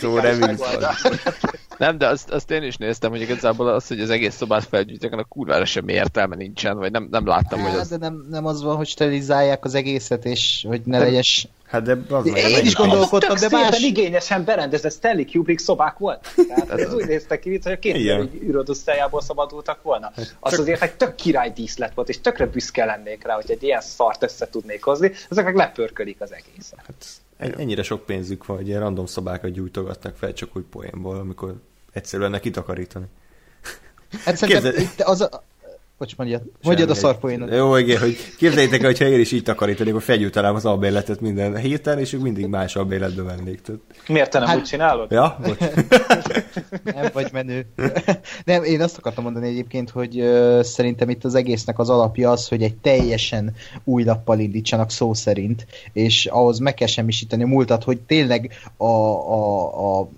a, 0.01 0.05
a 0.05 0.21
remix 0.21 0.61
Nem, 1.77 1.97
de 1.97 2.07
azt, 2.07 2.29
azt, 2.29 2.51
én 2.51 2.63
is 2.63 2.77
néztem, 2.77 3.09
hogy 3.09 3.21
igazából 3.21 3.67
az, 3.67 3.87
hogy 3.87 3.99
az 3.99 4.09
egész 4.09 4.35
szobát 4.35 4.63
felgyűjtek, 4.63 5.13
a 5.13 5.23
kurvára 5.23 5.65
semmi 5.65 5.93
értelme 5.93 6.35
nincsen, 6.35 6.77
vagy 6.77 6.91
nem, 6.91 7.07
nem 7.11 7.27
láttam, 7.27 7.59
hát, 7.59 7.69
hogy 7.69 7.79
az... 7.79 7.87
De 7.89 7.97
nem, 7.97 8.25
nem 8.29 8.45
az 8.45 8.63
van, 8.63 8.75
hogy 8.75 8.87
sterilizálják 8.87 9.65
az 9.65 9.75
egészet, 9.75 10.25
és 10.25 10.65
hogy 10.67 10.81
ne 10.85 10.99
legyes 10.99 11.47
Hát 11.67 11.81
de 11.81 11.97
az 12.09 12.25
Én, 12.25 12.35
én 12.35 12.65
is 12.65 12.75
gondolkodtam, 12.75 13.37
de 13.39 13.47
más... 13.49 13.79
igényesen 13.79 14.43
berendezett 14.43 14.91
Stanley 14.91 15.25
Kubrick 15.25 15.59
szobák 15.59 15.97
volt. 15.97 16.33
Tehát 16.47 16.69
ez 16.69 16.93
úgy 16.93 17.07
néztek 17.07 17.39
ki, 17.39 17.59
hogy 17.63 17.71
a 17.71 17.79
két 17.79 17.95
űrodosztályából 18.43 19.21
szabadultak 19.21 19.81
volna. 19.81 20.11
Az 20.39 20.51
Csak... 20.51 20.59
azért 20.59 20.81
egy 20.81 20.95
tök 20.95 21.15
király 21.15 21.51
díszlet 21.51 21.93
volt, 21.93 22.09
és 22.09 22.21
tökre 22.21 22.45
büszke 22.45 22.85
lennék 22.85 23.23
rá, 23.23 23.35
hogy 23.35 23.51
egy 23.51 23.63
ilyen 23.63 23.81
szart 23.81 24.23
össze 24.23 24.49
tudnék 24.49 24.83
hozni, 24.83 25.11
ezek 25.29 25.45
meg 25.45 25.55
lepörkölik 25.55 26.21
az 26.21 26.33
egészet. 26.33 26.79
Hát 27.37 27.57
ennyire 27.57 27.83
sok 27.83 28.05
pénzük 28.05 28.45
van, 28.45 28.57
hogy 28.57 28.67
ilyen 28.67 28.79
random 28.79 29.05
szobákat 29.05 29.51
gyújtogatnak 29.51 30.15
fel 30.15 30.33
csak 30.33 30.57
úgy 30.57 30.65
poénból, 30.71 31.15
amikor 31.15 31.55
egyszerűen 31.93 32.31
neki 32.31 32.49
takarítani. 32.49 33.05
Hát 34.23 34.45
Képzel... 34.45 34.73
az 34.97 35.21
a, 35.21 35.43
Bocs, 35.97 36.15
mondjad, 36.15 36.41
mondjad 36.63 36.89
a 36.89 36.93
szarpoénat. 36.93 37.53
Jó, 37.53 37.75
igen, 37.75 37.99
hogy 37.99 38.17
képzeljétek 38.37 38.79
el, 38.79 38.85
hogyha 38.85 39.05
én 39.05 39.19
is 39.19 39.31
így 39.31 39.43
takarítanék, 39.43 39.91
akkor 39.91 40.03
felgyújtanám 40.03 40.55
az 40.55 40.65
albérletet 40.65 41.21
minden 41.21 41.55
héten, 41.55 41.99
és 41.99 42.13
ők 42.13 42.21
mindig 42.21 42.45
más 42.45 42.75
albérletbe 42.75 43.21
vennék. 43.21 43.61
Tehát... 43.61 43.81
Miért 44.07 44.31
te 44.31 44.39
nem 44.39 44.47
hát... 44.47 44.57
úgy 44.57 44.63
csinálod? 44.63 45.11
Ja, 45.11 45.37
bocs. 45.45 45.57
nem 46.83 47.09
vagy 47.13 47.29
menő. 47.31 47.65
nem, 48.45 48.63
én 48.63 48.81
azt 48.81 48.97
akartam 48.97 49.23
mondani 49.23 49.47
egyébként, 49.47 49.89
hogy 49.89 50.21
uh, 50.21 50.61
szerintem 50.61 51.09
itt 51.09 51.23
az 51.23 51.35
egésznek 51.35 51.79
az 51.79 51.89
alapja 51.89 52.31
az, 52.31 52.47
hogy 52.47 52.63
egy 52.63 52.75
teljesen 52.75 53.53
új 53.83 54.03
lappal 54.03 54.39
indítsanak 54.39 54.91
szó 54.91 55.13
szerint, 55.13 55.67
és 55.93 56.25
ahhoz 56.25 56.59
meg 56.59 56.73
kell 56.73 56.87
semmisíteni 56.87 57.43
a 57.43 57.47
múltat, 57.47 57.83
hogy 57.83 57.99
tényleg 57.99 58.51
a, 58.77 58.85
a, 58.85 59.99
a 59.99 60.09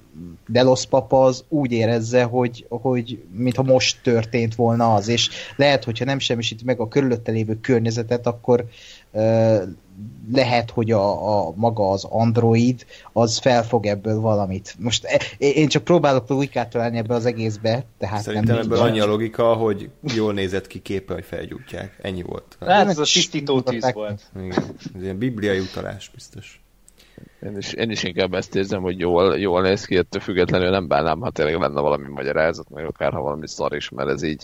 Delos 0.48 0.86
papa 0.86 1.24
az 1.24 1.44
úgy 1.48 1.72
érezze, 1.72 2.24
hogy, 2.24 2.66
hogy 2.70 3.24
mintha 3.32 3.64
most 3.64 3.98
történt 4.04 4.56
volna 4.56 4.94
az, 4.94 5.08
és 5.08 5.30
lehet, 5.56 5.84
hogyha 5.84 6.06
nem 6.06 6.20
semmisíti 6.20 6.64
meg 6.64 6.80
a 6.80 6.88
körülötte 6.88 7.32
lévő 7.32 7.60
környezetet, 7.62 8.28
akkor 8.28 8.66
uh, 9.12 9.62
lehet, 10.32 10.72
hogy 10.72 10.92
a, 10.92 11.38
a 11.48 11.54
maga 11.56 11.90
az 11.90 12.04
android 12.04 12.86
az 13.14 13.38
felfog 13.38 13.86
ebből 13.86 14.20
valamit. 14.20 14.76
Most 14.80 15.06
e, 15.06 15.22
én 15.38 15.68
csak 15.68 15.84
próbálok 15.84 16.30
logikát 16.30 16.70
találni 16.70 16.98
ebbe 16.98 17.14
az 17.14 17.26
egészbe, 17.26 17.86
tehát 17.98 18.22
Szerintem 18.22 18.56
nem 18.56 18.66
ebből 18.66 18.80
annyi 18.80 19.00
a 19.00 19.06
logika, 19.06 19.54
hogy 19.54 19.90
jól 20.02 20.34
nézett 20.34 20.68
ki 20.68 20.80
képe, 20.80 21.14
hogy 21.14 21.26
felgyújtják. 21.26 22.00
Ennyi 22.02 22.22
volt. 22.22 22.58
Hát 22.66 22.88
ez 22.88 22.98
a 22.98 23.04
tisztító 23.04 23.62
tíz 23.62 23.92
volt. 23.94 24.32
Igen. 24.36 24.64
Ez 24.96 25.02
ilyen 25.02 25.18
bibliai 25.18 25.60
utalás 25.60 26.12
biztos. 26.14 26.62
Én 27.44 27.58
is, 27.58 27.74
én 27.74 27.90
is 27.90 28.04
inkább 28.04 28.34
ezt 28.34 28.56
érzem, 28.56 28.82
hogy 28.82 29.00
jól, 29.00 29.38
jól 29.38 29.62
néz 29.62 29.86
ki, 29.86 29.98
ettől 29.98 30.22
függetlenül 30.22 30.70
nem 30.70 30.88
bánnám, 30.88 31.20
ha 31.20 31.30
tényleg 31.30 31.60
lenne 31.60 31.82
valami 31.82 32.08
magyarázat, 32.08 32.70
meg 32.70 32.86
akár 32.86 33.12
ha 33.12 33.22
valami 33.22 33.48
szar 33.48 33.76
is, 33.76 33.90
mert 33.90 34.10
ez 34.10 34.24
így 34.24 34.44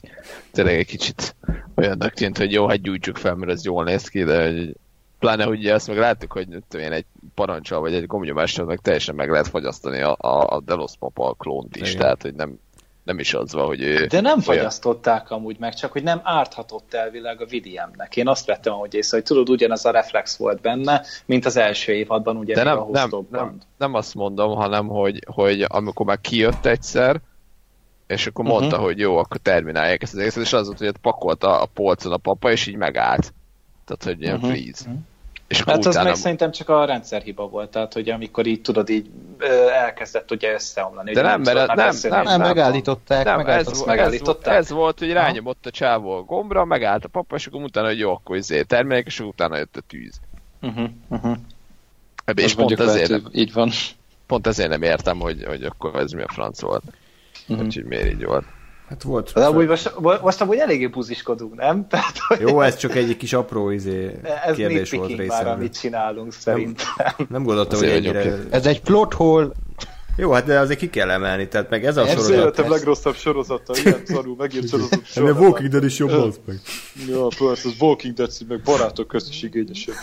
tényleg 0.51 0.76
egy 0.76 0.86
kicsit 0.86 1.36
olyannak 1.76 2.13
tűnt, 2.13 2.38
hogy 2.38 2.51
jó, 2.51 2.67
hát 2.67 2.82
gyújtsuk 2.82 3.17
fel, 3.17 3.36
mert 3.36 3.51
ez 3.51 3.65
jól 3.65 3.84
néz 3.84 4.07
ki, 4.07 4.23
de 4.23 4.51
hogy 4.51 4.76
pláne 5.19 5.47
ugye 5.47 5.73
azt 5.73 5.88
meg 5.88 5.97
láttuk, 5.97 6.32
hogy 6.32 6.47
én, 6.78 6.91
egy 6.91 7.05
parancsal 7.34 7.80
vagy 7.80 7.93
egy 7.93 8.05
gomnyomással 8.05 8.65
meg 8.65 8.80
teljesen 8.80 9.15
meg 9.15 9.30
lehet 9.30 9.47
fagyasztani 9.47 10.01
a, 10.01 10.15
a, 10.19 10.55
a 10.55 10.61
Delos 10.61 10.91
Papa 10.99 11.36
klónt 11.38 11.76
is, 11.76 11.89
Igen. 11.89 12.01
tehát 12.01 12.21
hogy 12.21 12.34
nem, 12.34 12.59
nem 13.06 13.20
is 13.20 13.34
az 13.34 13.53
van, 13.53 13.66
hogy 13.66 13.82
ő... 13.82 14.06
De 14.06 14.22
nem 14.22 14.39
fogyasztották 14.39 15.32
amúgy 15.32 15.60
meg, 15.60 15.74
csak 15.74 15.91
hogy 15.91 16.03
nem 16.03 16.22
árthatott 16.24 16.93
elvileg 16.93 17.41
a 17.41 17.45
Vidiemnek. 17.45 18.16
Én 18.16 18.28
azt 18.28 18.45
vettem 18.45 18.74
hogy 18.74 18.93
észre, 18.93 19.18
hogy 19.18 19.26
tudod, 19.26 19.49
ugyanaz 19.49 19.86
a 19.86 19.91
reflex 19.91 20.38
volt 20.38 20.62
benne, 20.62 21.01
mint 21.26 21.45
az 21.45 21.58
első 21.58 21.93
évadban, 21.93 22.38
ugye 22.38 22.53
De 22.53 22.64
nem, 22.64 22.80
a 22.80 22.88
nem, 22.91 23.10
nem, 23.30 23.58
nem, 23.78 23.93
azt 23.93 24.16
mondom, 24.16 24.56
hanem 24.56 24.88
hogy, 24.88 25.24
hogy 25.34 25.66
amikor 25.68 26.06
már 26.06 26.22
kijött 26.22 26.66
egyszer, 26.66 27.22
és 28.08 28.28
akkor 28.28 28.45
uh-huh. 28.45 28.60
mondta, 28.60 28.80
hogy 28.80 28.99
jó, 28.99 29.18
akkor 29.18 29.38
terminálják 29.38 30.01
ezt 30.01 30.14
az 30.14 30.20
egészet, 30.20 30.43
és 30.43 30.53
az 30.53 30.66
volt, 30.68 30.78
hogy 30.78 30.97
pakolta 31.01 31.62
a 31.62 31.66
polcon 31.66 32.12
a 32.12 32.18
papa, 32.18 32.51
és 32.51 32.68
így 32.68 32.76
megállt. 32.76 33.34
Tehát, 33.86 34.03
hogy 34.03 34.22
ilyen 34.22 34.36
uh-huh. 34.36 34.51
freeze. 34.51 34.86
Uh-huh. 34.86 35.03
És 35.48 35.62
hát 35.62 35.86
az 35.86 35.96
meg 35.96 36.16
szerintem 36.16 36.52
csak 36.52 36.70
a 36.70 36.86
rendszerhiba 36.86 37.48
volt, 37.48 37.70
tehát 37.70 37.93
hogy 37.93 38.10
amikor 38.10 38.46
így 38.46 38.62
tudod, 38.62 38.89
így 38.89 39.10
elkezdett 39.74 40.32
ugye 40.32 40.54
összeomlani. 40.54 41.14
De 41.14 41.22
nem, 41.22 41.41
mert 41.41 41.68
nem, 41.68 41.76
nem, 41.76 41.96
nem, 42.02 42.24
nem, 42.24 42.41
megállították. 42.41 43.26
Nem, 43.26 43.38
megállították. 43.38 43.80
Ez, 43.80 43.86
megállították. 43.86 44.54
Ez, 44.54 44.66
ez, 44.66 44.72
volt, 44.72 45.00
hogy 45.00 45.12
rányomott 45.12 45.66
a 45.66 45.72
csávó 45.72 46.12
a 46.12 46.22
gombra, 46.22 46.66
megállt 46.66 47.06
a 47.06 47.08
papa, 47.08 47.36
és 47.36 47.48
akkor 47.48 47.64
utána, 47.64 47.88
hogy 47.88 48.00
jó, 48.00 48.12
akkor 48.12 48.36
izé 48.36 48.62
termelik, 48.62 49.06
és 49.06 49.20
utána 49.20 49.58
jött 49.58 49.78
a 49.78 49.82
tűz. 49.88 50.20
Uh-huh, 50.62 50.89
uh-huh. 51.08 51.38
Ebbe, 52.26 52.41
és 52.41 52.56
pont 52.56 52.80
ezért, 52.80 53.10
lehet, 53.10 53.26
így 53.32 53.54
van. 53.54 53.70
Pont 54.26 54.48
ezért 54.48 54.70
nem 54.70 54.82
értem, 54.82 55.20
hogy, 55.20 55.43
hogy 55.46 55.64
akkor 55.64 55.96
ez 55.96 56.12
mi 56.12 56.22
a 56.22 56.28
franc 56.28 56.62
volt. 56.62 56.84
Uh-huh. 57.48 57.66
Úgyhogy 57.66 57.86
miért 57.86 58.12
így 58.12 58.26
volt. 58.26 58.46
Hát 58.88 59.04
volt. 59.04 59.32
De 59.34 59.46
amúgy 59.46 59.68
most, 59.68 59.94
most 60.22 60.42
amúgy 60.42 60.58
eléggé 60.58 60.88
buziskodunk, 60.88 61.56
nem? 61.56 61.86
Tehát, 61.90 62.18
hogy 62.28 62.40
Jó, 62.40 62.62
ez 62.62 62.78
csak 62.78 62.96
egy 62.96 63.18
kis 63.18 63.34
apró 63.34 63.70
izé, 63.70 64.20
ez 64.46 64.56
kérdés 64.56 64.92
volt 64.92 65.10
részemről. 65.10 65.46
már, 65.46 65.48
amit 65.48 65.80
csinálunk 65.80 66.34
szerintem. 66.34 66.88
Nem, 66.98 67.28
nem 67.30 67.44
gondoltam, 67.44 67.80
hogy 67.80 67.88
ennyire... 67.88 68.40
Ez 68.50 68.66
egy 68.66 68.82
plot 68.82 69.14
hole. 69.14 69.48
Jó, 70.18 70.32
hát 70.32 70.46
de 70.46 70.60
azért 70.60 70.80
ki 70.80 70.90
kell 70.90 71.10
emelni, 71.10 71.48
tehát 71.48 71.70
meg 71.70 71.86
ez 71.86 71.98
a 71.98 72.06
sorozat. 72.06 72.32
Ez 72.32 72.38
életem 72.38 72.70
legrosszabb 72.70 73.16
sorozata, 73.16 73.74
ilyen 73.84 74.02
szarú, 74.14 74.36
megírt 74.36 74.70
sorozat. 74.70 75.02
Ennél 75.16 75.34
Walking 75.34 75.70
Dead 75.70 75.84
is 75.84 75.98
jobb 75.98 76.10
az 76.10 76.40
meg. 76.46 76.60
Ja, 77.08 77.28
persze, 77.28 77.68
az 77.68 77.76
Walking 77.80 78.14
Dead 78.14 78.32
meg 78.48 78.62
barátok 78.62 79.08
közt 79.08 79.30
is 79.30 79.44
igényesebb. 79.44 79.96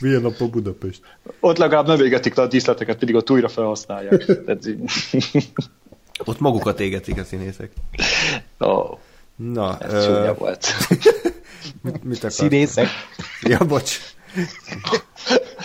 Milyen 0.00 0.20
nap 0.20 0.40
a 0.40 0.48
Budapest? 0.48 1.00
Ott 1.40 1.56
legalább 1.56 1.86
nem 1.86 2.00
égetik 2.00 2.34
le 2.34 2.42
a 2.42 2.46
díszleteket, 2.46 2.98
pedig 2.98 3.14
ott 3.14 3.30
újra 3.30 3.48
felhasználják. 3.48 4.24
Ott 6.24 6.40
magukat 6.40 6.80
égetik 6.80 7.18
a 7.18 7.24
színészek. 7.24 7.70
Oh, 8.58 8.98
Na, 9.36 9.78
ez 9.78 9.92
ö... 9.92 10.32
volt. 10.38 10.66
mit, 11.82 12.04
mit? 12.04 12.30
Színészek. 12.30 12.88
Ja, 13.42 13.64
bocs. 13.64 13.98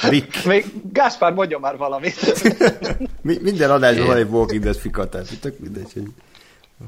Rick. 0.09 0.45
Még 0.45 0.65
Gáspár 0.91 1.33
mondja 1.33 1.59
már 1.59 1.77
valamit. 1.77 2.15
Mi, 3.21 3.37
minden 3.41 3.71
adásban 3.71 4.05
van 4.05 4.17
egy 4.17 4.27
Walking 4.29 4.63
Dead 4.63 4.75
fika, 4.75 5.09
tehát 5.09 5.39
tök 5.41 5.59
mindegy, 5.59 5.93
hogy, 5.93 6.11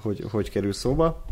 hogy 0.01 0.25
hogy 0.31 0.49
kerül 0.49 0.73
szóba. 0.73 1.23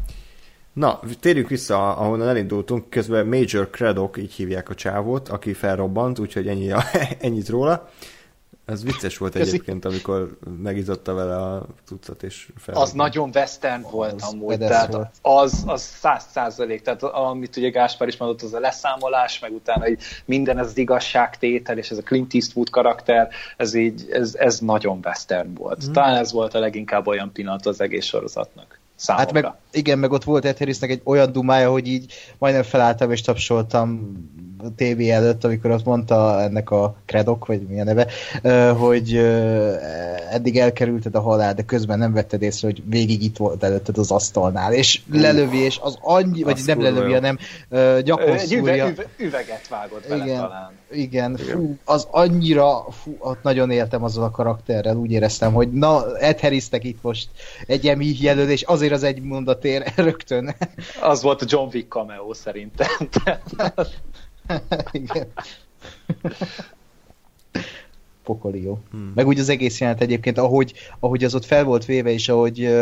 Na, 0.74 1.00
térjünk 1.20 1.50
vissza, 1.50 1.96
ahonnan 1.96 2.28
elindultunk. 2.28 2.90
Közben 2.90 3.26
Major 3.26 3.70
Craddock, 3.70 4.18
így 4.18 4.34
hívják 4.34 4.70
a 4.70 4.76
csávót, 4.76 5.30
aki 5.30 5.54
felrobbant, 5.54 6.20
úgyhogy 6.20 6.48
ennyi, 6.48 6.72
ennyit 7.20 7.50
róla. 7.50 7.90
Ez 8.68 8.84
vicces 8.84 9.18
volt 9.18 9.36
egyébként, 9.36 9.86
amikor 9.86 10.38
megizotta 10.62 11.14
vele 11.14 11.36
a 11.36 11.66
tucat 11.86 12.24
és 12.24 12.50
fel. 12.58 12.76
Az 12.76 12.92
nagyon 12.92 13.30
western 13.34 13.82
volt 13.92 14.14
az 14.14 14.34
amúgy, 14.34 14.58
tehát 14.58 14.94
volt. 14.94 15.10
az, 15.22 15.64
az 15.66 15.82
száz 15.82 16.26
százalék, 16.32 16.82
tehát 16.82 17.04
amit 17.04 17.58
ugye 17.58 17.70
Gáspár 17.70 18.08
is 18.08 18.18
mondott, 18.18 18.42
az 18.42 18.54
a 18.54 18.60
leszámolás, 18.60 19.40
meg 19.40 19.54
utána 19.54 19.84
hogy 19.84 19.98
minden 20.26 20.58
ez 20.58 20.68
az 20.68 20.78
igazságtétel, 20.78 21.78
és 21.78 21.90
ez 21.90 21.98
a 21.98 22.02
Clint 22.02 22.34
Eastwood 22.34 22.70
karakter, 22.70 23.30
ez 23.58 23.74
így, 23.74 24.08
ez, 24.12 24.36
ez 24.36 24.60
nagyon 24.60 25.00
western 25.04 25.54
volt. 25.54 25.84
Hmm. 25.84 25.94
Talán 25.94 26.16
ez 26.16 26.32
volt 26.32 26.54
a 26.54 26.60
leginkább 26.60 27.08
olyan 27.08 27.32
pillanat 27.32 27.66
az 27.66 27.82
egész 27.82 28.06
sorozatnak. 28.06 28.80
Számomra. 28.96 29.26
Hát 29.26 29.44
meg, 29.44 29.54
igen, 29.72 30.00
meg 30.00 30.12
ott 30.12 30.24
volt 30.24 30.46
Ed 30.46 30.58
Harrisnek 30.58 30.90
egy 30.90 31.02
olyan 31.04 31.32
dumája, 31.32 31.72
hogy 31.72 31.88
így 31.88 32.14
majdnem 32.38 32.64
felálltam 32.64 33.12
és 33.12 33.22
tapsoltam 33.22 34.16
tévé 34.76 35.10
előtt, 35.10 35.44
amikor 35.44 35.72
azt 35.72 35.86
mondta 35.86 36.42
ennek 36.42 36.70
a 36.70 36.96
Kredok, 37.06 37.46
vagy 37.46 37.62
milyen 37.62 37.86
neve, 37.86 38.08
hogy 38.74 39.16
eddig 40.32 40.58
elkerülted 40.58 41.16
a 41.16 41.22
halál, 41.22 41.54
de 41.54 41.64
közben 41.64 42.00
nem 42.00 42.14
vetted 42.14 42.42
észre, 42.42 42.68
hogy 42.68 42.84
végig 42.86 43.24
itt 43.24 43.38
volt 43.38 43.64
előtted 43.64 43.98
az 43.98 44.12
asztalnál, 44.12 44.74
és 44.74 45.02
lelövi, 45.12 45.58
és 45.58 45.80
az 45.82 45.98
annyi, 46.02 46.44
vagy 46.44 46.62
nem 46.66 46.82
lelövi, 46.82 47.14
hanem 47.14 47.38
gyakor 48.04 48.30
Egy 48.30 48.54
üve, 48.54 48.90
üve, 48.90 49.06
üveget 49.18 49.68
vágott 49.68 50.06
vele 50.08 50.24
igen, 50.24 50.40
talán. 50.40 50.72
Igen, 50.92 51.36
fú, 51.36 51.78
az 51.86 52.08
annyira, 52.12 52.86
fú, 52.92 53.16
ott 53.20 53.44
nagyon 53.44 53.72
éltem 53.72 54.04
azzal 54.04 54.24
a 54.24 54.32
karakterrel, 54.32 54.96
úgy 54.96 55.12
éreztem, 55.12 55.54
hogy 55.54 55.72
na, 55.72 56.18
Ed 56.18 56.40
Harrisnek 56.40 56.84
itt 56.84 57.02
most 57.02 57.30
egy 57.68 57.88
emi 57.88 58.16
jelölés, 58.20 58.62
azért 58.62 58.94
az 58.94 59.04
egy 59.04 59.22
mondatér 59.22 59.84
rögtön. 59.96 60.56
Az 61.02 61.22
volt 61.22 61.42
a 61.42 61.46
John 61.50 61.70
Wick 61.74 61.92
cameo 61.92 62.34
szerintem. 62.34 62.88
Igen. 64.92 65.28
Jó. 68.54 68.80
Hmm. 68.92 69.12
Meg 69.16 69.28
úgy 69.28 69.40
az 69.40 69.50
egész 69.50 69.80
jelent 69.80 70.02
egyébként, 70.02 70.38
ahogy, 70.38 70.74
ahogy 71.00 71.24
az 71.24 71.36
ott 71.36 71.46
fel 71.46 71.64
volt 71.64 71.86
véve, 71.86 72.10
és 72.10 72.30
ahogy 72.30 72.76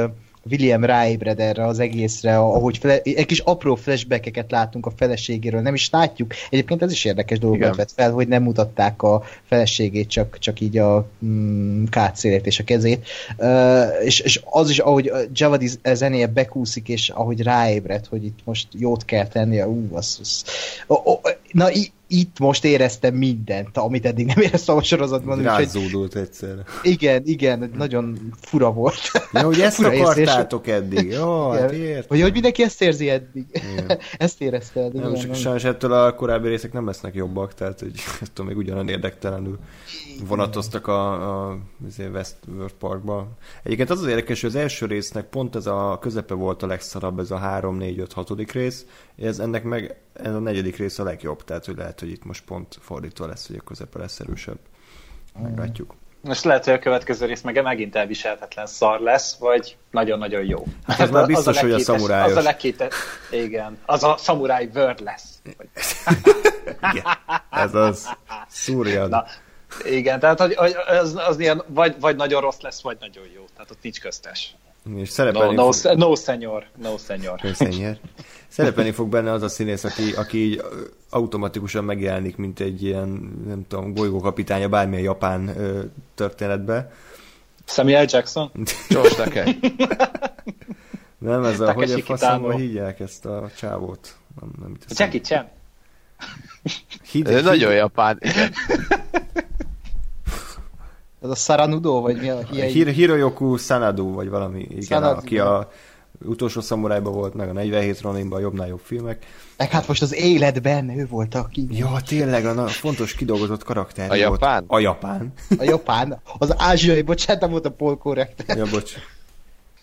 William 0.50 0.84
ráébred 0.84 1.39
erre 1.39 1.66
az 1.66 1.80
egészre, 1.80 2.38
ahogy 2.38 2.78
fele, 2.78 3.02
egy 3.04 3.26
kis 3.26 3.39
apró 3.39 3.76
flashbackeket 3.76 4.52
látunk 4.52 4.86
a 4.86 4.91
feleségéről, 4.96 5.62
nem 5.62 5.74
is 5.74 5.89
látjuk. 5.89 6.34
Egyébként 6.50 6.82
ez 6.82 6.91
is 6.91 7.06
érdekes 7.06 7.39
dolgot 7.39 7.76
vett 7.76 7.91
fel, 7.91 8.12
hogy 8.12 8.28
nem 8.28 8.43
mutatták 8.43 9.02
a 9.02 9.24
feleségét, 9.43 10.10
csak, 10.10 10.39
csak 10.39 10.60
így 10.60 10.78
a 10.78 11.08
mm, 11.26 11.84
kátszélét 11.84 12.46
és 12.46 12.60
a 12.60 12.64
kezét. 12.64 13.08
Uh, 13.38 13.84
és, 14.04 14.20
és 14.20 14.41
az 14.43 14.70
is, 14.70 14.80
ahogy 14.80 15.12
Javadi 15.34 15.70
zenéje 15.93 16.28
bekúszik, 16.28 16.89
és 16.89 17.10
ahogy 17.10 17.41
ráébred, 17.41 18.06
hogy 18.06 18.26
itt 18.26 18.39
most 18.43 18.68
jót 18.72 19.06
kell 19.06 19.28
tennie, 19.28 19.68
ú, 19.68 19.88
az, 19.93 20.18
az, 20.22 20.43
oh, 20.88 21.08
oh, 21.08 21.20
na, 21.52 21.70
itt 22.18 22.39
most 22.39 22.66
éreztem 22.66 23.13
mindent, 23.13 23.78
amit 23.78 24.05
eddig 24.05 24.26
nem 24.26 24.38
éreztem 24.39 24.76
a 24.76 24.84
sorozatban. 24.84 25.41
Rázódult 25.41 26.16
egyszerre. 26.16 26.63
Igen, 26.82 27.22
igen, 27.26 27.72
nagyon 27.78 28.18
fura 28.41 28.72
volt. 28.72 29.11
Ja, 29.32 29.41
hogy 29.41 29.59
ezt 29.59 29.76
fura 29.76 29.89
akartátok 29.89 30.68
érzés. 30.68 30.84
eddig. 30.84 31.11
Jó, 31.11 31.49
hát 31.49 31.72
ért. 31.72 32.07
Hogy, 32.07 32.22
hogy 32.22 32.32
mindenki 32.32 32.63
ezt 32.63 32.82
érzi 32.82 33.09
eddig. 33.09 33.45
Igen. 33.51 33.99
ezt 34.18 34.41
érezte 34.41 34.82
eddig. 34.82 35.01
Nem, 35.01 35.13
igen, 35.13 35.34
sajnos 35.34 35.63
ettől 35.63 35.93
a 35.93 36.16
korábbi 36.16 36.47
részek 36.47 36.74
nem 36.74 36.86
lesznek 36.86 37.16
jobbak, 37.16 37.53
tehát 37.53 37.80
hogy 37.80 37.91
ettől 38.22 38.45
még 38.45 38.57
ugyanan 38.57 38.89
érdektelenül 38.89 39.59
vonatoztak 40.28 40.88
a, 40.88 41.47
a 41.47 41.57
Westworld 42.13 42.74
Parkba. 42.80 43.28
Egyébként 43.63 43.89
az 43.89 44.01
az 44.01 44.07
érdekes, 44.07 44.41
hogy 44.41 44.49
az 44.49 44.55
első 44.55 44.86
résznek 44.86 45.26
pont 45.26 45.55
ez 45.55 45.66
a 45.66 45.97
közepe 46.01 46.34
volt 46.34 46.63
a 46.63 46.68
legszarabb, 46.68 47.20
ez 47.20 47.32
a 47.32 47.38
3, 47.38 47.78
4, 47.78 47.99
5, 47.99 48.13
6. 48.13 48.51
rész, 48.51 48.86
ez 49.18 49.39
ennek 49.39 49.63
meg 49.63 49.95
ez 50.24 50.34
a 50.34 50.39
negyedik 50.39 50.78
rész 50.78 50.99
a 50.99 51.03
legjobb, 51.03 51.43
tehát 51.43 51.66
hogy 51.66 51.78
lehet, 51.78 51.99
hogy 51.99 52.09
itt 52.09 52.24
most 52.26 52.43
pont 52.43 52.78
fordítva 52.82 53.28
lesz, 53.28 53.47
hogy 53.47 53.55
a 53.55 53.63
közepe 53.63 53.99
lesz 53.99 54.20
erősebb. 54.20 54.57
Meglátjuk. 55.41 55.95
Most 56.22 56.43
lehet, 56.43 56.66
hogy 56.66 56.74
a 56.74 56.80
következő 56.80 57.26
rész 57.26 57.41
meg 57.41 57.63
megint 57.63 57.95
elviselhetetlen 57.95 58.66
szar 58.66 58.99
lesz, 58.99 59.38
vagy 59.38 59.78
nagyon-nagyon 59.91 60.45
jó. 60.45 60.63
Hát 60.88 60.99
ez 60.99 61.09
már 61.09 61.26
biztos, 61.26 61.55
az 61.55 61.61
hogy 61.61 61.72
a 61.72 61.80
szamurájos. 61.80 62.32
Az 62.32 62.38
a 62.38 62.41
legkétes, 62.41 62.93
igen, 63.32 63.78
az 63.86 64.03
a 64.03 64.16
szamuráj 64.18 64.70
word 64.74 65.01
lesz. 65.01 65.41
igen, 66.91 67.05
ez 67.51 67.74
az. 67.74 68.09
Szúrjad. 68.47 69.09
Na, 69.09 69.26
igen, 69.84 70.20
tehát 70.20 70.39
hogy, 70.39 70.55
hogy 70.55 70.76
az, 70.88 71.16
az 71.28 71.39
ilyen 71.39 71.63
vagy, 71.68 71.95
vagy 71.99 72.16
nagyon 72.16 72.41
rossz 72.41 72.59
lesz, 72.59 72.82
vagy 72.82 72.97
nagyon 72.99 73.24
jó. 73.36 73.45
Tehát 73.55 73.72
ott 73.72 73.82
nincs 73.82 73.99
köztes. 73.99 74.55
És 74.95 75.09
szerepelni 75.09 75.55
no, 75.55 75.70
no, 75.84 75.93
no 75.93 76.16
senyor, 76.16 76.66
no 76.82 76.97
senyor. 76.97 77.39
No 77.41 77.53
senyor. 77.53 77.97
Szerepelni 78.56 78.91
fog 78.91 79.10
benne 79.10 79.32
az 79.32 79.41
a 79.41 79.47
színész, 79.47 79.84
aki, 79.84 80.12
aki 80.16 80.38
így 80.38 80.62
automatikusan 81.10 81.84
megjelenik, 81.84 82.38
mint 82.38 82.60
egy 82.60 82.84
ilyen, 82.84 83.08
nem 83.47 83.66
tudom, 83.68 83.93
bolygókapitánya 83.93 84.70
bármilyen 84.70 85.03
japán 85.03 85.47
ö, 85.47 85.82
történetbe. 86.14 86.91
Samuel 87.66 88.06
Jackson? 88.10 88.51
George 88.89 89.16
Takei. 89.16 89.60
Nem, 91.18 91.43
ez 91.43 91.60
a, 91.60 91.74
hogy 91.74 91.91
a 91.91 91.99
faszomba 91.99 92.56
hívják 92.56 92.99
ezt 92.99 93.26
a 93.26 93.49
csávót? 93.58 94.16
Nem, 94.39 94.49
nem 94.62 94.78
Jackie 94.88 95.22
Chan. 95.22 95.47
Hid, 97.12 97.30
hid, 97.30 97.43
nagyon 97.43 97.74
japán. 97.74 98.20
Ez 101.22 101.30
a 101.30 101.36
Saranudo, 101.36 102.01
vagy 102.01 102.20
mi 102.20 102.30
a 102.30 102.39
Hir- 102.39 102.93
Hiroyoku 102.93 103.58
Sanadu, 103.58 104.14
vagy 104.14 104.30
valami, 104.30 104.62
igen, 104.62 104.82
Sanadu, 104.82 105.18
aki 105.18 105.39
a 105.39 105.72
utolsó 106.28 106.61
szamurájban 106.61 107.13
volt, 107.13 107.34
meg 107.34 107.49
a 107.49 107.53
47 107.53 108.01
Roninban 108.01 108.38
a 108.38 108.41
jobbnál 108.41 108.67
jobb 108.67 108.82
filmek. 108.84 109.26
Meg 109.57 109.69
hát 109.69 109.88
most 109.88 110.01
az 110.01 110.15
életben 110.15 110.89
ő 110.89 111.07
volt 111.09 111.36
a 111.36 111.47
ki. 111.51 111.67
Ja, 111.71 112.01
tényleg, 112.07 112.45
a 112.45 112.67
fontos 112.67 113.13
kidolgozott 113.13 113.63
karakter. 113.63 114.11
A 114.11 114.15
japán? 114.15 114.63
A 114.67 114.80
japán. 114.80 115.34
A 115.57 115.63
japán. 115.63 116.21
Az 116.38 116.53
ázsiai, 116.57 117.01
bocsánat, 117.01 117.41
nem 117.41 117.51
volt 117.51 117.65
a 117.65 117.71
polkorrekt. 117.71 118.43
Ja, 118.47 118.65
bocs. 118.71 118.93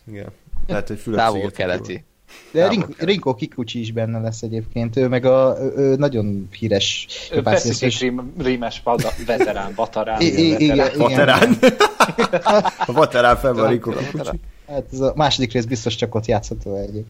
Igen. 0.07 0.27
Lehet, 0.67 0.89
hogy 0.89 1.15
Távol-keleti. 1.15 2.05
De 2.51 2.69
Rinko, 2.69 2.87
Rinko 2.99 3.35
Kikuchi 3.35 3.81
is 3.81 3.93
benne 3.93 4.19
lesz 4.19 4.43
egyébként, 4.43 4.97
ő 4.97 5.09
meg 5.09 5.25
a 5.25 5.57
ő, 5.61 5.73
ő 5.77 5.97
nagyon 5.97 6.49
híres 6.59 7.07
ő 7.33 7.43
és 7.81 8.07
rímes 8.39 8.83
veterán, 9.27 9.73
batarán. 9.77 10.21
Igen, 10.21 10.91
veterán. 10.97 11.57
a 12.87 12.93
veterán 12.93 13.37
fel 13.37 13.53
van 13.53 13.69
Rinko 13.69 13.91
Kikuchi. 13.91 14.41
Hát 14.73 14.85
ez 14.93 15.01
a 15.01 15.13
második 15.17 15.53
rész 15.53 15.65
biztos 15.65 15.95
csak 15.95 16.15
ott 16.15 16.27
játszható 16.27 16.77
egyébként. 16.77 17.07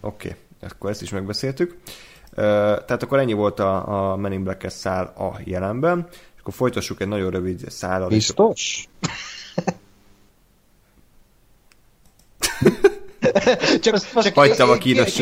Oké, 0.00 0.28
okay. 0.28 0.68
akkor 0.70 0.90
ezt 0.90 1.02
is 1.02 1.10
megbeszéltük. 1.10 1.76
Tehát 2.34 3.02
akkor 3.02 3.18
ennyi 3.18 3.32
volt 3.32 3.60
a, 3.60 4.12
a 4.12 4.16
Men 4.16 4.32
in 4.32 4.42
Black 4.42 4.70
szál 4.70 5.04
a 5.04 5.40
jelenben, 5.44 6.06
és 6.10 6.40
akkor 6.40 6.54
folytassuk 6.54 7.00
egy 7.00 7.08
nagyon 7.08 7.30
rövid 7.30 7.64
szállal. 7.68 8.08
Biztos? 8.08 8.88
csak, 13.82 14.22
csak 14.22 14.34
hagytam 14.34 14.70
a 14.70 14.74
kínos 14.74 15.18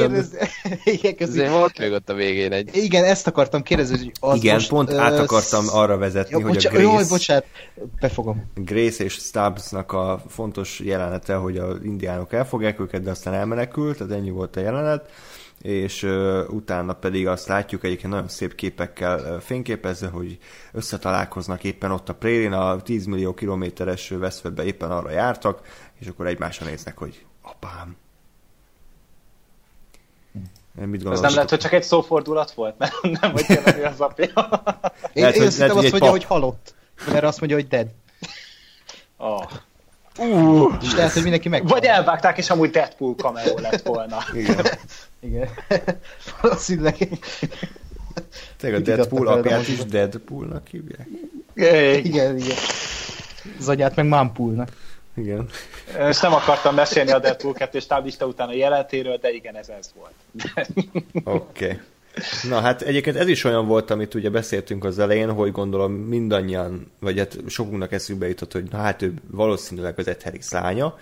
Igen, 0.85 1.15
Azért 1.29 1.51
volt 1.51 1.79
még 1.79 1.93
ott 1.93 2.09
a 2.09 2.15
végén 2.15 2.53
egy... 2.53 2.77
Igen, 2.77 3.05
ezt 3.05 3.27
akartam 3.27 3.63
kérdezni, 3.63 3.97
hogy 3.97 4.13
az 4.21 4.37
Igen, 4.37 4.55
most, 4.55 4.69
pont 4.69 4.93
uh, 4.93 5.01
át 5.01 5.19
akartam 5.19 5.65
arra 5.69 5.97
vezetni, 5.97 6.39
jó, 6.39 6.41
hogy 6.41 6.53
bocsá... 6.53 6.71
a 6.71 6.73
Grace... 6.73 6.93
Jaj, 6.93 7.05
bocsánat, 7.09 7.45
befogom. 8.01 8.51
Grace 8.55 9.05
és 9.05 9.13
Stubbsnak 9.13 9.93
a 9.93 10.23
fontos 10.29 10.81
jelenete, 10.81 11.35
hogy 11.35 11.57
az 11.57 11.77
indiánok 11.85 12.33
elfogják 12.33 12.81
őket, 12.81 13.03
de 13.03 13.11
aztán 13.11 13.35
elmenekült, 13.35 13.99
tehát 13.99 14.13
ennyi 14.13 14.31
volt 14.31 14.57
a 14.57 14.61
jelenet 14.61 15.11
és 15.63 16.03
uh, 16.03 16.41
utána 16.49 16.93
pedig 16.93 17.27
azt 17.27 17.49
látjuk 17.49 17.85
egyébként 17.85 18.13
nagyon 18.13 18.29
szép 18.29 18.55
képekkel 18.55 19.19
uh, 19.19 19.41
fényképezve, 19.41 20.09
hogy 20.09 20.39
összetalálkoznak 20.73 21.65
éppen 21.65 21.91
ott 21.91 22.09
a 22.09 22.15
prérin, 22.15 22.53
a 22.53 22.83
10 22.83 23.07
millió 23.07 23.35
kilométeres 23.35 24.09
veszvedbe 24.09 24.65
éppen 24.65 24.91
arra 24.91 25.11
jártak, 25.11 25.61
és 25.99 26.07
akkor 26.07 26.27
egymásra 26.27 26.67
néznek, 26.67 26.99
hogy 26.99 27.25
apám. 27.43 27.97
Nem, 30.73 30.89
mit 30.89 31.07
Ez 31.07 31.21
nem 31.21 31.35
lehet, 31.35 31.51
hogy 31.51 31.59
csak 31.59 31.73
egy 31.73 31.83
szófordulat 31.83 32.51
volt? 32.51 32.79
Nem, 32.79 32.91
nem 33.21 33.33
hogy 33.33 33.47
tényleg 33.47 33.85
az 33.85 34.01
apja. 34.01 34.27
Én, 35.13 35.23
lehet, 35.23 35.37
én 35.37 35.47
azt 35.47 35.59
mondja, 35.59 35.91
hogy, 35.91 36.09
hogy 36.09 36.25
halott. 36.25 36.75
Mert 37.07 37.25
azt 37.25 37.39
mondja, 37.39 37.57
hogy 37.59 37.69
dead. 37.69 37.87
Oh. 39.17 39.45
Uh, 40.19 40.75
és 40.83 40.95
lehet, 40.95 41.13
hogy 41.13 41.23
mindenki 41.23 41.49
meg. 41.49 41.69
Vagy 41.69 41.85
elvágták, 41.85 42.39
és 42.39 42.51
amúgy 42.51 42.71
Deadpool 42.71 43.15
cameo 43.15 43.59
lett 43.59 43.83
volna. 43.83 44.19
Igen. 44.35 44.67
Igen. 45.21 45.49
Valószínűleg. 46.41 46.97
Tényleg 48.57 48.81
a 48.81 48.85
Deadpool 48.85 49.27
apját 49.27 49.69
is 49.69 49.85
Deadpoolnak 49.85 50.67
hívják? 50.67 51.09
Igen, 52.05 52.37
igen. 52.37 52.57
Az 53.59 53.69
anyát 53.69 53.97
meg 53.97 54.07
Mampoolnak. 54.07 54.77
Igen. 55.15 55.49
És 56.09 56.21
nem 56.21 56.33
akartam 56.33 56.75
mesélni 56.75 57.11
a 57.11 57.19
Deadpool 57.19 57.55
2 57.55 57.79
táblista 57.81 58.27
után 58.27 58.49
a 58.49 58.55
jelentéről, 58.55 59.17
de 59.17 59.31
igen, 59.31 59.57
ez 59.57 59.69
ez 59.69 59.93
volt. 59.95 60.15
Oké. 61.25 61.65
Okay. 61.65 61.81
Na 62.49 62.61
hát 62.61 62.83
egyébként 62.83 63.17
ez 63.17 63.29
is 63.29 63.45
olyan 63.45 63.67
volt, 63.67 63.91
amit 63.91 64.15
ugye 64.15 64.31
beszéltünk 64.31 64.85
az 64.85 64.99
elején, 64.99 65.33
hogy 65.33 65.53
gondolom 65.53 65.93
mindannyian, 65.93 66.93
vagy 67.01 67.19
hát 67.19 67.39
sokunknak 67.47 67.93
eszünkbe 67.93 68.29
jutott, 68.29 68.53
hogy 68.53 68.69
hát 68.73 69.03
ő 69.03 69.15
valószínűleg 69.31 69.99
az 69.99 70.09
Ed 70.09 70.23
Harris 70.23 70.51
lánya, 70.51 70.99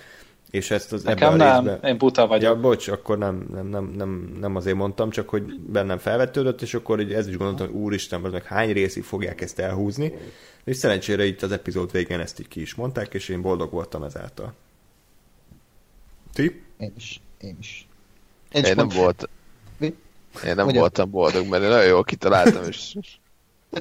És 0.50 0.70
ezt 0.70 0.92
az 0.92 1.02
Nekem 1.02 1.32
ebben 1.32 1.46
nem, 1.46 1.64
részben... 1.64 1.90
én 1.90 1.98
buta 1.98 2.26
vagyok. 2.26 2.54
Ja, 2.54 2.60
bocs, 2.60 2.88
akkor 2.88 3.18
nem, 3.18 3.46
nem, 3.52 3.66
nem, 3.66 3.92
nem, 3.96 4.36
nem 4.40 4.56
azért 4.56 4.76
mondtam, 4.76 5.10
csak 5.10 5.28
hogy 5.28 5.42
bennem 5.60 5.98
felvetődött, 5.98 6.62
és 6.62 6.74
akkor 6.74 7.00
ez 7.00 7.28
is 7.28 7.36
gondoltam, 7.36 7.66
hogy 7.66 7.76
úristen, 7.76 8.20
meg 8.20 8.44
hány 8.44 8.72
részig 8.72 9.02
fogják 9.02 9.40
ezt 9.40 9.58
elhúzni. 9.58 10.12
És 10.64 10.76
szerencsére 10.76 11.24
itt 11.24 11.42
az 11.42 11.52
epizód 11.52 11.92
végén 11.92 12.20
ezt 12.20 12.40
így 12.40 12.48
ki 12.48 12.60
is 12.60 12.74
mondták, 12.74 13.14
és 13.14 13.28
én 13.28 13.42
boldog 13.42 13.70
voltam 13.70 14.02
ezáltal. 14.02 14.54
Ti? 16.32 16.62
Én 16.78 16.92
is. 16.96 17.20
Én 17.40 17.56
is. 17.60 17.88
Én, 18.52 18.64
én 18.64 18.74
nem 18.76 18.88
volt. 18.88 19.28
Mi? 19.78 19.94
Én 20.44 20.54
nem 20.54 20.66
Ugyan? 20.66 20.78
voltam 20.78 21.10
boldog, 21.10 21.48
mert 21.48 21.62
én 21.62 21.68
nagyon 21.68 21.86
jól 21.86 22.04
kitaláltam, 22.04 22.64
és... 22.64 22.96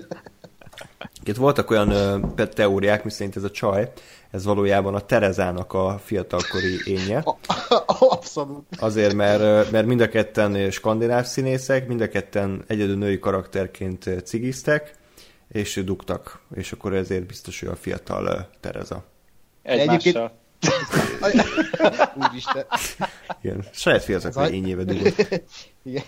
Itt 1.23 1.35
voltak 1.35 1.69
olyan 1.69 1.91
uh, 2.37 2.47
teóriák, 2.47 3.03
miszerint 3.03 3.35
ez 3.35 3.43
a 3.43 3.51
csaj, 3.51 3.91
ez 4.31 4.43
valójában 4.43 4.95
a 4.95 4.99
Terezának 4.99 5.73
a 5.73 5.99
fiatalkori 6.03 6.79
énje. 6.85 7.23
Abszolút. 7.85 8.65
Azért, 8.77 9.13
mert, 9.13 9.71
mert 9.71 9.85
mind 9.85 10.01
a 10.01 10.09
ketten 10.09 10.71
skandináv 10.71 11.25
színészek, 11.25 11.87
mind 11.87 12.01
a 12.01 12.09
ketten 12.09 12.63
egyedül 12.67 12.97
női 12.97 13.19
karakterként 13.19 14.09
cigiztek, 14.23 14.95
és 15.47 15.81
dugtak, 15.85 16.41
és 16.55 16.71
akkor 16.71 16.93
ezért 16.93 17.25
biztos, 17.25 17.59
hogy 17.59 17.69
a 17.69 17.75
fiatal 17.75 18.49
Tereza. 18.59 19.03
Egymással. 19.61 20.37
Úristen. 22.29 22.65
Igen, 23.41 23.65
saját 23.71 24.03
fiatal 24.03 24.47
ényébe 24.47 24.83
dugott. 24.83 25.25
Igen. 25.83 26.03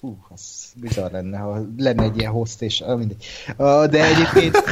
Hú, 0.00 0.18
az 0.28 0.72
bizarr 0.76 1.12
lenne, 1.12 1.38
ha 1.38 1.66
lenne 1.76 2.02
egy 2.02 2.18
ilyen 2.18 2.32
host, 2.32 2.62
és 2.62 2.80
ah, 2.80 2.98
mindegy. 2.98 3.26
De 3.90 4.04
egyébként... 4.04 4.62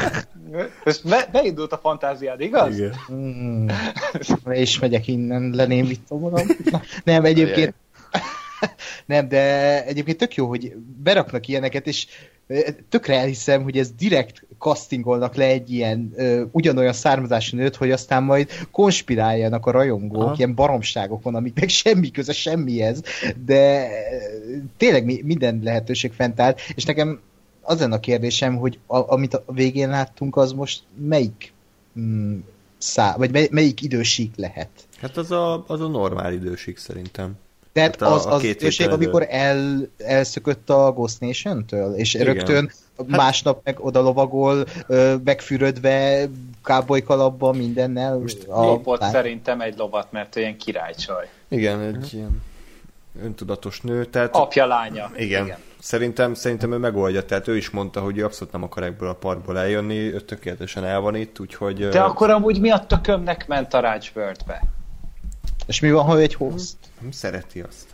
Most 0.84 1.08
be, 1.08 1.28
beindult 1.32 1.72
a 1.72 1.78
fantáziád, 1.78 2.40
igaz? 2.40 2.78
Igen. 2.78 2.94
Mm, 3.12 3.68
és 4.50 4.78
megyek 4.78 5.06
innen, 5.06 5.50
leném 5.54 5.86
mit 5.86 6.00
tudom. 6.08 6.34
Nem, 7.04 7.24
egyébként... 7.24 7.74
Nem, 9.06 9.28
de 9.28 9.84
egyébként 9.84 10.16
tök 10.16 10.34
jó, 10.34 10.48
hogy 10.48 10.72
beraknak 11.02 11.48
ilyeneket, 11.48 11.86
és 11.86 12.06
tökre 12.88 13.18
elhiszem, 13.18 13.62
hogy 13.62 13.78
ez 13.78 13.90
direkt 13.92 14.46
castingolnak 14.58 15.34
le 15.34 15.44
egy 15.44 15.72
ilyen 15.72 16.12
ö, 16.16 16.44
ugyanolyan 16.50 16.92
származású 16.92 17.56
nőt, 17.56 17.76
hogy 17.76 17.90
aztán 17.90 18.22
majd 18.22 18.50
konspiráljanak 18.70 19.66
a 19.66 19.70
rajongók, 19.70 20.22
Aha. 20.22 20.34
ilyen 20.36 20.54
baromságokon, 20.54 21.34
amiknek 21.34 21.68
semmi 21.82 22.10
köze 22.10 22.32
semmihez, 22.32 23.02
de 23.44 23.88
tényleg 24.76 25.24
minden 25.24 25.60
lehetőség 25.62 26.12
fent 26.12 26.40
áll, 26.40 26.54
és 26.74 26.84
nekem 26.84 27.20
az 27.62 27.80
lenne 27.80 27.94
a 27.94 28.00
kérdésem, 28.00 28.56
hogy 28.56 28.78
a, 28.86 29.12
amit 29.12 29.34
a 29.34 29.44
végén 29.46 29.88
láttunk, 29.88 30.36
az 30.36 30.52
most 30.52 30.82
melyik 31.06 31.52
mm, 31.98 32.38
szá, 32.78 33.16
vagy 33.16 33.30
mely, 33.30 33.48
melyik 33.50 33.82
idősík 33.82 34.36
lehet? 34.36 34.70
Hát 35.00 35.16
az 35.16 35.30
a, 35.30 35.64
az 35.66 35.80
a 35.80 35.88
normál 35.88 36.32
idősík 36.32 36.78
szerintem. 36.78 37.36
Tehát 37.72 38.00
hát 38.00 38.10
az, 38.10 38.26
az 38.26 38.42
időség, 38.42 38.90
amikor 38.90 39.26
el, 39.28 39.88
elszökött 39.98 40.70
a 40.70 40.92
Ghost 40.92 41.20
Nation-től, 41.20 41.94
és 41.94 42.14
Igen. 42.14 42.26
rögtön 42.26 42.72
hát... 42.96 43.06
másnap 43.06 43.60
meg 43.64 43.84
oda 43.84 44.00
lovagol, 44.00 44.64
megfürödve, 45.24 46.28
kábolykalapban, 46.64 47.56
mindennel. 47.56 48.18
Most 48.18 48.44
a 48.48 48.64
lopott 48.64 49.00
lát... 49.00 49.10
szerintem 49.10 49.60
egy 49.60 49.76
lovat, 49.76 50.12
mert 50.12 50.36
olyan 50.36 50.56
királycsaj. 50.56 51.28
Igen, 51.48 51.80
egy 51.80 51.96
uh-huh. 51.96 52.12
ilyen 52.12 52.42
öntudatos 53.22 53.80
nő. 53.80 54.04
Tehát... 54.04 54.36
Apja 54.36 54.66
lánya. 54.66 55.10
Igen. 55.16 55.44
Igen. 55.44 55.58
Szerintem, 55.80 56.34
szerintem 56.34 56.72
ő 56.72 56.76
megoldja, 56.76 57.24
tehát 57.24 57.48
ő 57.48 57.56
is 57.56 57.70
mondta, 57.70 58.00
hogy 58.00 58.18
ő 58.18 58.24
abszolút 58.24 58.52
nem 58.52 58.62
akar 58.62 58.82
ebből 58.82 59.08
a 59.08 59.14
parkból 59.14 59.58
eljönni, 59.58 59.98
ő 59.98 60.20
tökéletesen 60.20 60.84
el 60.84 61.00
van 61.00 61.14
itt, 61.14 61.40
úgyhogy... 61.40 61.88
De 61.88 62.00
akkor 62.00 62.30
amúgy 62.30 62.60
mi 62.60 62.70
a 62.70 62.78
tökömnek 62.78 63.46
ment 63.46 63.74
a 63.74 63.80
Rácsbörtbe? 63.80 64.62
És 65.72 65.80
mi 65.80 65.90
van, 65.90 66.04
ha 66.04 66.18
egy 66.18 66.34
host? 66.34 66.76
Nem 67.00 67.10
szereti 67.10 67.60
azt. 67.60 67.86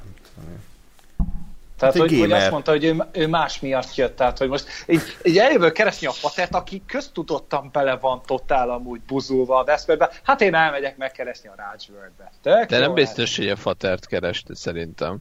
Tehát, 1.76 1.94
hát 1.94 2.02
hogy, 2.02 2.18
hogy 2.18 2.32
azt 2.32 2.50
mondta, 2.50 2.70
hogy 2.70 2.84
ő, 2.84 2.96
ő 3.12 3.26
más 3.26 3.60
miatt 3.60 3.94
jött, 3.94 4.16
tehát, 4.16 4.38
hogy 4.38 4.48
most 4.48 4.66
így, 4.86 5.02
így 5.22 5.38
eljövök 5.38 5.72
keresni 5.72 6.06
a 6.06 6.10
fatert, 6.12 6.54
aki 6.54 6.82
köztudottan 6.86 7.68
bele 7.72 7.96
van 7.96 8.22
totál 8.26 8.70
amúgy 8.70 9.00
buzulva 9.00 9.58
a 9.58 9.64
Veszperbe, 9.64 10.10
hát 10.22 10.40
én 10.40 10.54
elmegyek 10.54 10.96
megkeresni 10.96 11.48
a 11.48 11.54
Rajworld-be. 11.56 12.66
De 12.66 12.78
nem 12.78 12.94
biztos, 12.94 13.36
hogy 13.36 13.48
a 13.48 13.56
fatert 13.56 14.06
kereste 14.06 14.54
szerintem. 14.54 15.18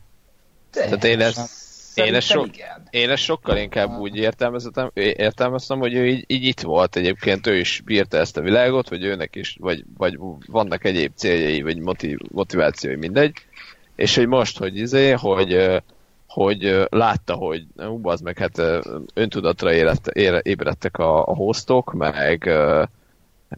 De 0.72 0.84
Tehát 0.84 1.04
én 1.04 1.22
ezt 1.22 1.67
én 2.06 2.16
ezt, 2.16 2.28
so, 2.28 2.44
én 2.90 3.10
ezt 3.10 3.24
sokkal 3.24 3.58
inkább 3.58 3.98
úgy 4.00 4.16
értelmeztem, 4.16 4.92
értelmeztem, 4.94 5.80
hogy 5.80 5.94
ő 5.94 6.08
így, 6.08 6.24
így 6.28 6.44
itt 6.44 6.62
volt 6.62 6.96
egyébként, 6.96 7.48
ő 7.48 7.58
is 7.58 7.82
bírta 7.86 8.18
ezt 8.18 8.38
a 8.38 8.42
világot, 8.42 8.90
vagy 8.90 9.04
őnek 9.04 9.36
is, 9.36 9.58
vagy, 9.60 9.84
vagy 9.98 10.18
vannak 10.48 10.86
egyéb 10.86 11.12
céljai, 11.16 11.62
vagy 11.62 11.78
motiv, 11.78 12.18
motivációi, 12.32 12.96
mindegy. 12.96 13.34
És 13.96 14.16
hogy 14.16 14.28
most, 14.28 14.58
hogy 14.58 14.78
izé, 14.78 15.12
hogy, 15.12 15.82
hogy 16.28 16.86
látta, 16.90 17.34
hogy 17.34 17.66
ú, 17.76 18.10
az 18.10 18.22
meg 18.22 18.38
hát 18.38 18.62
öntudatra 19.14 19.74
érett, 19.74 20.08
ébredtek 20.42 20.98
a, 20.98 21.28
a 21.28 21.36
hostok, 21.36 21.94
meg, 21.94 22.50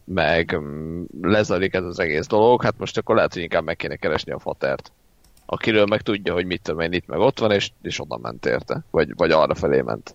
meg 0.04 0.56
mm, 0.58 1.02
lezajlik 1.22 1.74
ez 1.74 1.84
az 1.84 1.98
egész 1.98 2.26
dolog, 2.26 2.62
hát 2.62 2.78
most 2.78 2.98
akkor 2.98 3.14
lehet, 3.14 3.32
hogy 3.32 3.42
inkább 3.42 3.64
meg 3.64 3.76
kéne 3.76 3.96
keresni 3.96 4.32
a 4.32 4.38
fatert 4.38 4.92
akiről 5.52 5.86
meg 5.86 6.00
tudja, 6.00 6.32
hogy 6.32 6.44
mit 6.44 6.62
tudom 6.62 6.80
én, 6.80 6.92
itt 6.92 7.06
meg 7.06 7.18
ott 7.18 7.38
van, 7.38 7.50
és, 7.50 7.70
és 7.82 8.00
oda 8.00 8.16
ment 8.16 8.46
érte, 8.46 8.80
vagy, 8.90 9.14
vagy 9.16 9.30
arra 9.30 9.54
felé 9.54 9.80
ment. 9.80 10.14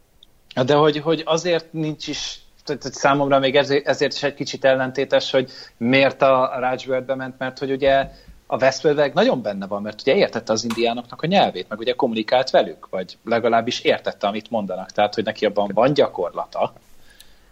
De 0.65 0.75
hogy, 0.75 0.97
hogy 0.97 1.21
azért 1.25 1.73
nincs 1.73 2.07
is 2.07 2.39
tehát 2.63 2.93
számomra 2.93 3.39
még 3.39 3.55
ezért, 3.55 3.87
ezért 3.87 4.13
is 4.13 4.23
egy 4.23 4.33
kicsit 4.33 4.65
ellentétes, 4.65 5.31
hogy 5.31 5.51
miért 5.77 6.21
a 6.21 6.51
Rajworldbe 6.59 7.15
ment, 7.15 7.37
mert 7.37 7.59
hogy 7.59 7.71
ugye 7.71 8.09
a 8.47 8.57
Westworld 8.57 9.13
nagyon 9.13 9.41
benne 9.41 9.67
van, 9.67 9.81
mert 9.81 10.01
ugye 10.01 10.15
értette 10.15 10.51
az 10.53 10.63
indiánoknak 10.63 11.21
a 11.21 11.27
nyelvét, 11.27 11.69
meg 11.69 11.79
ugye 11.79 11.93
kommunikált 11.93 12.49
velük, 12.49 12.87
vagy 12.89 13.17
legalábbis 13.23 13.79
értette, 13.79 14.27
amit 14.27 14.49
mondanak, 14.49 14.91
tehát 14.91 15.15
hogy 15.15 15.23
neki 15.23 15.45
abban 15.45 15.71
van 15.73 15.93
gyakorlata. 15.93 16.73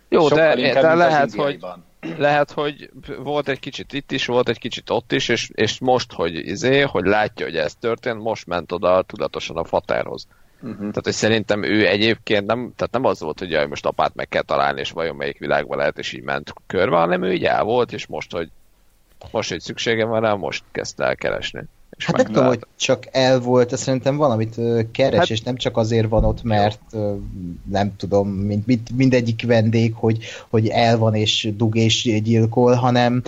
Jó, 0.10 0.28
de, 0.28 0.56
de 0.56 0.94
lehet, 0.94 1.34
hogy, 1.34 1.66
lehet, 2.18 2.52
hogy 2.52 2.90
volt 3.18 3.48
egy 3.48 3.60
kicsit 3.60 3.94
itt 3.94 4.12
is, 4.12 4.26
volt 4.26 4.50
egy 4.50 4.60
kicsit 4.60 4.90
ott 4.90 5.12
is, 5.12 5.30
és, 5.30 5.50
és 5.54 5.80
most, 5.80 6.14
hogy 6.14 6.36
izé, 6.36 6.82
hogy 6.82 7.06
látja, 7.06 7.46
hogy 7.46 7.58
ez 7.58 7.76
történt, 7.76 8.22
most 8.22 8.48
ment 8.48 8.72
oda 8.72 9.02
tudatosan 9.02 9.58
a 9.58 9.64
fatárhoz. 9.64 10.28
Uh-huh. 10.62 10.78
Tehát, 10.78 11.04
hogy 11.04 11.14
szerintem 11.14 11.64
ő 11.64 11.88
egyébként 11.88 12.46
nem, 12.46 12.74
tehát 12.76 12.94
nem 12.94 13.06
az 13.06 13.20
volt, 13.20 13.40
hogy 13.40 13.50
jaj, 13.50 13.68
most 13.68 13.86
apát 13.86 14.16
meg 14.16 14.28
kell 14.28 14.42
találni, 14.42 14.80
és 14.80 14.92
vajon 14.92 15.16
melyik 15.16 15.40
világban 15.40 15.78
lehet, 15.78 15.98
és 15.98 16.14
így 16.14 16.24
ment 16.24 16.54
körbe, 16.68 16.96
hanem 16.96 17.24
ő 17.24 17.34
így 17.34 17.46
el 17.46 17.64
volt, 17.64 17.94
és 17.94 18.08
most, 18.08 18.32
hogy 18.32 18.50
most, 19.32 19.50
hogy 19.50 19.60
szüksége 19.60 20.06
van 20.06 20.22
rá, 20.22 20.34
most 20.34 20.64
kezdte 20.72 21.04
el 21.04 21.16
keresni. 21.16 21.62
És 21.98 22.06
hát 22.06 22.16
nem 22.16 22.26
tudom, 22.26 22.46
hogy 22.46 22.66
csak 22.76 23.08
el 23.12 23.40
volt, 23.40 23.70
de 23.70 23.76
szerintem 23.76 24.18
valamit 24.18 24.56
keres, 24.92 25.20
hát, 25.20 25.30
és 25.30 25.42
nem 25.42 25.56
csak 25.56 25.78
azért 25.78 26.10
van 26.10 26.26
ott, 26.26 26.44
mert 26.44 26.80
jó. 26.92 27.20
nem 27.70 27.96
tudom, 27.96 28.30
mind, 28.30 28.64
mind, 28.66 28.82
mindegyik 28.96 29.46
vendég, 29.46 29.94
hogy, 29.96 30.18
hogy 30.50 30.68
el 30.68 30.98
van 30.98 31.16
és 31.16 31.50
dug 31.56 31.76
és 31.76 32.22
gyilkol, 32.24 32.74
hanem 32.74 33.22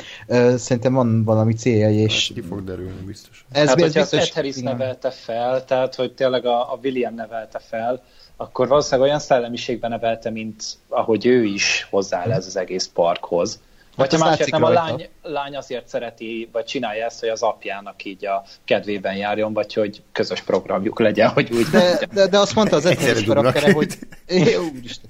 szerintem 0.55 0.93
van 0.93 1.23
valami 1.23 1.53
célja, 1.53 1.89
és... 1.89 2.27
Hát, 2.27 2.37
ki 2.37 2.47
fog 2.47 2.63
derülni, 2.63 3.05
biztos. 3.05 3.45
Ez 3.51 3.67
hát, 3.67 3.81
hogyha 3.81 3.99
biztos, 3.99 4.19
Ed 4.19 4.33
Harris 4.33 4.55
nevelte 4.55 5.09
fel, 5.09 5.65
tehát, 5.65 5.95
hogy 5.95 6.13
tényleg 6.13 6.45
a, 6.45 6.73
a 6.73 6.79
William 6.83 7.15
nevelte 7.15 7.59
fel, 7.59 8.03
akkor 8.37 8.67
valószínűleg 8.67 9.07
olyan 9.07 9.19
szellemiségben 9.19 9.89
nevelte, 9.89 10.29
mint 10.29 10.63
ahogy 10.87 11.25
ő 11.25 11.43
is 11.43 11.87
hozzááll 11.89 12.31
ez 12.31 12.45
az 12.45 12.57
egész 12.57 12.89
parkhoz. 12.93 13.59
Vagy 13.95 14.13
ha 14.13 14.17
másért 14.17 14.51
nem, 14.51 14.63
a 14.63 14.69
lány, 14.69 15.09
lány 15.21 15.55
azért 15.55 15.87
szereti, 15.87 16.49
vagy 16.51 16.65
csinálja 16.65 17.05
ezt, 17.05 17.19
hogy 17.19 17.29
az 17.29 17.41
apjának 17.41 18.05
így 18.05 18.25
a 18.25 18.43
kedvében 18.65 19.15
járjon, 19.15 19.53
vagy 19.53 19.73
hogy 19.73 20.01
közös 20.11 20.41
programjuk 20.41 20.99
legyen, 20.99 21.29
hogy 21.29 21.51
úgy... 21.51 21.65
De, 21.65 21.99
de, 22.13 22.27
de 22.27 22.39
azt 22.39 22.55
mondta 22.55 22.75
az 22.75 22.85
Eteris 22.85 23.23
karaktere, 23.23 23.73
hogy... 23.73 23.97
Úristen. 24.75 25.09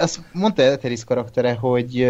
Azt 0.00 0.20
mondta 0.32 0.62
Eteris 0.62 1.04
karaktere, 1.04 1.52
hogy 1.52 2.02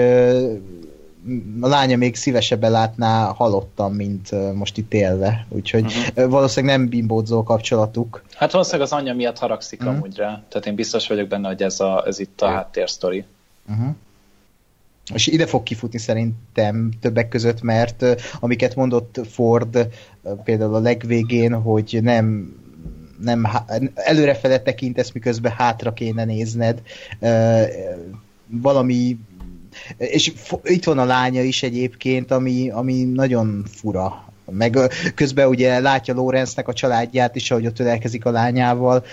a 1.60 1.68
lánya 1.68 1.96
még 1.96 2.16
szívesebben 2.16 2.70
látná 2.70 3.32
halottan, 3.32 3.92
mint 3.92 4.54
most 4.54 4.76
itt 4.76 4.94
élve. 4.94 5.46
Úgyhogy 5.48 5.84
uh-huh. 5.84 6.30
valószínűleg 6.30 6.78
nem 6.78 6.88
bimbódzó 6.88 7.42
kapcsolatuk. 7.42 8.22
Hát 8.34 8.52
valószínűleg 8.52 8.86
az 8.86 8.92
anyja 8.92 9.14
miatt 9.14 9.38
haragszik 9.38 9.80
uh-huh. 9.80 9.96
amúgy 9.96 10.16
rá. 10.16 10.42
Tehát 10.48 10.66
én 10.66 10.74
biztos 10.74 11.08
vagyok 11.08 11.28
benne, 11.28 11.48
hogy 11.48 11.62
ez, 11.62 11.80
a, 11.80 12.04
ez 12.06 12.18
itt 12.18 12.40
a 12.40 12.48
háttérsztori. 12.48 13.24
Uh-huh 13.68 13.94
és 15.14 15.26
ide 15.26 15.46
fog 15.46 15.62
kifutni 15.62 15.98
szerintem 15.98 16.90
többek 17.00 17.28
között, 17.28 17.62
mert 17.62 18.04
amiket 18.40 18.74
mondott 18.74 19.20
Ford 19.30 19.88
például 20.44 20.74
a 20.74 20.80
legvégén, 20.80 21.52
hogy 21.52 21.98
nem 22.02 22.56
nem 23.20 23.48
előrefele 23.94 24.58
tekintesz, 24.58 25.12
miközben 25.12 25.52
hátra 25.52 25.92
kéne 25.92 26.24
nézned. 26.24 26.82
Valami 28.46 29.18
és 29.96 30.32
itt 30.62 30.84
van 30.84 30.98
a 30.98 31.04
lánya 31.04 31.42
is 31.42 31.62
egyébként, 31.62 32.30
ami, 32.30 32.70
ami 32.70 33.02
nagyon 33.04 33.64
fura. 33.70 34.24
Meg 34.50 34.78
közben 35.14 35.48
ugye 35.48 35.80
látja 35.80 36.14
Lorenznek 36.14 36.68
a 36.68 36.72
családját 36.72 37.36
is, 37.36 37.50
ahogy 37.50 37.66
ott 37.66 37.78
ölelkezik 37.78 38.24
a 38.24 38.30
lányával. 38.30 39.04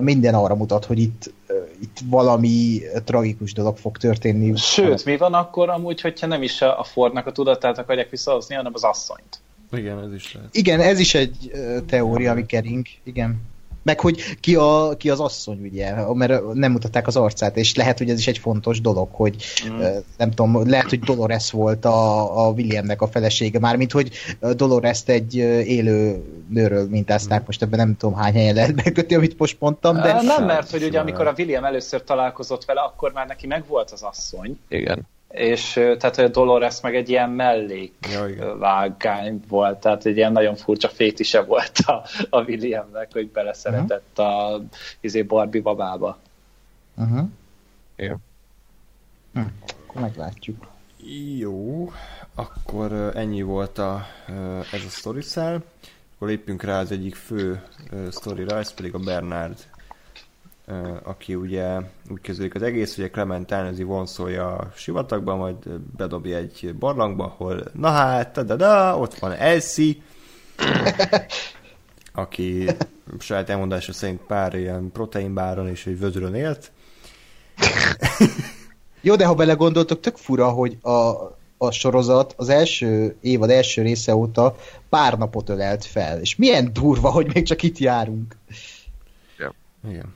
Minden 0.00 0.34
arra 0.34 0.54
mutat, 0.54 0.84
hogy 0.84 0.98
itt 0.98 1.32
itt 1.80 1.98
valami 2.04 2.80
tragikus 3.04 3.52
dolog 3.52 3.76
fog 3.76 3.96
történni. 3.96 4.56
Sőt, 4.56 5.04
mi 5.04 5.16
van 5.16 5.34
akkor 5.34 5.68
amúgy, 5.68 6.00
hogyha 6.00 6.26
nem 6.26 6.42
is 6.42 6.62
a 6.62 6.84
Fordnak 6.84 7.26
a 7.26 7.32
tudatát 7.32 7.78
akarják 7.78 8.10
visszahozni, 8.10 8.54
hanem 8.54 8.72
az 8.74 8.84
asszonyt? 8.84 9.38
Igen, 9.72 9.98
ez 9.98 10.12
is 10.12 10.34
lehet. 10.34 10.54
Igen, 10.54 10.80
ez 10.80 10.98
is 10.98 11.14
egy 11.14 11.50
teória, 11.86 12.30
ami 12.30 12.46
kering. 12.46 12.86
Igen. 13.04 13.40
Meg 13.86 14.00
hogy 14.00 14.36
ki, 14.40 14.56
a, 14.56 14.96
ki 14.96 15.10
az 15.10 15.20
asszony, 15.20 15.60
ugye, 15.62 15.94
mert 16.12 16.52
nem 16.52 16.72
mutatták 16.72 17.06
az 17.06 17.16
arcát, 17.16 17.56
és 17.56 17.74
lehet, 17.74 17.98
hogy 17.98 18.10
ez 18.10 18.18
is 18.18 18.26
egy 18.26 18.38
fontos 18.38 18.80
dolog, 18.80 19.08
hogy 19.12 19.36
mm. 19.68 19.80
nem 20.16 20.30
tudom, 20.30 20.68
lehet, 20.68 20.88
hogy 20.88 20.98
Dolores 20.98 21.50
volt 21.50 21.84
a, 21.84 22.46
a 22.46 22.50
Williamnek 22.50 23.02
a 23.02 23.08
felesége, 23.08 23.58
mármint, 23.58 23.92
hogy 23.92 24.10
dolores 24.52 25.02
egy 25.06 25.34
élő 25.34 26.22
nőről 26.48 26.88
mintázták, 26.88 27.40
mm. 27.40 27.44
most 27.46 27.62
ebben 27.62 27.78
nem 27.78 27.96
tudom 27.96 28.14
hány 28.14 28.32
helyen 28.32 28.54
lehet 28.54 28.74
megkötni, 28.74 29.14
amit 29.14 29.38
most 29.38 29.56
mondtam, 29.58 29.96
de... 29.96 30.22
Nem, 30.22 30.44
mert 30.44 30.70
hogy 30.70 30.82
ugye 30.82 31.00
amikor 31.00 31.26
a 31.26 31.34
William 31.38 31.64
először 31.64 32.04
találkozott 32.04 32.64
vele, 32.64 32.80
akkor 32.80 33.12
már 33.12 33.26
neki 33.26 33.46
megvolt 33.46 33.90
az 33.90 34.02
asszony. 34.02 34.58
Igen 34.68 35.06
és 35.28 35.72
tehát 35.72 36.18
a 36.18 36.28
Dolores 36.28 36.80
meg 36.80 36.96
egy 36.96 37.08
ilyen 37.08 37.30
mellék 37.30 37.94
ja, 38.12 38.96
volt, 39.48 39.78
tehát 39.78 40.06
egy 40.06 40.16
ilyen 40.16 40.32
nagyon 40.32 40.54
furcsa 40.54 40.88
fétise 40.88 41.42
volt 41.42 41.78
a, 41.78 42.04
a 42.30 42.42
Williamnek, 42.42 43.12
hogy 43.12 43.30
beleszeretett 43.30 44.18
uh-huh. 44.18 44.54
a 44.54 44.62
izé 45.00 45.22
Barbie 45.22 45.62
babába. 45.62 46.18
Uh-huh. 46.96 47.28
Igen. 47.96 48.18
Hm, 49.32 49.40
akkor 49.86 50.00
meglátjuk. 50.00 50.66
Jó, 51.38 51.90
akkor 52.34 52.92
ennyi 53.14 53.42
volt 53.42 53.78
a, 53.78 54.06
ez 54.72 54.84
a 54.84 54.88
story 54.88 55.20
cell. 55.20 55.62
Akkor 56.14 56.28
lépjünk 56.28 56.62
rá 56.62 56.80
az 56.80 56.90
egyik 56.90 57.14
fő 57.14 57.62
sztorira, 58.10 58.58
ez 58.58 58.74
pedig 58.74 58.94
a 58.94 58.98
Bernard 58.98 59.58
aki 61.02 61.34
ugye 61.34 61.76
úgy 62.10 62.20
kezdődik 62.20 62.54
az 62.54 62.62
egész, 62.62 62.94
hogy 62.94 63.04
a 63.04 63.10
Clement 63.10 63.50
elnezi 63.50 63.82
vonszolja 63.82 64.56
a 64.56 64.72
sivatagba, 64.74 65.36
majd 65.36 65.68
bedobja 65.96 66.36
egy 66.36 66.74
barlangba, 66.78 67.24
ahol 67.24 67.62
na 67.72 67.90
hát, 67.90 68.44
da, 68.44 68.56
da, 68.56 68.98
ott 68.98 69.14
van 69.14 69.32
Elsie, 69.32 69.94
aki 72.12 72.66
saját 73.18 73.50
elmondása 73.50 73.92
szerint 73.92 74.20
pár 74.20 74.54
ilyen 74.54 74.90
proteinbáron 74.92 75.68
és 75.68 75.86
egy 75.86 75.98
vödrön 75.98 76.34
élt. 76.34 76.72
Jó, 79.00 79.16
de 79.16 79.26
ha 79.26 79.34
belegondoltok, 79.34 80.00
tök 80.00 80.16
fura, 80.16 80.48
hogy 80.48 80.78
a, 80.82 80.90
a 81.58 81.70
sorozat 81.70 82.34
az 82.36 82.48
első 82.48 83.16
évad 83.20 83.50
első 83.50 83.82
része 83.82 84.14
óta 84.14 84.56
pár 84.88 85.18
napot 85.18 85.48
ölelt 85.48 85.84
fel, 85.84 86.20
és 86.20 86.36
milyen 86.36 86.72
durva, 86.72 87.10
hogy 87.10 87.34
még 87.34 87.44
csak 87.44 87.62
itt 87.62 87.78
járunk. 87.78 88.36
Igen. 89.88 90.15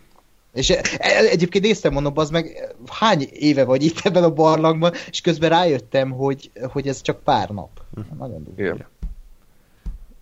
És 0.53 0.71
e, 0.71 0.81
e, 0.99 1.17
egyébként 1.17 1.65
néztem, 1.65 1.93
mondom, 1.93 2.13
az 2.17 2.31
meg 2.31 2.75
hány 2.87 3.29
éve 3.33 3.65
vagy 3.65 3.83
itt 3.83 4.01
ebben 4.03 4.25
a 4.25 4.33
barlangban, 4.33 4.93
és 5.11 5.21
közben 5.21 5.51
rájöttem, 5.51 6.11
hogy, 6.11 6.51
hogy 6.73 6.89
ez 6.89 7.01
csak 7.01 7.23
pár 7.23 7.49
nap. 7.49 7.71
Hm. 7.95 8.19
Nagyon 8.19 8.45
durva. 8.57 8.89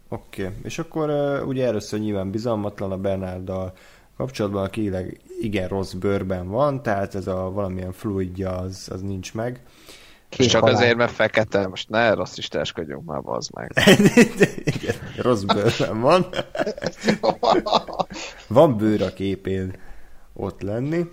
Oké, 0.08 0.42
okay. 0.42 0.54
és 0.62 0.78
akkor 0.78 1.10
uh, 1.10 1.48
ugye 1.48 1.66
először 1.66 2.00
nyilván 2.00 2.30
bizalmatlan 2.30 2.92
a 2.92 2.96
Bernarddal 2.96 3.72
kapcsolatban, 4.16 4.64
aki 4.64 4.90
igen 5.40 5.68
rossz 5.68 5.92
bőrben 5.92 6.48
van, 6.48 6.82
tehát 6.82 7.14
ez 7.14 7.26
a 7.26 7.50
valamilyen 7.50 7.92
fluidja 7.92 8.56
az, 8.56 8.88
az 8.92 9.02
nincs 9.02 9.34
meg. 9.34 9.62
És 10.36 10.46
csak 10.46 10.60
halál. 10.60 10.76
azért, 10.76 10.96
mert 10.96 11.12
fekete, 11.12 11.68
most 11.68 11.88
ne 11.88 12.14
rasszistáskodjunk 12.14 13.04
már, 13.04 13.20
az 13.24 13.48
meg. 13.48 13.72
igen, 14.76 14.94
rossz 15.16 15.42
bőrben 15.42 16.00
van. 16.00 16.26
van 18.48 18.76
bőr 18.76 19.02
a 19.02 19.12
képén 19.12 19.72
ott 20.38 20.60
lenni, 20.60 21.10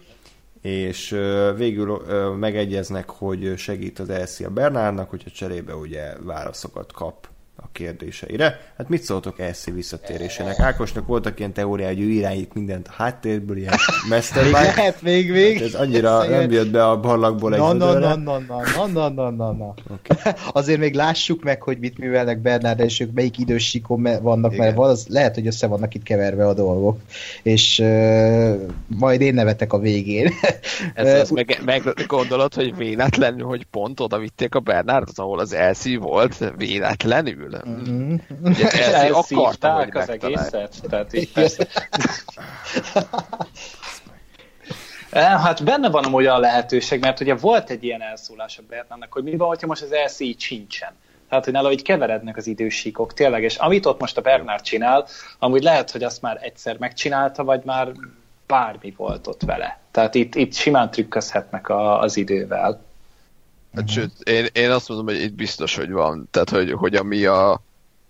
és 0.62 1.10
végül 1.56 2.02
megegyeznek, 2.40 3.10
hogy 3.10 3.54
segít 3.58 4.00
az 4.00 4.10
Elsie 4.10 4.48
a 4.48 4.50
Bernárnak, 4.50 5.10
hogyha 5.10 5.30
cserébe 5.30 5.76
ugye 5.76 6.14
válaszokat 6.24 6.92
kap 6.92 7.28
a 7.66 7.70
kérdéseire. 7.72 8.60
Hát 8.78 8.90
mit 8.90 9.04
szóltok 9.04 9.40
Elsie 9.40 9.74
visszatérésének? 9.74 10.60
Ákosnak 10.60 11.08
voltak 11.08 11.40
ilyen 11.40 11.54
teóriák, 11.54 11.88
hogy 11.88 12.02
ő 12.02 12.10
irányít 12.10 12.54
mindent 12.54 12.88
a 12.88 12.92
háttérből, 12.96 13.58
ilyen 13.58 13.74
mastermind. 14.10 14.54
Lehet 14.54 15.02
még, 15.02 15.32
még. 15.32 15.58
Hát 15.58 15.68
ez 15.68 15.74
annyira 15.74 16.28
nem 16.28 16.52
jött 16.52 16.72
be 16.72 16.88
a 16.88 17.00
barlangból 17.00 17.54
egy 17.54 17.60
na, 17.60 17.74
na, 17.74 17.94
na, 17.94 18.16
na, 18.16 18.40
na, 18.40 18.88
na, 18.88 19.10
na, 19.10 19.30
na, 19.30 19.52
na. 19.52 19.74
Okay. 19.94 20.34
Azért 20.52 20.80
még 20.80 20.94
lássuk 20.94 21.44
meg, 21.44 21.62
hogy 21.62 21.78
mit 21.78 21.98
művelnek 21.98 22.40
Bernard, 22.40 22.80
és 22.80 23.00
ők 23.00 23.14
melyik 23.14 23.38
idősíkon 23.38 24.08
vannak, 24.22 24.54
Igen. 24.54 24.66
mert 24.66 24.78
az, 24.80 25.06
lehet, 25.10 25.36
hogy 25.36 25.48
össze 25.48 25.68
vannak 25.68 25.94
itt 25.94 26.04
keverve 26.04 26.48
a 26.48 26.54
dolgok. 26.54 27.00
És 27.44 27.80
uh, 27.80 28.56
majd 28.88 29.22
én 29.22 29.34
nevetek 29.34 29.74
a 29.74 29.80
végén. 29.80 30.32
Ez 30.94 31.20
az 31.20 31.30
meg, 31.30 31.62
meg 31.66 31.84
gondolod, 32.08 32.54
hogy 32.54 32.76
véletlenül, 32.76 33.46
hogy 33.46 33.66
pont 33.72 34.00
oda 34.00 34.18
vitték 34.18 34.56
a 34.56 34.60
Bernardot, 34.60 35.20
ahol 35.20 35.40
az 35.40 35.54
Elsie 35.54 36.00
volt, 36.00 36.54
véletlenül? 36.58 37.55
Mm-hmm. 37.68 38.16
Ugye 38.44 38.70
Elszívták 38.94 39.96
az 39.96 40.10
egészet, 40.10 40.76
tehát 40.90 41.14
így 41.14 41.32
persze. 41.32 41.68
Eh, 45.10 45.42
hát 45.42 45.64
benne 45.64 45.90
van 45.90 46.04
amúgy 46.04 46.26
a 46.26 46.38
lehetőség, 46.38 47.00
mert 47.00 47.20
ugye 47.20 47.36
volt 47.36 47.70
egy 47.70 47.84
ilyen 47.84 48.02
elszólás 48.02 48.58
a 48.58 48.62
Bernardnak, 48.70 49.14
hogy 49.14 49.24
mi 49.24 49.36
van, 49.36 49.48
hogyha 49.48 49.68
most 49.68 49.82
az 49.82 49.96
LC 50.06 50.20
így 50.20 50.40
sincsen. 50.40 50.94
Tehát, 51.30 51.44
hogy 51.44 51.54
nála 51.54 51.72
így 51.72 51.82
keverednek 51.82 52.38
az 52.38 52.48
idősíkok, 52.48 53.14
tényleg, 53.14 53.44
és 53.44 53.56
amit 53.56 53.86
ott 53.86 54.00
most 54.00 54.18
a 54.18 54.22
Bernard 54.22 54.62
csinál, 54.62 55.08
amúgy 55.40 55.64
lehet, 55.64 55.92
hogy 55.92 56.04
azt 56.04 56.22
már 56.22 56.40
egyszer 56.42 56.78
megcsinálta, 56.78 57.44
vagy 57.44 57.62
már 57.64 57.92
bármi 58.48 58.94
volt 58.98 59.28
ott 59.28 59.42
vele. 59.42 59.80
Tehát 59.92 60.16
itt, 60.16 60.36
itt 60.36 60.54
simán 60.54 60.92
trükközhetnek 60.92 61.70
a, 61.70 62.00
az 62.00 62.18
idővel. 62.18 62.82
Hát, 63.76 63.90
sőt, 63.90 64.12
én, 64.24 64.48
én 64.54 64.72
azt 64.72 64.90
mondom, 64.90 65.06
hogy 65.06 65.24
itt 65.24 65.34
biztos, 65.34 65.76
hogy 65.76 65.92
van. 65.92 66.28
Tehát, 66.32 66.50
hogy, 66.50 66.72
hogy 66.72 66.96
ami 66.96 67.26
a, 67.26 67.62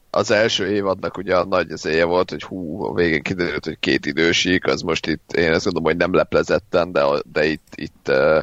az 0.10 0.32
első 0.32 0.68
évadnak 0.68 1.18
ugye 1.18 1.36
a 1.36 1.46
nagy 1.46 1.72
az 1.72 1.90
volt, 2.04 2.30
hogy 2.30 2.44
hú, 2.44 2.84
a 2.84 2.94
végén 2.94 3.22
kiderült, 3.22 3.66
hogy 3.66 3.80
két 3.80 4.06
idősík, 4.06 4.66
az 4.66 4.82
most 4.82 5.08
itt, 5.08 5.32
én 5.32 5.54
azt 5.54 5.66
mondom, 5.66 5.84
hogy 5.84 5.98
nem 5.98 6.14
leplezetten, 6.14 6.92
de, 6.92 7.04
de 7.32 7.46
itt, 7.46 7.68
itt 7.76 8.08
uh, 8.08 8.40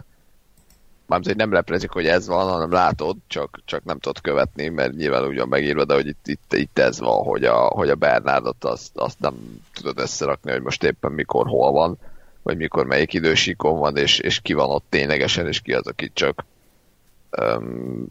mármint, 1.07 1.27
hogy 1.31 1.37
nem 1.37 1.53
leplezik, 1.53 1.91
hogy 1.91 2.07
ez 2.07 2.27
van, 2.27 2.51
hanem 2.51 2.71
látod, 2.71 3.17
csak, 3.27 3.61
csak 3.65 3.85
nem 3.85 3.99
tudod 3.99 4.21
követni, 4.21 4.69
mert 4.69 4.97
nyilván 4.97 5.27
úgy 5.27 5.39
van 5.39 5.49
megírva, 5.49 5.85
de 5.85 5.95
hogy 5.95 6.07
itt, 6.07 6.27
itt, 6.29 6.53
itt 6.53 6.79
ez 6.79 7.01
van, 7.01 7.25
hogy 7.25 7.45
a, 7.45 7.57
hogy 7.57 7.91
a 7.91 7.95
Bernardot 7.95 8.65
azt, 8.65 8.91
azt 8.95 9.21
nem 9.21 9.35
tudod 9.75 9.99
összerakni, 9.99 10.51
hogy 10.51 10.63
most 10.63 10.83
éppen 10.85 11.13
mikor, 11.13 11.47
hol 11.47 11.73
van, 11.73 11.99
vagy 12.43 12.57
mikor 12.57 12.87
melyik 12.87 13.13
idősíkon 13.13 13.79
van, 13.79 13.97
és, 13.97 14.19
és 14.19 14.41
ki 14.41 14.53
van 14.53 14.71
ott 14.71 14.85
ténylegesen, 14.89 15.47
és 15.47 15.61
ki 15.61 15.73
az, 15.73 15.87
aki 15.87 16.11
csak 16.15 16.45
um, 17.41 18.07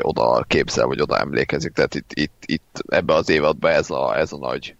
oda 0.00 0.44
képzel, 0.48 0.86
vagy 0.86 1.00
oda 1.00 1.18
emlékezik. 1.18 1.72
Tehát 1.72 1.94
itt, 1.94 2.10
itt, 2.12 2.42
itt 2.46 2.82
ebbe 2.88 3.14
az 3.14 3.28
évadban 3.28 3.70
ez 3.70 3.90
a, 3.90 4.18
ez 4.18 4.32
a 4.32 4.38
nagy 4.38 4.74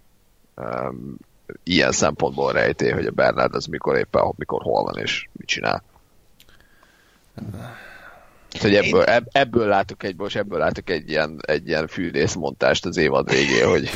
um, 0.57 1.17
ilyen 1.63 1.93
szempontból 1.93 2.53
rejté, 2.53 2.91
hogy 2.91 3.07
a 3.07 3.11
Bernard 3.11 3.55
az 3.55 3.67
mikor 3.67 3.97
éppen, 3.97 4.33
mikor 4.37 4.63
hol 4.63 4.83
van, 4.83 5.03
és 5.03 5.29
mit 5.33 5.47
csinál. 5.47 5.83
Hogy 8.61 8.75
ebből, 8.75 9.03
ebből 9.33 9.67
látok 9.67 10.03
egy, 10.03 10.17
most 10.17 10.37
ebből 10.37 10.59
látok 10.59 10.91
egy 10.91 11.09
ilyen, 11.09 11.39
egy 11.41 11.69
ilyen 11.69 11.87
fűrészmontást 11.87 12.87
az 12.87 12.97
évad 12.97 13.31
végén, 13.31 13.69
hogy 13.69 13.91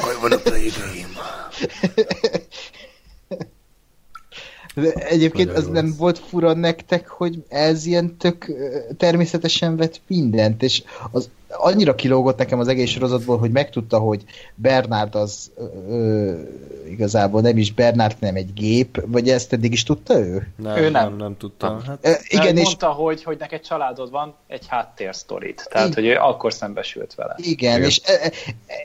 Hogy 0.00 0.16
van 0.20 0.32
a? 0.32 0.40
De 4.74 4.92
egyébként 4.92 5.50
az 5.50 5.66
nem 5.66 5.94
volt 5.98 6.18
fura 6.18 6.52
nektek, 6.52 7.08
hogy 7.08 7.42
ez 7.48 7.86
ilyen 7.86 8.16
tök 8.16 8.52
természetesen 8.96 9.76
vett 9.76 10.00
mindent, 10.06 10.62
és 10.62 10.82
az 11.10 11.30
annyira 11.56 11.94
kilógott 11.94 12.38
nekem 12.38 12.58
az 12.58 12.68
egész 12.68 12.90
sorozatból, 12.90 13.38
hogy 13.38 13.50
megtudta, 13.50 13.98
hogy 13.98 14.24
Bernard 14.54 15.14
az 15.14 15.50
ö, 15.88 16.32
igazából 16.88 17.40
nem 17.40 17.56
is 17.56 17.72
Bernard, 17.72 18.16
nem 18.18 18.36
egy 18.36 18.52
gép, 18.52 19.02
vagy 19.06 19.28
ezt 19.28 19.52
eddig 19.52 19.72
is 19.72 19.82
tudta 19.82 20.18
ő? 20.18 20.48
Nem, 20.56 20.76
ő 20.76 20.90
nem. 20.90 21.08
nem, 21.08 21.16
nem 21.16 21.36
tudta. 21.36 21.82
Hát, 21.86 22.06
e, 22.06 22.18
igen, 22.28 22.56
és 22.56 22.64
mondta, 22.64 22.90
hogy, 22.90 23.22
hogy 23.22 23.36
neked 23.38 23.60
családod 23.60 24.10
van, 24.10 24.34
egy 24.48 24.64
háttérsztorit, 24.68 25.68
tehát 25.70 25.88
igen. 25.88 26.04
hogy 26.04 26.12
ő 26.12 26.16
akkor 26.16 26.52
szembesült 26.52 27.14
vele. 27.14 27.34
Igen, 27.36 27.76
igen. 27.76 27.88
És, 27.88 28.00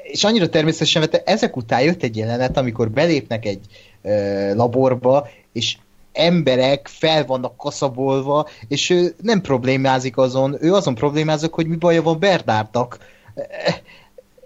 és 0.03 0.23
annyira 0.23 0.49
természetesen 0.49 1.01
vette, 1.01 1.21
ezek 1.25 1.55
után 1.55 1.81
jött 1.81 2.03
egy 2.03 2.17
jelenet, 2.17 2.57
amikor 2.57 2.89
belépnek 2.89 3.45
egy 3.45 3.59
laborba, 4.53 5.27
és 5.57 5.77
emberek 6.13 6.87
fel 6.87 7.25
vannak 7.25 7.57
kaszabolva, 7.57 8.47
és 8.67 8.89
ő 8.89 9.15
nem 9.21 9.41
problémázik 9.41 10.17
azon, 10.17 10.57
ő 10.59 10.73
azon 10.73 10.95
problémázik, 10.95 11.51
hogy 11.51 11.67
mi 11.67 11.75
baja 11.75 12.01
van 12.01 12.19
Bernárnak. 12.19 12.97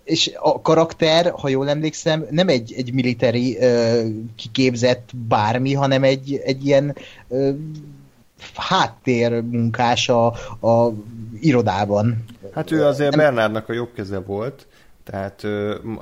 És 0.04 0.32
a 0.36 0.62
karakter, 0.62 1.32
ha 1.32 1.50
jól 1.50 1.70
emlékszem, 1.70 2.26
nem 2.30 2.48
egy, 2.48 2.74
egy 2.78 2.94
militári 2.94 3.58
uh, 3.60 4.06
kiképzett 4.36 5.10
bármi, 5.28 5.74
hanem 5.74 6.04
egy, 6.04 6.42
egy 6.44 6.66
ilyen 6.66 6.96
uh, 7.28 7.56
háttérmunkás 8.56 10.10
a, 10.10 10.26
a 10.68 10.94
irodában. 11.40 12.26
Hát 12.54 12.72
ő 12.72 12.86
azért 12.86 13.16
nem... 13.16 13.20
Bernárnak 13.20 13.70
a 13.70 13.74
jobb 13.74 13.94
keze 13.96 14.20
volt, 14.20 14.68
Tehát 15.04 15.44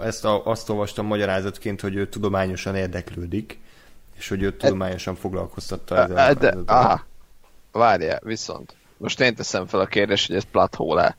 ezt 0.04 0.26
a, 0.26 0.46
azt 0.46 0.70
olvastam 0.70 1.06
magyarázatként, 1.06 1.82
hogy 1.82 1.96
ő 1.96 2.08
tudományosan 2.08 2.76
érdeklődik, 2.76 3.60
és 4.20 4.30
hogy 4.30 4.44
ő 4.44 4.58
tudományosan 4.58 5.16
foglalkoztatta 5.16 5.98
ezzel. 5.98 6.34
De, 6.34 6.56
aha, 6.66 7.06
várjál, 7.72 8.20
viszont. 8.24 8.76
Most 8.98 9.20
én 9.20 9.36
teszem 9.36 9.66
fel 9.66 9.80
a 9.80 9.86
kérdést, 9.86 10.28
hogy 10.28 10.36
ez 10.36 10.44
plathole 10.44 11.18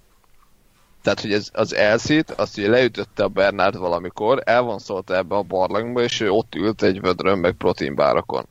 Tehát, 1.02 1.20
hogy 1.20 1.32
ez, 1.32 1.48
az 1.52 1.74
elszít, 1.74 2.30
azt 2.30 2.58
ugye 2.58 2.68
leütötte 2.68 3.24
a 3.24 3.28
Bernard 3.28 3.76
valamikor, 3.76 4.42
elvonszolta 4.44 5.16
ebbe 5.16 5.34
a 5.34 5.42
barlangba, 5.42 6.02
és 6.02 6.20
ő 6.20 6.30
ott 6.30 6.54
ült 6.54 6.82
egy 6.82 7.00
vödrön, 7.00 7.38
meg 7.38 7.52
proteinbárakon. 7.52 8.48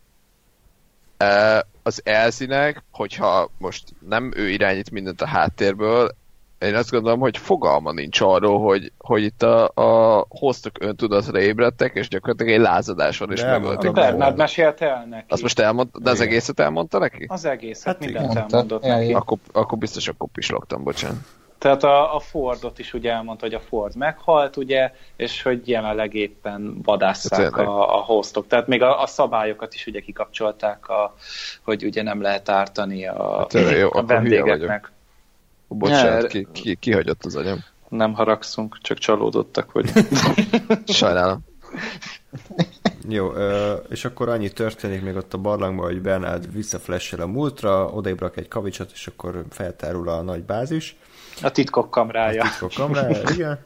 Az 1.84 2.02
elszínek, 2.04 2.84
hogyha 2.91 3.50
most 3.58 3.84
nem 4.08 4.32
ő 4.36 4.50
irányít 4.50 4.91
mindent 4.91 5.22
a 5.22 5.28
háttérből, 5.28 6.16
én 6.60 6.76
azt 6.76 6.91
gondolom, 6.91 7.20
hogy 7.20 7.38
fogalma 7.38 7.91
nincs 7.91 8.22
arról, 8.22 8.60
hogy, 8.60 8.91
hogy 8.97 9.24
itt 9.24 9.43
a, 9.43 9.72
a 9.74 10.26
hoztok 10.30 10.76
öntudatra 10.80 11.39
ébredtek, 11.39 11.95
és 11.95 12.07
gyakorlatilag 12.07 12.53
egy 12.53 12.60
lázadáson 12.60 13.32
is 13.32 13.41
megölték. 13.41 13.91
Bernard 13.91 14.38
mesélte 14.38 14.89
el 14.89 15.05
neki. 15.05 15.26
Azt 15.28 15.41
most 15.41 15.60
elmondta, 15.60 15.99
de 15.99 16.10
az 16.10 16.22
egészet 16.22 16.60
elmondta 16.60 16.99
neki? 16.99 17.26
Az 17.28 17.45
egészet, 17.45 17.86
hát 17.86 17.99
mindent 17.99 18.26
mondta. 18.26 18.39
elmondott 18.41 18.86
ja, 18.86 18.95
neki. 18.95 19.14
Akkor, 19.14 19.38
akkor 19.51 19.78
biztos 19.78 20.07
akkor 20.07 20.28
pislogtam, 20.34 20.84
bocsánat. 20.84 21.18
Tehát 21.57 21.84
a, 21.84 22.16
a 22.16 22.20
Fordot 22.20 22.80
is 22.80 22.93
ugye 22.93 23.12
elmondta, 23.12 23.45
hogy 23.45 23.53
a 23.53 23.60
Ford 23.60 23.95
meghalt, 23.95 24.57
ugye, 24.57 24.91
és 25.16 25.41
hogy 25.41 25.68
jelenleg 25.68 26.14
éppen 26.14 26.80
vadásszák 26.84 27.55
hát 27.55 27.68
a, 27.68 27.97
a 27.97 28.01
hostok. 28.01 28.47
Tehát 28.47 28.68
még 28.68 28.82
a, 28.82 29.01
a 29.01 29.07
szabályokat 29.07 29.74
is 29.74 29.88
ugye 29.88 29.99
kikapcsolták, 29.99 30.89
a, 30.89 31.16
hogy 31.64 31.86
ugye 31.86 32.03
nem 32.03 32.22
lehet 32.22 32.49
ártani 32.49 33.07
a, 33.07 33.38
hát, 33.38 33.53
jó, 33.53 33.89
a 33.99 34.03
vendégeknek. 34.05 34.91
Bocsánat, 35.70 36.28
ki, 36.28 36.47
ki, 36.51 36.76
kihagyott 36.76 37.26
az 37.26 37.36
agyam. 37.36 37.63
Nem 37.89 38.13
haragszunk, 38.13 38.78
csak 38.82 38.97
csalódottak, 38.97 39.70
hogy... 39.70 39.91
Sajnálom. 40.86 41.39
Jó, 43.07 43.32
és 43.89 44.05
akkor 44.05 44.30
annyi 44.30 44.49
történik 44.49 45.01
még 45.01 45.15
ott 45.15 45.34
a 45.34 45.38
barlangban, 45.38 45.86
hogy 45.86 46.01
Bernard 46.01 46.53
visszaflessel 46.53 47.20
a 47.20 47.28
múltra, 47.28 47.86
odaébrak 47.86 48.38
egy 48.38 48.47
kavicsot, 48.47 48.91
és 48.93 49.07
akkor 49.07 49.43
feltárul 49.49 50.09
a 50.09 50.22
nagy 50.22 50.43
bázis. 50.43 50.95
A 51.41 51.51
titkok 51.51 51.91
kamrája. 51.91 52.43
A 52.43 52.47
titkok 52.47 52.72
kamrája, 52.74 53.22
igen. 53.30 53.59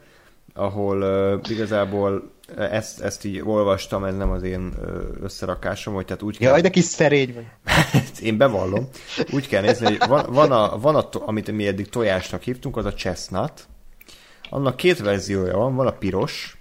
Ahol 0.54 1.02
uh, 1.02 1.50
igazából 1.50 2.32
ezt, 2.56 3.00
ezt 3.00 3.24
így 3.24 3.40
olvastam, 3.44 4.04
ez 4.04 4.16
nem 4.16 4.30
az 4.30 4.42
én 4.42 4.74
összerakásom, 5.20 5.94
hogy 5.94 6.04
tehát 6.04 6.22
úgy 6.22 6.38
kell... 6.38 6.50
Jaj, 6.50 6.60
de 6.60 6.70
kis 6.70 6.84
szerény 6.84 7.34
vagy. 7.34 7.46
én 8.28 8.36
bevallom. 8.36 8.88
Úgy 9.32 9.48
kell 9.48 9.62
nézni, 9.62 9.86
hogy 9.86 10.08
van, 10.08 10.26
van, 10.32 10.52
a, 10.52 10.78
van 10.78 10.96
a, 10.96 11.08
amit 11.12 11.52
mi 11.52 11.66
eddig 11.66 11.88
tojásnak 11.88 12.42
hívtunk, 12.42 12.76
az 12.76 12.84
a 12.84 12.92
chestnut. 12.92 13.66
Annak 14.50 14.76
két 14.76 14.98
verziója 14.98 15.56
van, 15.56 15.74
van 15.74 15.86
a 15.86 15.92
piros, 15.92 16.58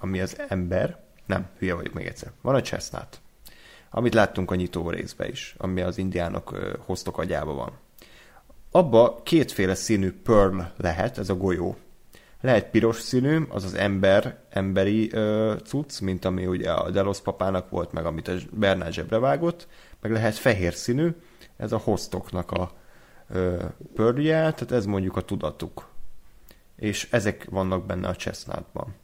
ami 0.00 0.20
az 0.20 0.36
ember, 0.48 1.02
nem, 1.26 1.48
hülye 1.58 1.74
vagyok 1.74 1.94
még 1.94 2.06
egyszer. 2.06 2.30
Van 2.42 2.54
a 2.54 2.60
chestnut, 2.60 3.20
amit 3.90 4.14
láttunk 4.14 4.50
a 4.50 4.54
nyitó 4.54 4.90
részbe 4.90 5.28
is, 5.28 5.54
ami 5.58 5.80
az 5.80 5.98
indiánok 5.98 6.76
hoztok 6.78 7.18
agyába 7.18 7.52
van. 7.52 7.72
Abba 8.70 9.20
kétféle 9.22 9.74
színű 9.74 10.12
pearl 10.22 10.60
lehet, 10.76 11.18
ez 11.18 11.28
a 11.28 11.34
golyó. 11.34 11.76
Lehet 12.44 12.70
piros 12.70 13.00
színű, 13.00 13.42
az 13.48 13.64
az 13.64 13.74
ember, 13.74 14.38
emberi 14.50 15.12
ö, 15.12 15.54
cucc, 15.64 16.00
mint 16.00 16.24
ami 16.24 16.46
ugye 16.46 16.72
a 16.72 16.90
Delos 16.90 17.20
papának 17.20 17.70
volt, 17.70 17.92
meg 17.92 18.06
amit 18.06 18.28
a 18.28 18.34
Bernard 18.50 18.92
zsebre 18.92 19.18
vágott, 19.18 19.68
meg 20.00 20.12
lehet 20.12 20.34
fehér 20.34 20.74
színű, 20.74 21.10
ez 21.56 21.72
a 21.72 21.78
hostoknak 21.78 22.50
a 22.50 22.72
ö, 23.28 23.64
pörje, 23.94 24.36
tehát 24.36 24.72
ez 24.72 24.86
mondjuk 24.86 25.16
a 25.16 25.20
tudatuk. 25.20 25.88
És 26.76 27.08
ezek 27.10 27.46
vannak 27.50 27.86
benne 27.86 28.08
a 28.08 28.16
chestnutban. 28.16 28.94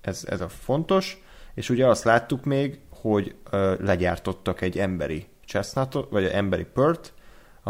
Ez, 0.00 0.24
ez 0.28 0.40
a 0.40 0.48
fontos, 0.48 1.22
és 1.54 1.70
ugye 1.70 1.86
azt 1.86 2.04
láttuk 2.04 2.44
még, 2.44 2.80
hogy 2.90 3.34
ö, 3.50 3.74
legyártottak 3.80 4.60
egy 4.60 4.78
emberi 4.78 5.26
chestnutot, 5.46 6.10
vagy 6.10 6.24
egy 6.24 6.32
emberi 6.32 6.64
pört, 6.64 7.12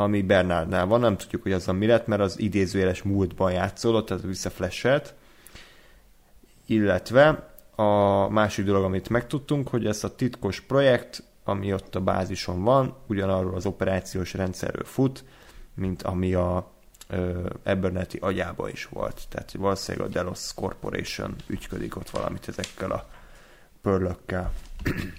ami 0.03 0.23
Bernardnál 0.23 0.87
van, 0.87 1.01
nem 1.01 1.17
tudjuk, 1.17 1.43
hogy 1.43 1.53
azzal 1.53 1.75
mi 1.75 1.87
lett, 1.87 2.07
mert 2.07 2.21
az 2.21 2.39
idézőjeles 2.41 3.03
múltban 3.03 3.53
játszódott, 3.53 4.07
tehát 4.07 4.23
visszaflesselt. 4.23 5.15
Illetve 6.67 7.53
a 7.75 8.29
másik 8.29 8.65
dolog, 8.65 8.85
amit 8.85 9.09
megtudtunk, 9.09 9.69
hogy 9.69 9.87
ez 9.87 10.05
a 10.05 10.15
titkos 10.15 10.61
projekt, 10.61 11.23
ami 11.45 11.73
ott 11.73 11.95
a 11.95 12.01
bázison 12.01 12.63
van, 12.63 12.97
ugyanarról 13.07 13.55
az 13.55 13.67
operációs 13.67 14.35
rendszerről 14.35 14.85
fut, 14.85 15.25
mint 15.75 16.03
ami 16.03 16.35
a 16.35 16.71
Eberneti 17.63 18.19
agyába 18.21 18.69
is 18.69 18.85
volt. 18.87 19.23
Tehát 19.29 19.53
valószínűleg 19.53 20.09
a 20.09 20.11
Delos 20.11 20.55
Corporation 20.55 21.37
ügyködik 21.47 21.97
ott 21.97 22.11
valamit 22.11 22.49
ezekkel 22.49 22.91
a 22.91 23.09
pörlökkel. 23.83 24.53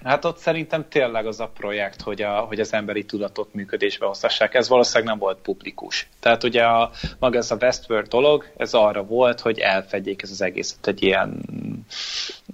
Hát 0.04 0.24
ott 0.24 0.38
szerintem 0.38 0.88
tényleg 0.88 1.26
az 1.26 1.40
a 1.40 1.50
projekt, 1.54 2.00
hogy, 2.00 2.22
a, 2.22 2.38
hogy 2.38 2.60
az 2.60 2.72
emberi 2.72 3.04
tudatot 3.04 3.54
működésbe 3.54 4.06
hoztassák. 4.06 4.54
Ez 4.54 4.68
valószínűleg 4.68 5.08
nem 5.08 5.18
volt 5.18 5.38
publikus. 5.38 6.08
Tehát 6.20 6.44
ugye 6.44 6.62
a, 6.62 6.90
maga 7.18 7.38
ez 7.38 7.50
a 7.50 7.56
Westworld 7.60 8.08
dolog, 8.08 8.46
ez 8.56 8.74
arra 8.74 9.02
volt, 9.02 9.40
hogy 9.40 9.58
elfedjék 9.58 10.22
ez 10.22 10.30
az 10.30 10.42
egészet 10.42 10.86
egy 10.86 11.02
ilyen 11.02 11.42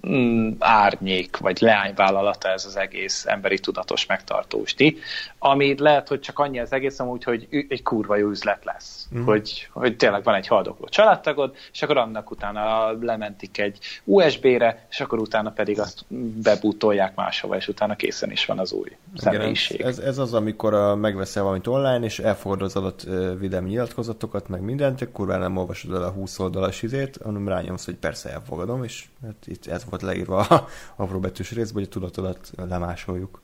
mm, 0.07 0.51
árnyék, 0.59 1.37
vagy 1.37 1.61
leányvállalata 1.61 2.49
ez 2.49 2.65
az 2.65 2.75
egész 2.77 3.25
emberi 3.25 3.59
tudatos 3.59 4.05
megtartósti, 4.05 4.97
ami 5.39 5.75
lehet, 5.77 6.07
hogy 6.07 6.19
csak 6.19 6.39
annyi 6.39 6.59
az 6.59 6.73
egész, 6.73 6.99
amúgy, 6.99 7.23
hogy 7.23 7.47
egy 7.69 7.83
kurva 7.83 8.15
jó 8.15 8.29
üzlet 8.29 8.63
lesz. 8.63 9.07
Mm. 9.15 9.23
Hogy, 9.23 9.67
hogy 9.71 9.95
tényleg 9.95 10.23
van 10.23 10.35
egy 10.35 10.47
haldokló 10.47 10.87
családtagod, 10.87 11.55
és 11.73 11.81
akkor 11.81 11.97
annak 11.97 12.31
utána 12.31 12.91
lementik 13.01 13.57
egy 13.57 13.79
USB-re, 14.03 14.85
és 14.89 14.99
akkor 14.99 15.19
utána 15.19 15.49
pedig 15.49 15.79
azt 15.79 16.05
bebútolják 16.43 16.96
máshova, 17.15 17.55
és 17.55 17.67
utána 17.67 17.95
készen 17.95 18.31
is 18.31 18.45
van 18.45 18.59
az 18.59 18.71
új 18.71 18.97
személyiség. 19.15 19.81
Ez, 19.81 19.99
ez 19.99 20.17
az, 20.17 20.33
amikor 20.33 20.73
a, 20.73 20.95
megveszel 20.95 21.43
valamit 21.43 21.67
online, 21.67 22.05
és 22.05 22.19
elfogadod 22.19 22.65
az 22.65 22.75
adott 22.75 23.03
videó 23.39 23.59
nyilatkozatokat, 23.59 24.47
meg 24.47 24.61
mindent, 24.61 25.01
akkor 25.01 25.27
nem 25.27 25.57
olvasod 25.57 25.93
el 25.93 26.03
a 26.03 26.09
20 26.09 26.39
oldalas 26.39 26.81
izét, 26.81 27.19
hanem 27.23 27.47
rányomsz, 27.47 27.85
hogy 27.85 27.95
persze 27.95 28.29
elfogadom, 28.29 28.83
és 28.83 29.05
hát 29.23 29.35
itt 29.45 29.65
ez 29.65 29.85
volt 29.89 30.01
leírva 30.01 30.37
a 30.39 30.67
apró 30.95 31.19
betűs 31.19 31.51
részben, 31.51 31.73
hogy 31.73 31.91
a 31.91 31.93
tudatodat 31.93 32.51
lemásoljuk. 32.69 33.41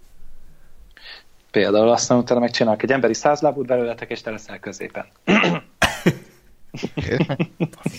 Például 1.51 1.89
aztán 1.89 2.17
utána 2.17 2.39
megcsinálok 2.39 2.83
egy 2.83 2.91
emberi 2.91 3.13
százlábút 3.13 3.67
belőletek, 3.67 4.09
és 4.09 4.21
te 4.21 4.31
leszel 4.31 4.59
középen. 4.59 5.05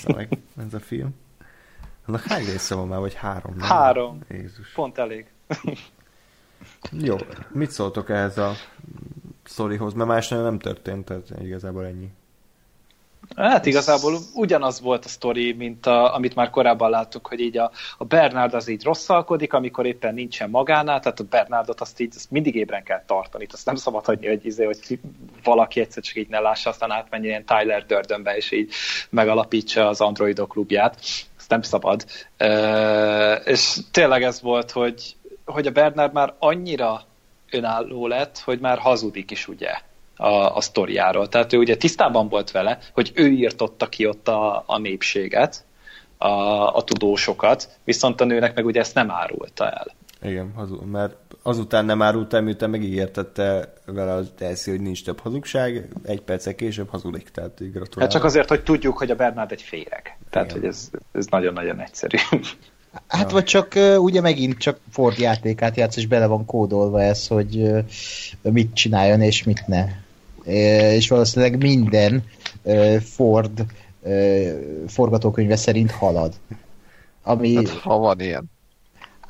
meg, 0.07 0.29
ez 0.67 0.75
a 0.75 0.81
film. 0.81 1.15
Annak 2.07 2.23
hány 2.23 2.45
része 2.45 2.75
van 2.75 2.89
már, 2.89 2.99
vagy 2.99 3.15
három? 3.15 3.55
Nem? 3.57 3.69
Három. 3.69 4.21
Jézus. 4.29 4.73
Pont 4.73 4.99
elég. 4.99 5.27
Jó, 7.09 7.16
mit 7.53 7.70
szóltok 7.70 8.11
ehhez 8.11 8.38
a 8.38 8.53
sztorihoz? 9.45 9.92
Mert 9.92 10.09
más 10.09 10.28
nem 10.28 10.59
történt, 10.59 11.05
tehát 11.05 11.30
igazából 11.42 11.84
ennyi. 11.86 12.09
Hát 13.36 13.66
igazából 13.66 14.18
ugyanaz 14.34 14.80
volt 14.80 15.05
a 15.05 15.09
sztori, 15.09 15.53
mint 15.53 15.86
a, 15.86 16.14
amit 16.14 16.34
már 16.34 16.51
korábban 16.51 16.90
láttuk, 16.90 17.26
hogy 17.26 17.40
így 17.40 17.59
a, 17.59 17.70
a 17.99 18.05
Bernard 18.05 18.55
az 18.55 18.68
így 18.68 18.84
rosszalkodik, 18.84 19.53
amikor 19.53 19.86
éppen 19.86 20.14
nincsen 20.14 20.51
magánál, 20.51 21.01
tehát 21.01 21.20
a 21.20 21.24
Bernardot 21.24 21.80
azt 21.80 22.01
így 22.01 22.12
azt 22.16 22.30
mindig 22.30 22.55
ébren 22.55 22.82
kell 22.82 23.05
tartani, 23.07 23.47
azt 23.53 23.66
nem 23.66 23.74
szabad 23.74 24.05
hagyni, 24.05 24.26
hogy, 24.26 24.47
izé, 24.47 24.64
hogy 24.64 24.99
valaki 25.42 25.80
egyszer 25.80 26.03
csak 26.03 26.16
így 26.16 26.28
ne 26.28 26.38
lássa, 26.38 26.70
aztán 26.70 26.90
átmenjen 26.90 27.28
ilyen 27.28 27.45
Tyler 27.45 27.86
Durdenbe, 27.86 28.36
és 28.36 28.51
így 28.51 28.72
megalapítsa 29.11 29.88
az 29.88 30.01
Androidok 30.01 30.49
klubját. 30.49 30.99
Ezt 31.38 31.49
nem 31.49 31.62
szabad. 31.62 32.05
E, 32.36 33.34
és 33.34 33.78
tényleg 33.90 34.22
ez 34.22 34.40
volt, 34.40 34.70
hogy, 34.70 35.16
hogy 35.45 35.66
a 35.66 35.70
Bernard 35.70 36.12
már 36.12 36.34
annyira 36.38 37.03
önálló 37.51 38.07
lett, 38.07 38.38
hogy 38.38 38.61
már 38.61 38.78
hazudik 38.78 39.30
is, 39.30 39.49
ugye 39.49 39.70
a, 40.16 40.57
a 40.57 40.61
sztoriáról. 40.61 41.28
Tehát 41.28 41.53
ő 41.53 41.59
ugye 41.59 41.76
tisztában 41.76 42.28
volt 42.28 42.51
vele, 42.51 42.78
hogy 42.92 43.12
ő 43.14 43.28
írtotta 43.28 43.88
ki 43.88 44.07
ott 44.07 44.28
a, 44.28 44.62
a 44.66 44.78
népséget, 44.78 45.64
a, 46.18 46.28
a 46.76 46.82
tudósokat, 46.84 47.78
viszont 47.84 48.20
a 48.20 48.24
nőnek 48.24 48.55
meg 48.55 48.64
ugye 48.64 48.80
ezt 48.80 48.95
nem 48.95 49.11
árulta 49.11 49.70
el. 49.70 49.86
Igen, 50.22 50.53
hazug, 50.55 50.84
mert 50.84 51.16
azután 51.42 51.84
nem 51.84 52.03
árulta 52.03 52.36
el, 52.36 52.42
miután 52.42 52.70
megígértette 52.70 53.72
vele 53.86 54.12
az 54.12 54.32
Elsie, 54.38 54.72
hogy 54.72 54.82
nincs 54.82 55.05
több 55.05 55.20
hazugság, 55.20 55.88
egy 56.05 56.20
perccel 56.20 56.55
később 56.55 56.88
hazudik, 56.88 57.28
tehát 57.28 57.57
gratulálok. 57.57 58.01
Hát 58.01 58.11
csak 58.11 58.24
azért, 58.24 58.49
hogy 58.49 58.62
tudjuk, 58.62 58.99
hogy 58.99 59.11
a 59.11 59.14
Bernard 59.14 59.53
egy 59.53 59.62
féreg. 59.62 60.18
Tehát, 60.30 60.49
Igen. 60.49 60.61
hogy 60.61 60.68
ez, 60.68 60.90
ez 61.12 61.26
nagyon-nagyon 61.26 61.80
egyszerű. 61.80 62.16
Hát 63.09 63.30
vagy 63.30 63.45
csak 63.45 63.78
ugye 63.99 64.20
megint 64.20 64.59
csak 64.59 64.78
Ford 64.90 65.18
játékát 65.18 65.76
játsz, 65.76 65.97
és 65.97 66.07
bele 66.07 66.26
van 66.26 66.45
kódolva 66.45 67.03
ez, 67.03 67.26
hogy 67.26 67.70
mit 68.42 68.74
csináljon 68.74 69.20
és 69.20 69.45
mit 69.45 69.66
ne 69.66 70.03
és 70.95 71.09
valószínűleg 71.09 71.59
minden 71.59 72.24
Ford 73.01 73.64
forgatókönyve 74.86 75.57
szerint 75.57 75.90
halad. 75.90 76.34
Ami... 77.22 77.55
Hát, 77.55 77.68
ha 77.68 77.99
van 77.99 78.20
ilyen. 78.20 78.53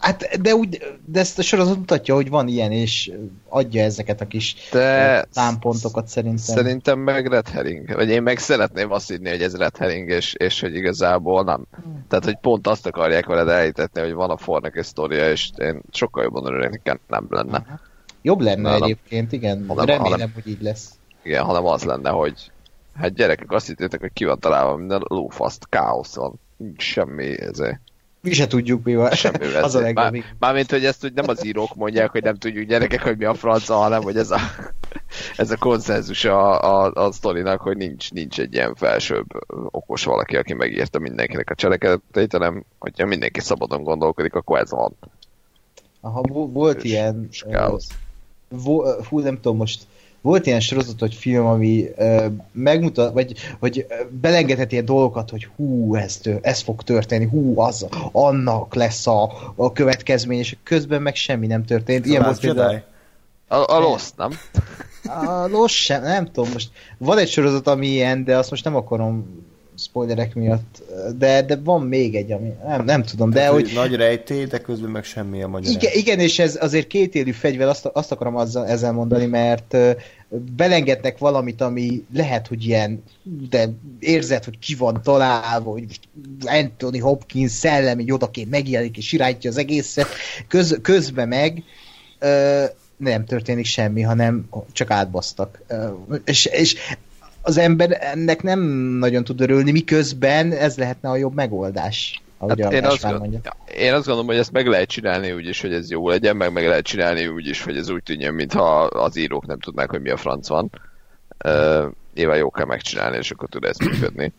Hát, 0.05 0.40
de, 0.40 0.55
úgy, 0.55 0.98
de 1.05 1.20
ezt 1.20 1.38
a 1.38 1.42
sorozat 1.42 1.76
mutatja, 1.76 2.14
hogy 2.14 2.28
van 2.28 2.48
ilyen, 2.48 2.72
és 2.72 3.12
adja 3.48 3.82
ezeket 3.82 4.20
a 4.20 4.26
kis 4.26 4.57
de 4.70 5.22
támpontokat 5.32 6.09
szerintem. 6.09 6.57
Szerintem 6.57 6.98
meg 6.98 7.26
Red 7.26 7.48
Herring. 7.48 7.94
Vagy 7.94 8.09
én 8.09 8.22
meg 8.22 8.38
szeretném 8.38 8.92
azt 8.92 9.12
írni, 9.12 9.28
hogy 9.28 9.42
ez 9.42 9.57
Red 9.57 9.76
Herring, 9.76 10.09
és, 10.09 10.34
és 10.34 10.61
hogy 10.61 10.74
igazából 10.74 11.44
nem. 11.44 11.64
Tehát, 12.09 12.24
hogy 12.24 12.36
pont 12.40 12.66
azt 12.66 12.86
akarják 12.86 13.26
veled 13.26 13.48
elhitetni, 13.48 14.00
hogy 14.00 14.12
van 14.12 14.30
a 14.30 14.36
Fornak 14.36 14.76
egy 14.76 14.84
sztoria, 14.84 15.30
és 15.30 15.50
én 15.57 15.80
sokkal 15.90 16.22
jobban 16.22 16.46
örülnék, 16.46 16.98
nem 17.09 17.26
lenne. 17.28 17.80
Jobb 18.22 18.40
lenne 18.40 18.68
hanem, 18.68 18.82
egyébként, 18.82 19.32
igen. 19.32 19.64
Hanem, 19.68 19.84
Remélem, 19.84 20.11
hanem, 20.11 20.32
hogy 20.34 20.48
így 20.48 20.62
lesz. 20.62 20.90
Igen, 21.22 21.44
hanem 21.44 21.66
az 21.66 21.82
lenne, 21.82 22.11
hogy 22.11 22.50
hát 22.96 23.14
gyerekek, 23.14 23.50
azt 23.50 23.66
hittétek, 23.66 24.00
hogy 24.00 24.12
ki 24.12 24.24
van 24.24 24.38
találva 24.38 24.76
minden 24.76 25.02
lófaszt, 25.05 25.66
káosz 25.68 26.14
van. 26.14 26.40
Semmi 26.76 27.40
ezért 27.40 27.80
mi 28.25 28.33
se 28.33 28.47
tudjuk, 28.47 28.85
mi 28.85 28.95
van. 28.95 29.11
Semmi 29.11 29.55
az 29.62 29.75
a 29.75 29.81
legjobb. 29.81 30.12
Már, 30.12 30.25
mármint, 30.39 30.70
hogy 30.70 30.85
ezt 30.85 31.01
hogy 31.01 31.12
nem 31.12 31.29
az 31.29 31.47
írók 31.47 31.75
mondják, 31.75 32.11
hogy 32.11 32.22
nem 32.22 32.37
tudjuk 32.37 32.68
gyerekek, 32.68 33.03
hogy 33.03 33.16
mi 33.16 33.25
a 33.25 33.35
franca, 33.35 33.75
hanem 33.75 34.03
hogy 34.03 34.16
ez 34.16 34.31
a, 34.31 34.39
ez 35.37 35.51
a 35.51 35.57
konszenzus 35.57 36.25
a, 36.25 36.62
a, 36.62 36.93
a 36.93 37.12
sztorinak, 37.12 37.61
hogy 37.61 37.77
nincs, 37.77 38.12
nincs 38.12 38.41
egy 38.41 38.55
ilyen 38.55 38.75
felsőbb 38.75 39.27
okos 39.70 40.05
valaki, 40.05 40.37
aki 40.37 40.55
megírta 40.55 40.99
mindenkinek 40.99 41.51
a 41.51 41.55
cselekedeteit, 41.55 42.33
hanem 42.33 42.64
hogyha 42.79 43.07
mindenki 43.07 43.41
szabadon 43.41 43.83
gondolkodik, 43.83 44.35
akkor 44.35 44.59
ez 44.59 44.70
van. 44.70 44.97
Aha, 46.01 46.22
volt 46.29 46.77
és, 46.77 46.91
ilyen... 46.91 47.27
És 47.31 47.45
uh, 47.47 47.81
hú, 49.09 49.20
nem 49.20 49.35
tudom, 49.35 49.57
most 49.57 49.87
volt 50.25 50.47
ilyen 50.47 50.61
sorozat, 50.61 50.99
hogy 50.99 51.14
film, 51.14 51.47
ami 51.47 51.89
uh, 51.97 52.25
megmutat, 52.53 53.12
vagy, 53.12 53.35
vagy 53.59 53.87
belengedhet 54.20 54.72
ilyen 54.72 54.85
dolgokat, 54.85 55.31
hogy 55.31 55.49
hú, 55.57 55.95
ez, 55.95 56.20
ez 56.41 56.61
fog 56.61 56.83
történni, 56.83 57.25
hú, 57.25 57.61
az, 57.61 57.87
annak 58.12 58.75
lesz 58.75 59.07
a, 59.07 59.33
a 59.57 59.72
következmény, 59.72 60.39
és 60.39 60.57
közben 60.62 61.03
meg 61.03 61.14
semmi 61.14 61.47
nem 61.47 61.64
történt. 61.64 62.07
Ilyen 62.07 62.22
volt 62.22 62.41
például... 62.41 62.83
A, 63.49 63.75
a 63.75 63.79
Lost, 63.79 64.16
nem? 64.16 64.31
A 65.05 65.47
Lost 65.49 65.75
sem, 65.75 66.03
nem 66.03 66.31
tudom, 66.33 66.51
most 66.53 66.70
van 66.99 67.18
egy 67.18 67.29
sorozat, 67.29 67.66
ami 67.66 67.87
ilyen, 67.87 68.25
de 68.25 68.37
azt 68.37 68.51
most 68.51 68.64
nem 68.64 68.77
akarom 68.77 69.43
spoilerek 69.79 70.35
miatt, 70.35 70.83
de, 71.18 71.43
de 71.43 71.57
van 71.57 71.83
még 71.83 72.14
egy, 72.14 72.33
ami 72.33 72.53
nem, 72.66 72.85
nem 72.85 73.03
tudom, 73.03 73.31
de 73.31 73.39
Tehát, 73.39 73.53
hogy... 73.53 73.70
Nagy 73.75 73.95
rejtély, 73.95 74.45
de 74.45 74.59
közben 74.59 74.91
meg 74.91 75.05
semmi 75.05 75.43
a 75.43 75.49
magyar. 75.49 75.72
Igen, 75.72 75.93
igen, 75.95 76.18
és 76.18 76.39
ez 76.39 76.59
azért 76.61 76.87
kétélű 76.87 77.31
fegyver, 77.31 77.68
azt, 77.68 77.87
azt 77.87 78.12
akarom 78.12 78.37
azzal, 78.37 78.66
ezzel 78.66 78.93
mondani, 78.93 79.27
mert 79.27 79.77
belengednek 80.57 81.18
valamit, 81.18 81.61
ami 81.61 82.05
lehet, 82.14 82.47
hogy 82.47 82.66
ilyen, 82.66 83.03
de 83.51 83.68
érzed, 83.99 84.45
hogy 84.45 84.59
ki 84.59 84.75
van 84.75 85.01
találva, 85.03 85.70
hogy 85.70 85.85
Anthony 86.45 87.01
Hopkins 87.01 87.51
szellemi 87.51 88.11
odaként 88.11 88.51
megjelenik 88.51 88.97
és 88.97 89.12
irányítja 89.12 89.51
az 89.51 89.57
egészet, 89.57 90.09
Köz, 90.49 90.79
közben 90.83 91.29
meg 91.29 91.62
ö, 92.18 92.64
nem 92.97 93.25
történik 93.25 93.64
semmi, 93.64 94.03
hanem 94.03 94.49
csak 94.72 94.91
átbasztak. 94.91 95.62
És, 96.25 96.47
és 96.47 96.77
az 97.47 97.57
ember 97.57 97.99
ennek 98.01 98.42
nem 98.42 98.61
nagyon 98.99 99.24
tud 99.24 99.40
örülni, 99.40 99.70
miközben 99.70 100.53
ez 100.53 100.76
lehetne 100.76 101.09
a 101.11 101.16
jobb 101.16 101.34
megoldás. 101.34 102.22
Hát 102.49 102.72
én, 102.72 102.84
azt 102.84 103.03
gond, 103.03 103.40
én 103.76 103.92
azt 103.92 104.05
gondolom, 104.05 104.26
hogy 104.26 104.36
ezt 104.36 104.53
meg 104.53 104.66
lehet 104.66 104.88
csinálni 104.88 105.32
úgy 105.32 105.49
is, 105.49 105.61
hogy 105.61 105.72
ez 105.72 105.90
jó 105.90 106.09
legyen, 106.09 106.36
meg 106.36 106.53
meg 106.53 106.66
lehet 106.66 106.84
csinálni 106.84 107.26
úgy 107.26 107.47
is, 107.47 107.62
hogy 107.62 107.76
ez 107.76 107.88
úgy 107.88 108.03
tűnjön, 108.03 108.34
mintha 108.34 108.82
az 108.82 109.16
írók 109.16 109.47
nem 109.47 109.59
tudnák, 109.59 109.90
hogy 109.90 110.01
mi 110.01 110.11
a 110.11 110.16
franc 110.16 110.49
van. 110.49 110.70
Uh, 111.45 111.84
nyilván 112.14 112.36
jó 112.36 112.51
kell 112.51 112.64
megcsinálni, 112.64 113.16
és 113.16 113.30
akkor 113.30 113.49
tud 113.49 113.64
ez 113.64 113.76
működni. 113.76 114.32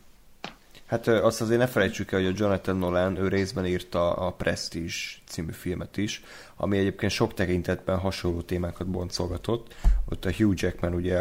Hát 0.85 1.07
azt 1.07 1.41
azért 1.41 1.59
ne 1.59 1.67
felejtsük 1.67 2.11
el, 2.11 2.19
hogy 2.19 2.29
a 2.29 2.35
Jonathan 2.37 2.77
Nolan 2.77 3.17
ő 3.17 3.27
részben 3.27 3.65
írta 3.65 4.13
a 4.13 4.31
Prestige 4.31 4.93
című 5.27 5.51
filmet 5.51 5.97
is, 5.97 6.23
ami 6.55 6.77
egyébként 6.77 7.11
sok 7.11 7.33
tekintetben 7.33 7.97
hasonló 7.97 8.41
témákat 8.41 8.87
boncolgatott. 8.87 9.75
Ott 10.09 10.25
a 10.25 10.31
Hugh 10.37 10.61
Jackman 10.61 10.93
ugye 10.93 11.17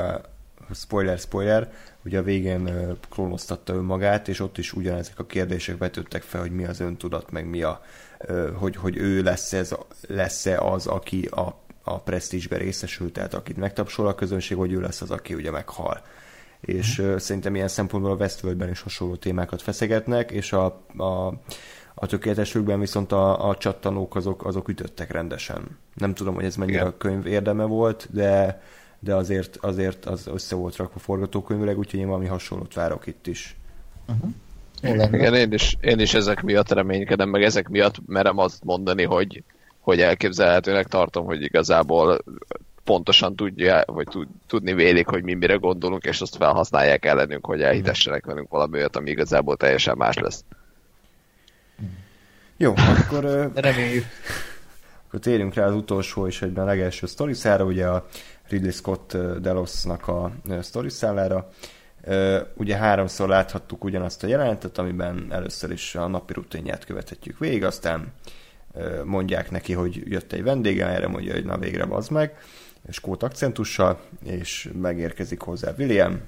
spoiler, 0.73 1.19
spoiler, 1.19 1.73
ugye 2.05 2.19
a 2.19 2.23
végén 2.23 2.97
klónoztatta 3.11 3.75
önmagát, 3.75 4.29
és 4.29 4.41
ott 4.41 4.59
is 4.59 4.73
ugyanezek 4.73 5.19
a 5.19 5.27
kérdések 5.27 5.79
vetődtek 5.79 6.23
fel, 6.23 6.41
hogy 6.41 6.51
mi 6.51 6.65
az 6.65 6.81
öntudat, 6.81 7.31
meg 7.31 7.49
mi 7.49 7.63
a, 7.63 7.83
hogy, 8.55 8.77
hogy 8.77 8.97
ő 8.97 9.23
lesz 9.23 9.53
ez, 9.53 9.75
lesz-e 10.09 10.59
az, 10.59 10.87
aki 10.87 11.25
a, 11.25 11.61
a 11.83 12.01
presztízsbe 12.01 12.57
részesül, 12.57 13.13
tehát 13.13 13.35
akit 13.35 13.57
megtapsol 13.57 14.07
a 14.07 14.15
közönség, 14.15 14.57
hogy 14.57 14.73
ő 14.73 14.81
lesz 14.81 15.01
az, 15.01 15.11
aki 15.11 15.35
ugye 15.35 15.51
meghal. 15.51 16.03
És 16.61 17.01
mm. 17.03 17.17
szerintem 17.17 17.55
ilyen 17.55 17.69
szempontból 17.69 18.13
a 18.13 18.17
Westworldben 18.17 18.71
is 18.71 18.81
hasonló 18.81 19.17
témákat 19.17 19.63
feszegetnek, 19.63 20.31
és 20.31 20.53
a, 20.53 20.85
a, 20.97 21.27
a 21.95 22.07
tökéletesükben 22.07 22.81
viszont 22.81 23.13
a, 23.13 23.49
a 23.49 23.57
csattanók 23.57 24.17
azok, 24.17 24.45
azok 24.45 24.69
ütöttek 24.69 25.11
rendesen. 25.11 25.79
Nem 25.95 26.15
tudom, 26.15 26.35
hogy 26.35 26.45
ez 26.45 26.57
mennyire 26.57 26.79
Igen. 26.79 26.91
a 26.91 26.97
könyv 26.97 27.27
érdeme 27.27 27.65
volt, 27.65 28.09
de 28.11 28.63
de 29.05 29.15
azért, 29.15 29.57
azért 29.57 30.05
az 30.05 30.27
össze 30.27 30.55
volt 30.55 30.77
rakva 30.77 30.99
forgatókönyvileg, 30.99 31.79
úgyhogy 31.79 32.01
én 32.01 32.07
valami 32.07 32.27
hasonlót 32.27 32.75
várok 32.75 33.07
itt 33.07 33.27
is. 33.27 33.57
Uh-huh. 34.09 34.31
Igen, 35.13 35.35
én 35.35 35.53
is, 35.53 35.77
én 35.81 35.99
is 35.99 36.15
ezek 36.15 36.43
miatt 36.43 36.71
reménykedem, 36.71 37.29
meg 37.29 37.43
ezek 37.43 37.69
miatt 37.69 38.07
merem 38.07 38.39
azt 38.39 38.65
mondani, 38.65 39.05
hogy, 39.05 39.43
hogy 39.81 40.01
elképzelhetőnek 40.01 40.87
tartom, 40.87 41.25
hogy 41.25 41.43
igazából 41.43 42.25
pontosan 42.85 43.37
tudja, 43.37 43.83
vagy 43.87 44.07
tud, 44.11 44.29
tudni 44.47 44.75
vélik, 44.75 45.07
hogy 45.07 45.23
mi 45.23 45.35
mire 45.35 45.55
gondolunk, 45.55 46.05
és 46.05 46.21
azt 46.21 46.37
felhasználják 46.37 47.05
ellenünk, 47.05 47.47
hogy 47.47 47.63
elhitessenek 47.63 48.27
velünk 48.27 48.51
valami 48.51 48.77
olyat, 48.77 48.97
ami 48.97 49.11
igazából 49.11 49.57
teljesen 49.57 49.97
más 49.97 50.17
lesz. 50.17 50.45
Jó, 52.57 52.75
akkor... 52.77 53.51
Reméljük. 53.55 54.05
Akkor 55.07 55.21
térjünk 55.21 55.55
rá 55.55 55.67
az 55.67 55.75
utolsó 55.75 56.27
és 56.27 56.43
egyben 56.43 56.65
legelső 56.65 57.07
sztoriszára, 57.07 57.65
ugye 57.65 57.87
a 57.87 58.07
Ridley 58.49 58.71
Scott 58.71 59.17
Delosnak 59.41 60.09
a 60.09 60.33
sztoriszálára. 60.61 61.49
Ugye 62.55 62.77
háromszor 62.77 63.29
láthattuk 63.29 63.85
ugyanazt 63.85 64.25
a 64.25 64.27
jelentet, 64.27 64.79
amiben 64.79 65.27
először 65.31 65.71
is 65.71 65.95
a 65.95 66.07
napi 66.07 66.33
rutinját 66.33 66.85
követhetjük 66.85 67.39
végig, 67.39 67.65
aztán 67.65 68.13
mondják 69.05 69.51
neki, 69.51 69.73
hogy 69.73 70.11
jött 70.11 70.33
egy 70.33 70.43
vendége, 70.43 70.87
erre 70.87 71.09
mondja, 71.09 71.33
hogy 71.33 71.45
na 71.45 71.59
végre 71.59 71.85
bazd 71.85 72.11
meg, 72.11 72.37
skót 72.89 73.23
akcentussal, 73.23 74.01
és 74.25 74.71
megérkezik 74.81 75.41
hozzá 75.41 75.73
William, 75.79 76.21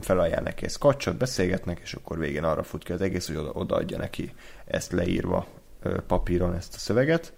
felajánl 0.00 0.42
neki 0.42 0.64
egy 0.64 0.78
kacsot, 0.78 1.16
beszélgetnek, 1.16 1.80
és 1.82 1.94
akkor 1.94 2.18
végén 2.18 2.44
arra 2.44 2.62
fut 2.62 2.84
ki 2.84 2.92
az 2.92 3.00
egész, 3.00 3.26
hogy 3.26 3.36
oda, 3.36 3.50
odaadja 3.50 3.98
neki 3.98 4.32
ezt 4.64 4.92
leírva 4.92 5.46
papíron 6.06 6.54
ezt 6.54 6.74
a 6.74 6.78
szöveget. 6.78 7.32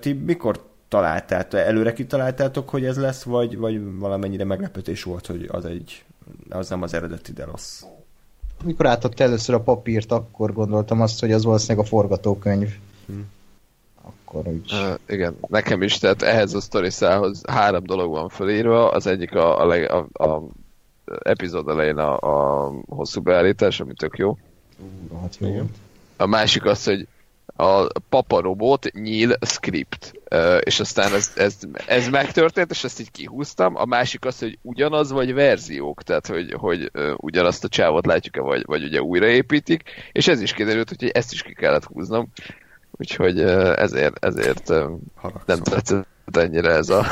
Ti 0.00 0.12
mikor 0.12 0.66
találtátok, 0.88 1.60
előre 1.60 1.92
kitaláltátok, 1.92 2.68
hogy 2.68 2.84
ez 2.84 2.96
lesz, 2.96 3.22
vagy, 3.22 3.56
vagy 3.56 3.98
valamennyire 3.98 4.44
meglepetés 4.44 5.02
volt, 5.02 5.26
hogy 5.26 5.48
az 5.52 5.64
egy, 5.64 6.04
az 6.48 6.68
nem 6.68 6.82
az 6.82 6.94
eredeti 6.94 7.32
Delos? 7.32 7.82
Mikor 8.64 8.86
átadta 8.86 9.24
először 9.24 9.54
a 9.54 9.60
papírt, 9.60 10.12
akkor 10.12 10.52
gondoltam 10.52 11.00
azt, 11.00 11.20
hogy 11.20 11.32
az 11.32 11.44
valószínűleg 11.44 11.84
a 11.84 11.88
forgatókönyv. 11.88 12.74
Hm. 13.06 13.20
Akkor 14.02 14.46
úgy. 14.46 14.72
Uh, 14.72 14.98
igen, 15.08 15.36
nekem 15.48 15.82
is, 15.82 15.98
tehát 15.98 16.22
ehhez 16.22 16.54
a 16.54 16.60
story 16.60 16.90
szához 16.90 17.42
három 17.46 17.84
dolog 17.84 18.10
van 18.10 18.28
felírva, 18.28 18.90
az 18.90 19.06
egyik 19.06 19.34
a, 19.34 19.60
a, 19.60 19.66
leg, 19.66 19.90
a, 19.90 20.24
a 20.24 20.42
epizód 21.22 21.68
elején 21.68 21.96
a, 21.96 22.16
a 22.16 22.72
hosszú 22.88 23.20
beállítás, 23.20 23.80
ami 23.80 23.94
tök 23.94 24.18
jó. 24.18 24.38
Uh, 25.10 25.20
hát 25.20 25.36
jó. 25.40 25.70
A 26.16 26.26
másik 26.26 26.64
az, 26.64 26.84
hogy 26.84 27.06
a 27.56 27.86
paparobot 28.08 28.92
nyíl 28.92 29.36
script. 29.40 30.12
És 30.60 30.80
aztán 30.80 31.14
ez, 31.14 31.32
ez, 31.36 31.56
ez 31.86 32.08
megtörtént, 32.08 32.70
és 32.70 32.84
ezt 32.84 33.00
így 33.00 33.10
kihúztam. 33.10 33.76
A 33.76 33.84
másik 33.84 34.24
az, 34.24 34.38
hogy 34.38 34.58
ugyanaz 34.62 35.10
vagy 35.10 35.34
verziók, 35.34 36.02
tehát 36.02 36.26
hogy, 36.26 36.52
hogy 36.52 36.90
ugyanazt 37.16 37.64
a 37.64 37.68
csávot 37.68 38.06
látjuk-e, 38.06 38.40
vagy, 38.40 38.62
vagy 38.66 38.84
ugye 38.84 39.02
újraépítik, 39.02 39.82
és 40.12 40.28
ez 40.28 40.40
is 40.40 40.52
kiderült, 40.52 40.88
hogy 40.88 41.08
ezt 41.08 41.32
is 41.32 41.42
ki 41.42 41.54
kellett 41.54 41.84
húznom. 41.84 42.28
Úgyhogy 42.90 43.40
ezért, 43.76 44.24
ezért 44.24 44.68
nem 45.46 45.62
tetszett 45.62 46.06
ennyire 46.32 46.70
ez 46.70 46.88
a... 46.88 47.06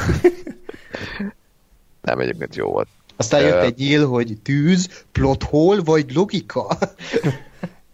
nem, 2.03 2.19
egyébként 2.19 2.57
jó 2.57 2.71
volt. 2.71 2.89
Aztán 3.17 3.41
jött 3.41 3.63
egy 3.63 3.81
íl, 3.81 4.07
hogy 4.07 4.37
tűz, 4.43 5.05
plot 5.13 5.43
hole, 5.43 5.81
vagy 5.85 6.13
logika. 6.15 6.79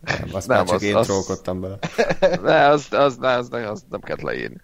Nem, 0.02 0.28
azt 0.32 0.48
nem, 0.48 0.56
már 0.56 0.66
csak 0.66 0.76
az, 0.76 0.82
én 0.82 0.94
az... 0.94 1.06
trollkodtam 1.06 1.60
bele. 1.60 1.78
Ne, 2.42 2.66
az, 2.66 2.86
az, 2.90 3.16
az, 3.20 3.48
az, 3.50 3.62
az 3.70 3.84
nem 3.90 4.00
kellett 4.00 4.22
leírni. 4.22 4.60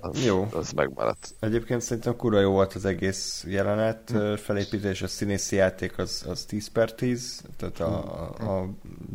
Az, 0.00 0.24
jó. 0.24 0.48
Az 0.52 0.72
megmaradt. 0.72 1.34
Egyébként 1.40 1.80
szerintem 1.80 2.16
kurva 2.16 2.40
jó 2.40 2.50
volt 2.50 2.74
az 2.74 2.84
egész 2.84 3.44
jelenet 3.48 4.10
hm. 4.10 4.34
felépítés, 4.34 5.02
a 5.02 5.06
színészi 5.06 5.56
játék 5.56 5.98
az, 5.98 6.24
az 6.28 6.44
10 6.44 6.68
per 6.68 6.92
10, 6.92 7.42
tehát 7.56 7.80
a, 7.80 8.28
a, 8.38 8.58
a 8.58 8.68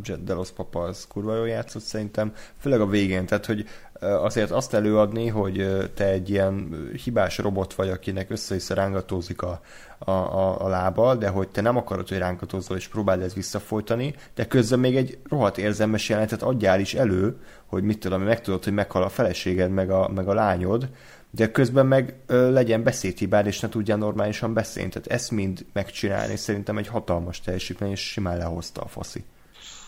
Jet 0.04 0.24
Delos 0.24 0.52
papa 0.52 0.84
az 0.84 1.06
kurva 1.08 1.36
jól 1.36 1.48
játszott 1.48 1.84
szerintem, 1.84 2.34
főleg 2.60 2.82
a 2.82 2.88
végén, 2.88 3.26
tehát 3.26 3.46
hogy 3.46 3.66
azért 4.00 4.52
azt 4.52 4.74
előadni, 4.74 5.28
hogy 5.28 5.90
te 5.94 6.06
egy 6.06 6.30
ilyen 6.30 6.70
hibás 7.04 7.38
robot 7.38 7.74
vagy, 7.74 7.90
akinek 7.90 8.30
össze-vissza 8.30 8.74
rángatózik 8.74 9.42
a, 9.42 9.62
a, 9.98 10.12
a, 10.12 10.66
a 10.66 10.68
lába, 10.68 11.16
de 11.16 11.28
hogy 11.28 11.48
te 11.48 11.62
nem 11.62 11.78
akarod, 11.78 12.08
hogy 12.08 12.18
rángatózzol 12.18 12.78
és 12.78 12.88
próbáld 12.88 13.22
ezt 13.22 13.36
visszafolytani, 13.36 14.16
de 14.36 14.48
közben 14.48 14.80
még 14.80 14.96
egy 14.96 15.18
rohadt 15.30 15.58
érzelmes 15.58 16.10
jelenetet 16.10 16.42
adjál 16.42 16.80
is 16.80 16.94
elő, 16.94 17.36
hogy 17.66 17.84
mit 17.84 18.00
tudom, 18.00 18.22
megtudod, 18.22 18.64
hogy 18.64 18.74
meghal 18.74 19.04
a 19.04 19.10
feleséged, 19.10 19.72
meg 19.72 19.90
a, 19.90 20.10
meg 20.16 20.28
a 20.28 20.34
lányod, 20.34 20.90
de 21.32 21.52
közben 21.52 21.86
meg 21.86 22.16
ö, 22.26 22.52
legyen 22.52 22.84
beszédhibád, 22.84 23.46
és 23.46 23.60
ne 23.60 23.70
tudjál 23.70 23.98
normálisan 23.98 24.54
beszélni. 24.54 24.90
Tehát 24.90 25.08
ezt 25.08 25.32
mind 25.32 25.66
megcsinálni 25.74 26.36
szerintem 26.36 26.78
egy 26.78 26.88
hatalmas 26.88 27.42
teljesítmény, 27.42 27.92
és 27.92 28.00
simán 28.00 28.38
lehozta 28.38 28.82
a 28.82 28.88
faszi. 28.88 29.24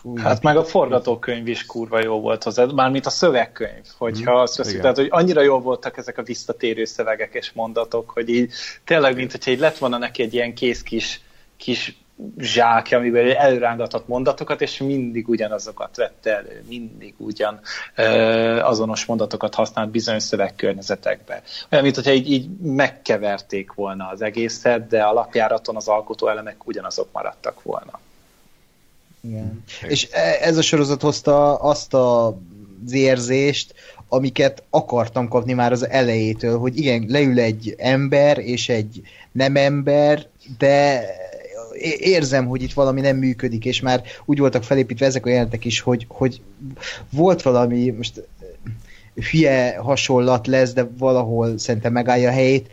Fúj. 0.02 0.20
Hát 0.20 0.42
meg 0.42 0.56
a 0.56 0.64
forgatókönyv 0.64 1.48
is 1.48 1.66
kurva 1.66 2.02
jó 2.02 2.20
volt 2.20 2.42
hozzá, 2.42 2.64
mármint 2.64 3.06
a 3.06 3.10
szövegkönyv, 3.10 3.84
hogyha 3.98 4.32
mm, 4.32 4.40
azt 4.40 4.56
veszik, 4.56 4.80
tehát 4.80 4.96
hogy 4.96 5.08
annyira 5.10 5.42
jól 5.42 5.60
voltak 5.60 5.96
ezek 5.96 6.18
a 6.18 6.22
visszatérő 6.22 6.84
szövegek 6.84 7.34
és 7.34 7.52
mondatok, 7.52 8.10
hogy 8.10 8.28
így 8.28 8.52
tényleg, 8.84 9.16
mint 9.16 9.30
hogyha 9.30 9.50
így 9.50 9.58
lett 9.58 9.78
volna 9.78 9.98
neki 9.98 10.22
egy 10.22 10.34
ilyen 10.34 10.54
kész 10.54 10.82
kis, 10.82 11.20
kis 11.56 11.96
zsákja, 12.38 12.98
amiben 12.98 13.36
előrángatott 13.36 14.08
mondatokat, 14.08 14.60
és 14.60 14.78
mindig 14.78 15.28
ugyanazokat 15.28 15.96
vette 15.96 16.36
elő, 16.36 16.64
mindig 16.68 17.14
ugyan 17.16 17.60
ö, 17.96 18.04
azonos 18.60 19.04
mondatokat 19.04 19.54
használt 19.54 19.90
bizonyos 19.90 20.22
szövegkörnyezetekbe. 20.22 21.42
Olyan, 21.70 21.84
mint 21.84 21.96
hogyha 21.96 22.12
így, 22.12 22.30
így 22.30 22.48
megkeverték 22.62 23.72
volna 23.72 24.08
az 24.08 24.22
egészet, 24.22 24.86
de 24.86 25.02
alapjáraton 25.02 25.76
az 25.76 25.88
alkotó 25.88 26.28
elemek 26.28 26.66
ugyanazok 26.66 27.08
maradtak 27.12 27.62
volna. 27.62 28.00
Igen. 29.22 29.62
És 29.88 30.08
e, 30.12 30.38
ez 30.40 30.56
a 30.56 30.62
sorozat 30.62 31.02
hozta 31.02 31.54
azt 31.54 31.94
a, 31.94 32.26
az 32.84 32.92
érzést, 32.92 33.74
amiket 34.08 34.62
akartam 34.70 35.28
kapni 35.28 35.52
már 35.52 35.72
az 35.72 35.88
elejétől, 35.88 36.58
hogy 36.58 36.78
igen, 36.78 37.04
leül 37.08 37.38
egy 37.38 37.74
ember 37.78 38.38
és 38.38 38.68
egy 38.68 39.02
nem 39.32 39.56
ember, 39.56 40.26
de 40.58 41.04
érzem, 41.98 42.46
hogy 42.46 42.62
itt 42.62 42.72
valami 42.72 43.00
nem 43.00 43.16
működik, 43.16 43.64
és 43.64 43.80
már 43.80 44.02
úgy 44.24 44.38
voltak 44.38 44.62
felépítve 44.62 45.06
ezek 45.06 45.26
a 45.26 45.28
jelentek 45.28 45.64
is, 45.64 45.80
hogy, 45.80 46.06
hogy 46.08 46.40
volt 47.10 47.42
valami, 47.42 47.90
most 47.90 48.28
hülye 49.30 49.76
hasonlat 49.76 50.46
lesz, 50.46 50.72
de 50.72 50.88
valahol 50.98 51.58
szerintem 51.58 51.92
megállja 51.92 52.28
a 52.28 52.32
helyét. 52.32 52.68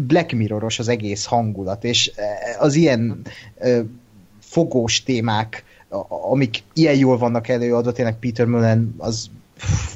Black 0.00 0.32
Mirroros 0.32 0.78
az 0.78 0.88
egész 0.88 1.24
hangulat, 1.24 1.84
és 1.84 2.12
az 2.58 2.74
ilyen 2.74 3.22
fogós 4.40 5.02
témák 5.02 5.64
amik 6.08 6.62
ilyen 6.72 6.96
jól 6.96 7.18
vannak 7.18 7.48
előadva, 7.48 7.92
tényleg 7.92 8.18
Peter 8.18 8.46
Mullen 8.46 8.94
az 8.98 9.30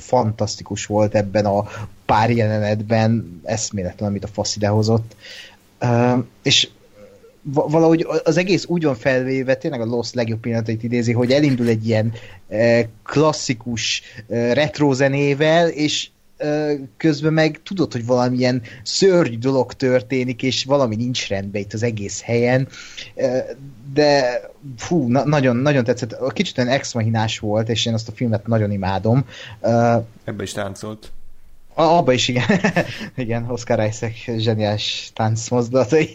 fantasztikus 0.00 0.86
volt 0.86 1.14
ebben 1.14 1.46
a 1.46 1.64
pár 2.06 2.30
jelenetben, 2.30 3.40
eszméletlen, 3.44 4.08
amit 4.08 4.24
a 4.24 4.28
fasz 4.28 4.56
idehozott. 4.56 5.16
Uh, 5.80 6.24
és 6.42 6.68
valahogy 7.52 8.06
az 8.24 8.36
egész 8.36 8.64
úgy 8.66 8.84
van 8.84 8.94
felvéve, 8.94 9.54
tényleg 9.54 9.80
a 9.80 9.84
Lost 9.84 10.14
legjobb 10.14 10.40
pillanatait 10.40 10.82
idézi, 10.82 11.12
hogy 11.12 11.32
elindul 11.32 11.68
egy 11.68 11.86
ilyen 11.86 12.12
klasszikus 13.02 14.02
retro 14.28 14.92
zenével, 14.92 15.68
és 15.68 16.08
közben 16.96 17.32
meg 17.32 17.60
tudod, 17.62 17.92
hogy 17.92 18.06
valamilyen 18.06 18.62
szörny 18.82 19.38
dolog 19.38 19.72
történik, 19.72 20.42
és 20.42 20.64
valami 20.64 20.96
nincs 20.96 21.28
rendben 21.28 21.62
itt 21.62 21.72
az 21.72 21.82
egész 21.82 22.22
helyen, 22.22 22.68
de 23.92 24.40
fú, 24.76 25.08
na- 25.08 25.24
nagyon, 25.24 25.56
nagyon 25.56 25.84
tetszett. 25.84 26.32
Kicsit 26.32 26.58
olyan 26.58 26.72
ex 26.72 26.94
volt, 27.40 27.68
és 27.68 27.86
én 27.86 27.94
azt 27.94 28.08
a 28.08 28.12
filmet 28.12 28.46
nagyon 28.46 28.70
imádom. 28.70 29.24
Ebbe 30.24 30.42
is 30.42 30.52
táncolt. 30.52 31.12
Abba 31.74 32.12
is, 32.12 32.28
igen. 32.28 32.44
igen, 33.16 33.50
Oscar 33.50 33.86
Isaac 33.86 34.38
zseniás 34.38 35.10
táncmozdulatai. 35.14 36.12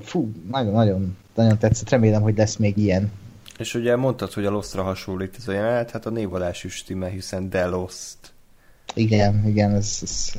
Fú, 0.00 0.32
nagyon, 0.50 0.72
nagyon, 0.72 1.16
nagyon 1.34 1.58
tetszett. 1.58 1.88
Remélem, 1.88 2.22
hogy 2.22 2.36
lesz 2.36 2.56
még 2.56 2.76
ilyen. 2.76 3.12
És 3.58 3.74
ugye 3.74 3.96
mondtad, 3.96 4.32
hogy 4.32 4.44
a 4.44 4.50
Lostra 4.50 4.82
hasonlít 4.82 5.34
ez 5.38 5.48
a 5.48 5.52
jelenet, 5.52 5.90
hát 5.90 6.06
a 6.06 6.10
névadás 6.10 6.64
is 6.64 6.74
stimmel, 6.74 7.08
hiszen 7.08 7.48
The 7.48 7.66
Lost. 7.66 8.16
Igen, 8.96 9.46
igen, 9.46 9.74
ez, 9.74 9.98
ez 10.02 10.32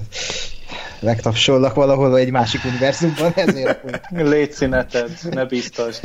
megtapsollak 0.99 1.74
valahol 1.74 2.18
egy 2.18 2.32
másik 2.32 2.66
univerzumban, 2.66 3.34
ezért 3.36 3.84
Légy 4.32 4.51
színeted, 4.51 5.20
ne 5.30 5.45
biztos. 5.45 5.99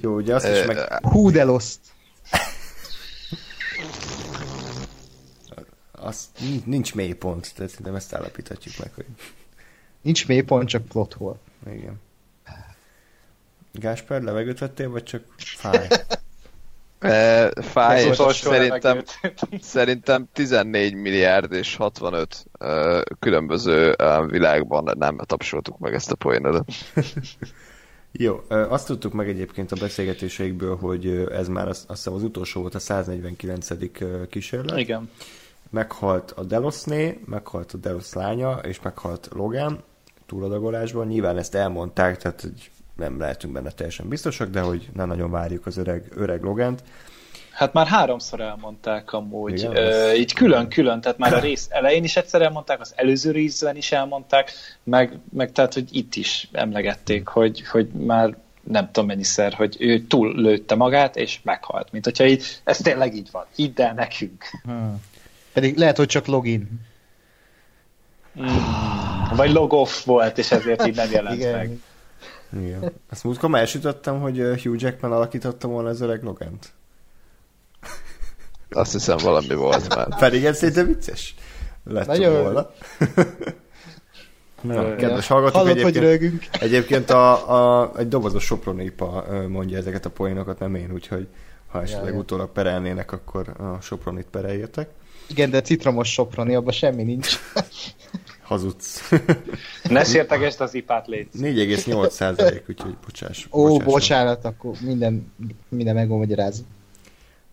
Jó, 0.00 0.14
ugye 0.14 0.34
azt 0.34 0.48
is 0.48 0.64
meg... 0.66 0.76
Who 1.02 1.30
the 1.30 1.44
lost? 1.44 1.78
Az, 5.92 6.30
nincs 6.64 6.94
mélypont, 6.94 7.52
tehát 7.54 7.70
szerintem 7.70 7.94
ezt 7.94 8.14
állapíthatjuk 8.14 8.74
meg, 8.78 8.90
hogy... 8.94 9.06
Nincs 10.02 10.26
mélypont, 10.26 10.68
csak 10.68 10.84
plot 10.84 11.12
hole. 11.12 11.36
Igen. 11.66 12.00
Gásper, 13.72 14.22
levegőt 14.22 14.58
vettél, 14.58 14.90
vagy 14.90 15.02
csak 15.02 15.22
fáj? 15.36 15.86
E, 17.02 17.50
fáj, 17.62 18.04
és 18.04 18.16
szerintem, 18.30 19.02
szerintem 19.60 20.28
14 20.32 20.94
milliárd 20.94 21.52
és 21.52 21.76
65 21.76 22.44
uh, 22.60 23.00
különböző 23.18 23.94
uh, 23.98 24.30
világban 24.30 24.96
nem 24.98 25.16
tapsoltuk 25.16 25.78
meg 25.78 25.94
ezt 25.94 26.12
a 26.12 26.14
poénodat. 26.14 26.64
Jó, 28.12 28.40
azt 28.48 28.86
tudtuk 28.86 29.12
meg 29.12 29.28
egyébként 29.28 29.72
a 29.72 29.76
beszélgetéseikből, 29.80 30.76
hogy 30.76 31.28
ez 31.32 31.48
már 31.48 31.68
azt, 31.68 31.90
azt 31.90 32.02
hiszem 32.02 32.12
az 32.12 32.22
utolsó 32.22 32.60
volt, 32.60 32.74
a 32.74 32.78
149. 32.78 33.68
kísérlet. 34.28 34.78
Igen. 34.78 35.10
Meghalt 35.70 36.30
a 36.30 36.42
Delosné, 36.42 37.20
meghalt 37.24 37.72
a 37.72 37.76
Delos 37.76 38.12
lánya, 38.12 38.52
és 38.52 38.80
meghalt 38.82 39.28
Logan 39.34 39.82
túladagolásban. 40.26 41.06
Nyilván 41.06 41.38
ezt 41.38 41.54
elmondták, 41.54 42.16
tehát 42.16 42.40
hogy 42.40 42.70
nem 42.96 43.18
lehetünk 43.18 43.52
benne 43.52 43.70
teljesen 43.70 44.08
biztosak, 44.08 44.50
de 44.50 44.60
hogy 44.60 44.88
nem 44.94 45.08
nagyon 45.08 45.30
várjuk 45.30 45.66
az 45.66 45.76
öreg, 45.76 46.12
öreg 46.16 46.42
Logent. 46.42 46.82
Hát 47.52 47.72
már 47.72 47.86
háromszor 47.86 48.40
elmondták 48.40 49.12
amúgy, 49.12 49.58
Igen, 49.58 49.76
ö, 49.76 50.12
így 50.12 50.32
külön-külön, 50.32 51.00
tehát 51.00 51.18
már 51.18 51.34
a 51.34 51.38
rész 51.48 51.66
elején 51.70 52.04
is 52.04 52.16
egyszer 52.16 52.42
elmondták, 52.42 52.80
az 52.80 52.92
előző 52.96 53.30
részben 53.30 53.76
is 53.76 53.92
elmondták, 53.92 54.52
meg, 54.82 55.18
meg 55.32 55.52
tehát, 55.52 55.74
hogy 55.74 55.96
itt 55.96 56.14
is 56.14 56.48
emlegették, 56.52 57.26
hogy, 57.26 57.68
hogy 57.68 57.88
már 57.88 58.36
nem 58.62 58.86
tudom 58.86 59.06
mennyiszer, 59.06 59.52
hogy 59.52 59.76
ő 59.78 60.00
túl 60.06 60.34
lőtte 60.34 60.74
magát, 60.74 61.16
és 61.16 61.40
meghalt. 61.42 61.92
Mint 61.92 62.04
hogyha 62.04 62.26
így, 62.26 62.44
ez 62.64 62.76
tényleg 62.78 63.14
így 63.14 63.28
van. 63.32 63.44
Hidd 63.54 63.80
el 63.80 63.92
nekünk. 63.92 64.44
Hmm. 64.62 65.02
Pedig 65.52 65.76
lehet, 65.76 65.96
hogy 65.96 66.06
csak 66.06 66.26
login. 66.26 66.80
Hmm. 68.34 69.30
Vagy 69.36 69.50
log 69.50 69.72
off 69.72 70.04
volt, 70.04 70.38
és 70.38 70.50
ezért 70.50 70.86
így 70.86 70.96
nem 70.96 71.10
jelent 71.10 71.36
Igen. 71.36 71.56
meg. 71.56 71.78
Igen. 72.60 72.92
Ezt 73.10 73.24
múltkor 73.24 73.48
már 73.50 73.60
elsütöttem, 73.60 74.20
hogy 74.20 74.38
Hugh 74.62 74.82
Jackman 74.82 75.12
alakította 75.12 75.68
volna 75.68 75.88
az 75.88 76.00
öreg 76.00 76.22
Logant. 76.22 76.72
Azt 78.70 78.92
hiszem 78.92 79.16
valami 79.16 79.54
volt 79.54 79.94
már. 79.94 80.08
Pedig 80.18 80.44
ez 80.44 80.56
szerintem 80.58 80.86
vicces. 80.86 81.34
Lett 81.84 82.06
Nagyon 82.06 82.42
volna. 82.42 82.70
Na, 84.60 84.94
kedves 84.94 85.26
hallgatók, 85.26 85.60
Hallott, 85.60 85.76
egyébként, 85.76 86.30
hogy 86.30 86.48
egyébként 86.68 87.10
a, 87.10 87.80
a, 87.80 87.92
egy 87.98 88.08
dobozos 88.08 88.44
Sopronipa 88.44 89.24
mondja 89.48 89.76
ezeket 89.76 90.04
a 90.04 90.10
poénokat, 90.10 90.58
nem 90.58 90.74
én, 90.74 90.92
úgyhogy 90.92 91.26
ha 91.72 91.82
esetleg 91.82 92.12
ja, 92.12 92.18
utólag 92.18 92.50
perelnének, 92.50 93.12
akkor 93.12 93.48
a 93.58 93.80
Sopronit 93.80 94.26
pereljetek. 94.30 94.88
Igen, 95.26 95.50
de 95.50 95.60
citromos 95.60 96.12
Soproni, 96.12 96.54
abban 96.54 96.72
semmi 96.72 97.02
nincs. 97.02 97.38
Hazudsz. 98.52 99.10
Ne 99.88 100.04
sértegesd 100.04 100.60
az 100.60 100.74
ipát, 100.74 101.06
légy. 101.06 101.28
4,8 101.38 102.10
százalék, 102.10 102.64
úgyhogy 102.68 102.96
bocsáss. 103.04 103.46
Ó, 103.50 103.66
bocsáss, 103.66 103.84
bocsánat, 103.84 104.44
akkor 104.44 104.72
minden, 104.80 105.32
minden 105.68 105.94
meg 105.94 106.08
magyarázni. 106.08 106.64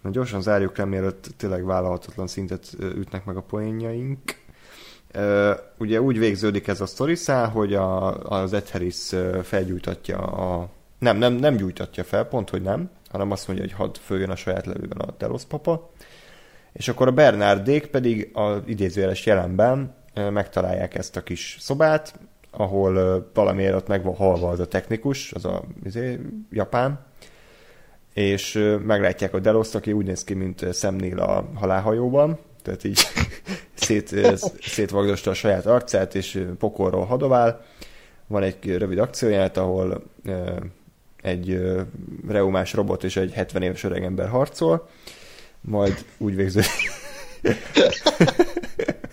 Na 0.02 0.10
gyorsan 0.10 0.42
zárjuk 0.42 0.78
le, 0.78 0.86
mielőtt 0.86 1.30
tényleg 1.38 1.66
vállalhatatlan 1.66 2.28
szintet 2.28 2.76
ütnek 2.80 3.26
meg 3.26 3.38
a 3.38 3.42
poénjaink. 3.42 4.20
Uh, 5.16 5.50
ugye 5.78 6.02
úgy 6.02 6.20
végződik 6.20 6.68
ez 6.68 6.82
a 6.82 6.86
sztoriszá, 6.86 7.48
hogy 7.48 7.74
a, 7.74 8.18
az 8.18 8.54
Ed 8.54 8.70
Harris 8.70 9.10
felgyújtatja 9.44 10.18
a... 10.18 10.70
Nem, 10.98 11.18
nem, 11.18 11.34
nem 11.34 11.56
gyújtatja 11.56 12.04
fel, 12.04 12.24
pont, 12.24 12.50
hogy 12.50 12.62
nem, 12.62 12.90
hanem 13.10 13.32
azt 13.32 13.48
mondja, 13.48 13.66
hogy 13.66 13.74
hadd 13.74 13.96
följön 14.06 14.30
a 14.30 14.36
saját 14.36 14.66
levőben 14.66 14.98
a 14.98 15.14
Delos 15.18 15.46
papa. 15.46 15.90
És 16.74 16.88
akkor 16.88 17.08
a 17.08 17.12
Bernardék 17.12 17.88
pedig 17.88 18.30
az 18.34 18.62
idézőjeles 18.66 19.26
jelenben 19.26 19.98
megtalálják 20.32 20.96
ezt 20.96 21.16
a 21.16 21.24
kis 21.24 21.58
szobát, 21.60 22.20
ahol 22.52 23.26
valamiért 23.34 23.76
ott 23.76 23.88
meg 23.88 24.04
van 24.04 24.16
halva 24.16 24.50
az 24.50 24.60
a 24.60 24.68
technikus, 24.68 25.32
az 25.32 25.46
a 25.46 25.64
izé, 25.84 26.20
japán, 26.52 27.06
és 28.14 28.78
meglátják 28.86 29.34
a 29.34 29.40
Deloszt, 29.40 29.76
aki 29.76 29.92
úgy 29.92 30.06
néz 30.06 30.24
ki, 30.24 30.34
mint 30.34 30.74
Szemnél 30.74 31.20
a 31.20 31.50
halálhajóban, 31.56 32.40
tehát 32.62 32.84
így 32.84 33.00
szét, 33.74 34.16
szétvagdosta 34.62 35.30
a 35.30 35.34
saját 35.34 35.66
arcát, 35.66 36.16
és 36.16 36.46
pokolról 36.58 37.06
hadovál. 37.06 37.66
Van 38.28 38.44
egy 38.44 38.78
rövid 38.78 38.98
akcióját, 38.98 39.58
ahol 39.58 40.04
egy 41.22 41.62
reumás 42.28 42.74
robot 42.74 43.04
és 43.04 43.18
egy 43.18 43.32
70 43.32 43.62
éves 43.62 43.84
öregember 43.84 44.30
harcol, 44.30 44.90
majd 45.62 46.06
úgy 46.18 46.36
végződik. 46.36 46.92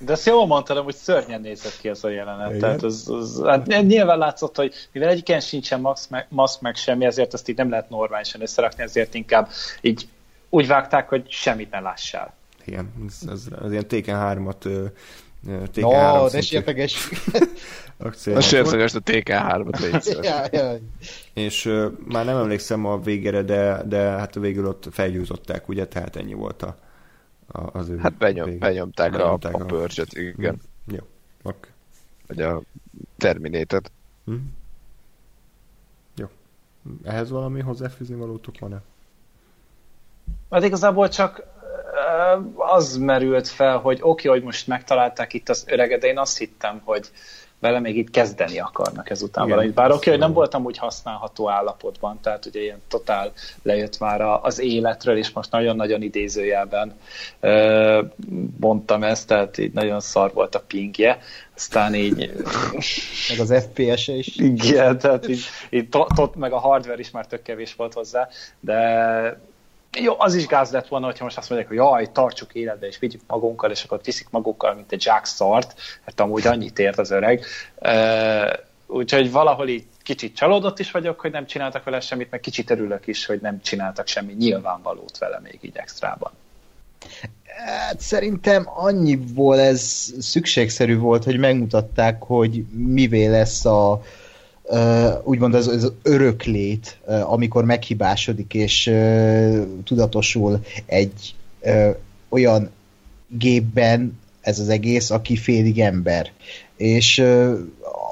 De 0.06 0.12
ezt 0.12 0.26
jól 0.26 0.46
mondtad, 0.46 0.84
hogy 0.84 0.94
szörnyen 0.94 1.40
nézett 1.40 1.78
ki 1.80 1.88
ez 1.88 2.04
a 2.04 2.08
jelenet. 2.08 2.48
Igen. 2.48 2.60
Tehát 2.60 2.82
az, 2.82 3.08
az, 3.08 3.42
hát 3.44 3.66
nyilván 3.66 4.18
látszott, 4.18 4.56
hogy 4.56 4.74
mivel 4.92 5.08
egyiken 5.08 5.40
sincsen 5.40 5.80
maszk 5.80 6.10
meg, 6.10 6.26
maszk 6.28 6.60
meg 6.60 6.74
semmi, 6.74 7.04
ezért 7.04 7.34
ezt 7.34 7.48
így 7.48 7.56
nem 7.56 7.70
lehet 7.70 7.90
normálisan 7.90 8.40
összerakni, 8.40 8.82
ezért 8.82 9.14
inkább 9.14 9.48
így 9.80 10.08
úgy 10.50 10.66
vágták, 10.66 11.08
hogy 11.08 11.24
semmit 11.28 11.70
ne 11.70 11.80
lássál. 11.80 12.34
Igen, 12.64 12.92
ez, 13.06 13.28
ez, 13.28 13.46
az 13.60 13.70
ilyen 13.70 13.88
Taken 13.88 14.46
3-at 14.48 14.90
TK3 15.46 16.12
no, 16.14 16.28
de 16.28 16.40
sérteges. 16.40 17.08
a 18.34 18.40
sérteges 18.40 18.94
a 18.94 19.00
TK3-at 19.00 20.22
ja, 20.22 20.44
ja. 20.50 20.78
És 21.34 21.64
uh, 21.64 21.92
már 22.08 22.24
nem 22.24 22.36
emlékszem 22.36 22.84
a 22.84 22.98
végére, 22.98 23.42
de, 23.42 23.82
de 23.86 23.98
hát 23.98 24.34
végül 24.34 24.66
ott 24.66 24.84
felgyújtották, 24.90 25.68
ugye? 25.68 25.86
Tehát 25.86 26.16
ennyi 26.16 26.34
volt 26.34 26.62
a, 26.62 26.76
a, 27.56 27.70
az 27.72 27.88
ő 27.88 27.98
Hát 27.98 28.14
benyom, 28.14 28.58
benyomták, 28.58 29.10
benyomták 29.10 29.54
a, 29.54 29.58
a, 29.58 29.62
a 29.62 29.64
pörcsöt, 29.64 30.12
igen. 30.12 30.60
Mm. 30.92 30.94
Jó, 30.94 31.04
ok. 31.42 31.68
Vagy 32.26 32.40
a 32.40 32.62
terminétet. 33.16 33.90
Mm. 34.30 34.36
Jó. 36.16 36.26
Ehhez 37.04 37.30
valami 37.30 37.60
hozzáfűzni 37.60 38.14
valótok 38.14 38.58
van-e? 38.58 38.82
Hát 40.50 40.64
igazából 40.64 41.08
csak 41.08 41.42
az 42.54 42.96
merült 42.96 43.48
fel, 43.48 43.78
hogy 43.78 43.98
oké, 44.02 44.28
okay, 44.28 44.38
hogy 44.38 44.46
most 44.46 44.66
megtalálták 44.66 45.32
itt 45.32 45.48
az 45.48 45.64
öreget, 45.68 46.00
de 46.00 46.06
én 46.06 46.18
azt 46.18 46.38
hittem, 46.38 46.80
hogy 46.84 47.10
vele 47.60 47.80
még 47.80 47.96
itt 47.96 48.10
kezdeni 48.10 48.58
akarnak 48.58 49.10
ezután 49.10 49.44
Igen, 49.44 49.56
valamit. 49.56 49.76
Bár 49.76 49.86
oké, 49.86 49.96
okay, 49.96 50.12
hogy 50.12 50.22
nem 50.22 50.32
voltam 50.32 50.64
úgy 50.64 50.78
használható 50.78 51.50
állapotban, 51.50 52.18
tehát 52.22 52.46
ugye 52.46 52.60
ilyen 52.60 52.82
totál 52.88 53.32
lejött 53.62 53.98
már 53.98 54.20
az 54.20 54.58
életről, 54.58 55.16
és 55.16 55.30
most 55.30 55.50
nagyon-nagyon 55.50 56.02
idézőjelben 56.02 56.96
ö, 57.40 58.02
mondtam 58.60 59.02
ezt, 59.02 59.26
tehát 59.26 59.58
így 59.58 59.72
nagyon 59.72 60.00
szar 60.00 60.32
volt 60.32 60.54
a 60.54 60.60
pingje, 60.66 61.18
aztán 61.54 61.94
így... 61.94 62.16
meg 63.28 63.40
az 63.40 63.68
FPS-e 63.70 64.12
is. 64.12 64.36
Igen, 64.36 64.98
tehát 64.98 65.28
így, 65.28 65.44
így 65.70 65.88
tot, 65.88 66.08
tot, 66.14 66.34
meg 66.34 66.52
a 66.52 66.58
hardware 66.58 67.00
is 67.00 67.10
már 67.10 67.26
tök 67.26 67.42
kevés 67.42 67.74
volt 67.74 67.92
hozzá, 67.92 68.28
de 68.60 69.40
jó, 70.02 70.14
az 70.18 70.34
is 70.34 70.46
gáz 70.46 70.70
lett 70.70 70.88
volna, 70.88 71.06
hogyha 71.06 71.24
most 71.24 71.36
azt 71.36 71.48
mondják, 71.48 71.70
hogy 71.70 71.78
jaj, 71.78 72.12
tartsuk 72.12 72.54
életbe, 72.54 72.86
és 72.86 72.98
vigyük 72.98 73.20
magunkkal, 73.26 73.70
és 73.70 73.84
akkor 73.84 74.00
viszik 74.04 74.26
magukkal, 74.30 74.74
mint 74.74 74.92
egy 74.92 75.04
Jack 75.04 75.24
szart, 75.24 75.74
hát 76.04 76.20
amúgy 76.20 76.46
annyit 76.46 76.78
ért 76.78 76.98
az 76.98 77.10
öreg. 77.10 77.44
Úgyhogy 78.86 79.32
valahol 79.32 79.68
így 79.68 79.84
kicsit 80.02 80.36
csalódott 80.36 80.78
is 80.78 80.90
vagyok, 80.90 81.20
hogy 81.20 81.30
nem 81.30 81.46
csináltak 81.46 81.84
vele 81.84 82.00
semmit, 82.00 82.30
meg 82.30 82.40
kicsit 82.40 82.70
örülök 82.70 83.06
is, 83.06 83.26
hogy 83.26 83.40
nem 83.40 83.60
csináltak 83.60 84.06
semmi 84.06 84.32
nyilvánvalót 84.32 85.18
vele 85.18 85.40
még 85.42 85.58
így 85.60 85.76
extrában. 85.76 86.32
Hát 87.64 88.00
szerintem 88.00 88.68
annyiból 88.74 89.60
ez 89.60 89.80
szükségszerű 90.18 90.98
volt, 90.98 91.24
hogy 91.24 91.38
megmutatták, 91.38 92.22
hogy 92.22 92.64
mivé 92.70 93.26
lesz 93.26 93.64
a, 93.64 94.02
úgymond 95.22 95.54
ez, 95.54 95.66
ez 95.66 95.86
öröklét, 96.02 96.98
amikor 97.06 97.64
meghibásodik, 97.64 98.54
és 98.54 98.92
tudatosul 99.84 100.60
egy 100.86 101.34
olyan 102.28 102.70
gépben 103.28 104.18
ez 104.40 104.58
az 104.58 104.68
egész, 104.68 105.10
aki 105.10 105.36
félig 105.36 105.80
ember. 105.80 106.30
És 106.76 107.24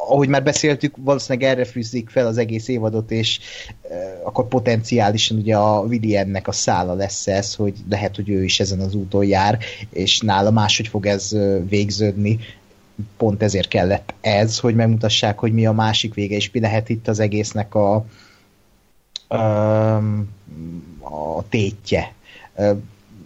ahogy 0.09 0.28
már 0.28 0.43
beszéltük, 0.43 0.94
valószínűleg 0.98 1.51
erre 1.51 1.64
fűzik 1.64 2.09
fel 2.09 2.26
az 2.26 2.39
egész 2.39 2.68
évadot, 2.68 3.10
és 3.10 3.39
akkor 4.22 4.48
potenciálisan 4.48 5.36
ugye 5.36 5.56
a 5.56 5.81
Williamnek 5.81 6.48
a 6.48 6.52
szála 6.52 6.94
lesz 6.94 7.26
ez, 7.26 7.55
hogy 7.55 7.74
lehet, 7.90 8.16
hogy 8.16 8.28
ő 8.28 8.44
is 8.44 8.60
ezen 8.60 8.81
az 8.81 8.94
úton 8.94 9.24
jár, 9.24 9.59
és 9.90 10.20
nála 10.20 10.51
máshogy 10.51 10.89
fog 10.89 11.06
ez 11.06 11.36
végződni, 11.68 12.39
pont 13.16 13.42
ezért 13.42 13.68
kellett 13.68 14.14
ez, 14.20 14.58
hogy 14.58 14.74
megmutassák, 14.74 15.38
hogy 15.38 15.52
mi 15.52 15.66
a 15.66 15.72
másik 15.72 16.14
vége, 16.14 16.36
és 16.36 16.50
mi 16.50 16.60
lehet 16.60 16.88
itt 16.88 17.08
az 17.08 17.18
egésznek 17.18 17.74
a, 17.74 18.04
a, 19.26 19.36
a 21.00 21.48
tétje 21.48 22.12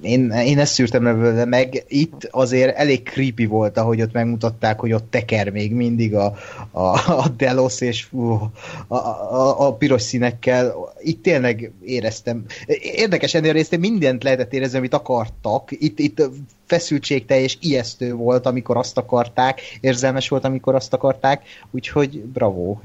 én, 0.01 0.31
én 0.31 0.59
ezt 0.59 0.73
szűrtem 0.73 1.23
le 1.23 1.45
meg 1.45 1.85
itt 1.89 2.29
azért 2.31 2.77
elég 2.77 3.03
creepy 3.03 3.47
volt, 3.47 3.79
ahogy 3.79 4.03
ott 4.03 4.13
megmutatták, 4.13 4.81
hogy 4.81 4.93
ott 4.93 5.11
teker 5.11 5.51
még 5.51 5.73
mindig 5.73 6.15
a, 6.15 6.35
a, 6.71 6.83
a 7.23 7.29
Delos, 7.37 7.81
és 7.81 8.03
fú, 8.03 8.51
a, 8.87 8.97
a, 8.97 9.67
a 9.67 9.75
piros 9.75 10.03
színekkel. 10.03 10.75
Itt 11.01 11.23
tényleg 11.23 11.73
éreztem. 11.85 12.45
Érdekes 12.81 13.35
ennél 13.35 13.53
részt, 13.53 13.79
mindent 13.79 14.23
lehetett 14.23 14.53
érezni, 14.53 14.79
amit 14.79 14.95
akartak. 14.95 15.71
Itt, 15.71 15.99
itt 15.99 16.23
feszültségteljes, 16.67 17.59
ijesztő 17.61 18.13
volt, 18.13 18.47
amikor 18.47 18.77
azt 18.77 18.99
akarták, 18.99 19.61
érzelmes 19.81 20.29
volt, 20.29 20.45
amikor 20.45 20.75
azt 20.75 20.93
akarták, 20.93 21.43
úgyhogy 21.71 22.21
bravo. 22.21 22.77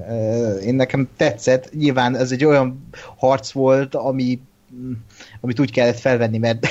Én 0.65 0.76
nekem 0.76 1.10
tetszett. 1.18 1.73
Nyilván 1.73 2.15
ez 2.15 2.31
egy 2.31 2.45
olyan 2.45 2.88
harc 3.18 3.52
volt, 3.52 3.95
ami 3.95 4.40
amit 5.41 5.60
úgy 5.60 5.72
kellett 5.72 5.99
felvenni, 5.99 6.38
mert 6.38 6.68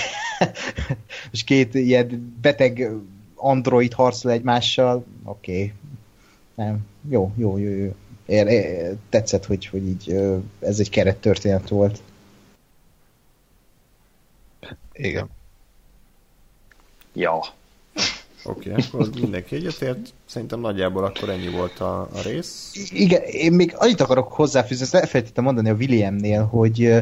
most 1.31 1.45
két 1.45 1.75
ilyen 1.75 2.37
beteg 2.41 2.91
android 3.37 3.93
harcol 3.93 4.31
egymással, 4.31 5.05
oké. 5.25 5.53
Okay. 5.53 5.73
Nem, 6.55 6.87
jó, 7.11 7.33
jó, 7.37 7.59
jó, 7.59 7.71
jó. 7.71 7.95
Ér, 8.27 8.47
ér, 8.47 8.97
tetszett, 9.09 9.47
hogy, 9.47 9.67
hogy 9.67 9.87
így 9.89 10.17
ez 10.61 10.79
egy 10.79 10.91
keret 10.91 11.17
történet 11.17 11.69
volt. 11.69 12.03
Igen. 14.93 15.29
Ja. 17.13 17.41
Oké, 18.45 18.71
okay, 18.71 18.85
akkor 18.93 19.11
mindenki 19.21 19.55
egyetért. 19.55 20.13
Szerintem 20.25 20.61
nagyjából 20.61 21.05
akkor 21.05 21.29
ennyi 21.29 21.49
volt 21.49 21.81
a, 21.81 22.01
a 22.01 22.21
rész. 22.25 22.71
Igen, 22.91 23.23
én 23.23 23.53
még 23.53 23.75
annyit 23.77 24.01
akarok 24.01 24.33
hozzáfűzni, 24.33 24.85
ezt 24.85 24.95
elfelejtettem 24.95 25.45
mondani 25.45 25.69
a 25.69 25.75
Williamnél, 25.75 26.45
hogy 26.45 26.95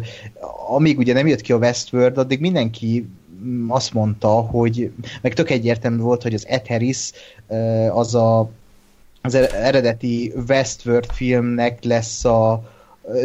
amíg 0.69 0.99
ugye 0.99 1.13
nem 1.13 1.27
jött 1.27 1.41
ki 1.41 1.53
a 1.53 1.57
Westworld, 1.57 2.19
addig 2.19 2.41
mindenki 2.41 3.07
azt 3.69 3.93
mondta, 3.93 4.29
hogy 4.29 4.93
meg 5.23 5.35
tök 5.35 5.51
egyértelmű 5.51 6.01
volt, 6.03 6.23
hogy 6.23 6.35
az 6.35 6.47
Ed 6.47 6.67
Harris 6.67 7.11
az 7.91 8.15
a 8.15 8.51
az 9.23 9.35
eredeti 9.35 10.33
Westworld 10.49 11.07
filmnek 11.13 11.85
lesz 11.85 12.25
a, 12.25 12.63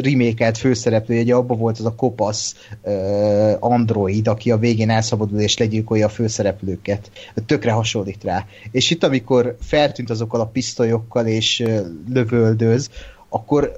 remékelt 0.02 0.58
főszereplője, 0.58 1.22
ugye 1.22 1.36
abban 1.36 1.58
volt 1.58 1.80
az 1.80 1.86
a 1.86 1.96
kopasz 1.96 2.56
uh, 2.82 3.54
android, 3.60 4.28
aki 4.28 4.52
a 4.52 4.58
végén 4.58 4.90
elszabadul 4.90 5.40
és 5.40 5.58
legyilkolja 5.58 6.06
a 6.06 6.10
főszereplőket. 6.10 7.12
Tökre 7.46 7.72
hasonlít 7.72 8.24
rá. 8.24 8.46
És 8.72 8.92
itt, 8.92 9.04
amikor 9.04 9.58
feltűnt 9.62 10.10
azokkal 10.10 10.40
a 10.40 10.46
pisztolyokkal 10.46 11.26
és 11.26 11.60
uh, 11.60 11.86
lövöldöz, 12.10 12.90
akkor 13.30 13.72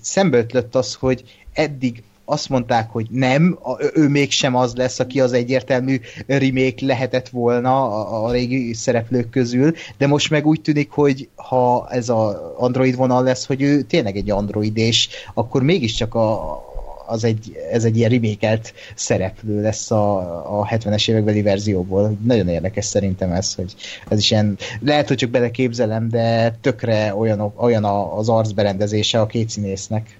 szembe 0.00 0.38
ötlött 0.38 0.74
az, 0.74 0.94
hogy 0.94 1.24
eddig 1.52 2.02
azt 2.24 2.48
mondták, 2.48 2.90
hogy 2.90 3.06
nem, 3.10 3.58
ő 3.94 4.08
mégsem 4.08 4.54
az 4.54 4.74
lesz, 4.74 4.98
aki 4.98 5.20
az 5.20 5.32
egyértelmű 5.32 6.00
remake 6.26 6.86
lehetett 6.86 7.28
volna 7.28 7.82
a, 7.82 8.24
a 8.24 8.30
régi 8.32 8.74
szereplők 8.74 9.30
közül, 9.30 9.72
de 9.98 10.06
most 10.06 10.30
meg 10.30 10.46
úgy 10.46 10.60
tűnik, 10.60 10.90
hogy 10.90 11.28
ha 11.36 11.86
ez 11.90 12.08
az 12.08 12.36
Android 12.56 12.96
vonal 12.96 13.22
lesz, 13.22 13.46
hogy 13.46 13.62
ő 13.62 13.82
tényleg 13.82 14.16
egy 14.16 14.30
Android, 14.30 14.76
és 14.76 15.08
akkor 15.34 15.62
mégiscsak 15.62 16.14
a, 16.14 16.62
az 17.06 17.24
egy, 17.24 17.56
ez 17.72 17.84
egy 17.84 17.96
ilyen 17.96 18.10
remékelt 18.10 18.72
szereplő 18.94 19.62
lesz 19.62 19.90
a, 19.90 20.60
a 20.60 20.66
70-es 20.66 21.08
évekbeli 21.08 21.42
verzióból. 21.42 22.16
Nagyon 22.24 22.48
érdekes 22.48 22.84
szerintem 22.84 23.32
ez, 23.32 23.54
hogy 23.54 23.74
ez 24.08 24.18
is 24.18 24.30
ilyen, 24.30 24.56
lehet, 24.80 25.08
hogy 25.08 25.16
csak 25.16 25.30
beleképzelem, 25.30 26.08
de 26.08 26.56
tökre 26.60 27.14
olyan, 27.14 27.52
olyan 27.56 27.84
az 27.84 28.28
arcberendezése 28.28 29.20
a 29.20 29.26
két 29.26 29.50
színésznek 29.50 30.18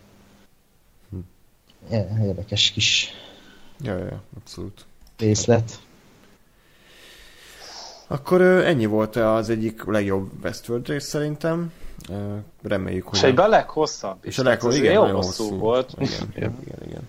érdekes 1.90 2.70
kis 2.70 3.10
ja, 3.80 3.98
ja, 3.98 4.22
abszolút. 4.36 4.84
részlet. 5.18 5.78
Akkor 8.06 8.40
ennyi 8.40 8.86
volt 8.86 9.16
az 9.16 9.50
egyik 9.50 9.84
legjobb 9.84 10.30
Westworld 10.42 10.88
rész 10.88 11.04
szerintem. 11.04 11.72
Reméljük, 12.62 13.06
hogy... 13.06 13.18
És 13.18 13.22
egyben 13.22 13.44
a 13.44 13.48
leghosszabb. 13.48 14.16
És 14.20 14.38
a 14.38 14.42
leghosszabb, 14.42 14.82
igen, 14.82 14.94
nagyon 14.94 15.14
hosszú, 15.14 15.42
hosszú 15.42 15.58
volt. 15.58 15.92
Igen, 15.98 16.32
igen, 16.36 16.56
igen, 16.64 16.78
igen. 16.86 17.08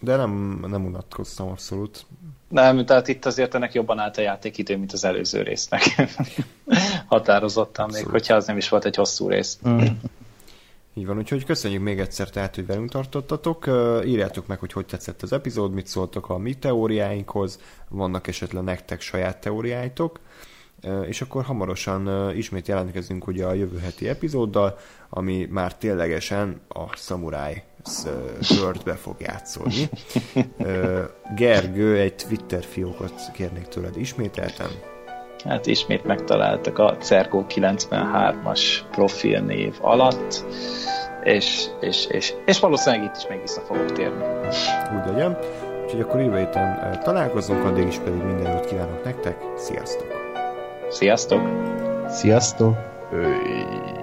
De 0.00 0.16
nem, 0.16 0.64
nem 0.66 0.84
unatkoztam 0.84 1.48
abszolút. 1.48 2.06
Nem, 2.48 2.84
tehát 2.86 3.08
itt 3.08 3.26
azért 3.26 3.54
ennek 3.54 3.72
jobban 3.72 3.98
állt 3.98 4.18
a 4.18 4.20
játékidő, 4.20 4.76
mint 4.76 4.92
az 4.92 5.04
előző 5.04 5.42
résznek. 5.42 5.82
Határozottan, 7.06 7.84
abszolút. 7.84 8.06
még 8.06 8.14
hogyha 8.14 8.34
az 8.34 8.46
nem 8.46 8.56
is 8.56 8.68
volt 8.68 8.84
egy 8.84 8.96
hosszú 8.96 9.28
rész. 9.28 9.58
Mm. 9.68 9.84
Így 10.94 11.06
van, 11.06 11.18
úgyhogy 11.18 11.44
köszönjük 11.44 11.82
még 11.82 12.00
egyszer 12.00 12.30
tehát, 12.30 12.54
hogy 12.54 12.66
velünk 12.66 12.90
tartottatok. 12.90 13.66
Írjátok 14.04 14.46
meg, 14.46 14.58
hogy 14.58 14.72
hogy 14.72 14.86
tetszett 14.86 15.22
az 15.22 15.32
epizód, 15.32 15.72
mit 15.72 15.86
szóltok 15.86 16.28
a 16.28 16.38
mi 16.38 16.54
teóriáinkhoz, 16.54 17.60
vannak 17.88 18.26
esetleg 18.26 18.62
nektek 18.62 19.00
saját 19.00 19.40
teóriáitok. 19.40 20.20
és 21.06 21.20
akkor 21.20 21.44
hamarosan 21.44 22.32
ismét 22.36 22.68
jelentkezünk 22.68 23.26
ugye 23.26 23.46
a 23.46 23.52
jövő 23.52 23.78
heti 23.78 24.08
epizóddal, 24.08 24.78
ami 25.08 25.46
már 25.50 25.76
ténylegesen 25.76 26.60
a 26.68 26.96
szamuráj 26.96 27.64
körtbe 28.58 28.94
fog 28.94 29.16
játszolni. 29.20 29.88
Gergő, 31.36 31.98
egy 31.98 32.14
Twitter 32.14 32.64
fiókot 32.64 33.30
kérnék 33.32 33.66
tőled 33.66 33.96
ismételten. 33.96 34.70
Hát 35.44 35.66
ismét 35.66 36.04
megtaláltak 36.04 36.78
a 36.78 36.96
Cergo 37.00 37.44
93-as 37.48 38.60
profilnév 38.90 39.74
alatt, 39.80 40.44
és, 41.22 41.64
és, 41.80 42.06
és, 42.06 42.34
és 42.46 42.60
valószínűleg 42.60 43.04
itt 43.04 43.16
is 43.16 43.26
meg 43.28 43.40
vissza 43.40 43.60
fogok 43.60 43.92
térni. 43.92 44.24
Úgy 44.94 45.12
legyen. 45.12 45.38
Úgyhogy 45.84 46.00
akkor 46.00 46.20
jövő 46.20 46.38
héten 46.38 47.00
találkozunk, 47.02 47.64
addig 47.64 47.86
is 47.86 47.96
pedig 47.96 48.22
minden 48.22 48.52
jót 48.52 48.66
kívánok 48.66 49.04
nektek. 49.04 49.36
Sziasztok! 49.56 50.06
Sziasztok! 50.88 51.42
Sziasztok! 52.08 52.76
Öy. 53.12 54.01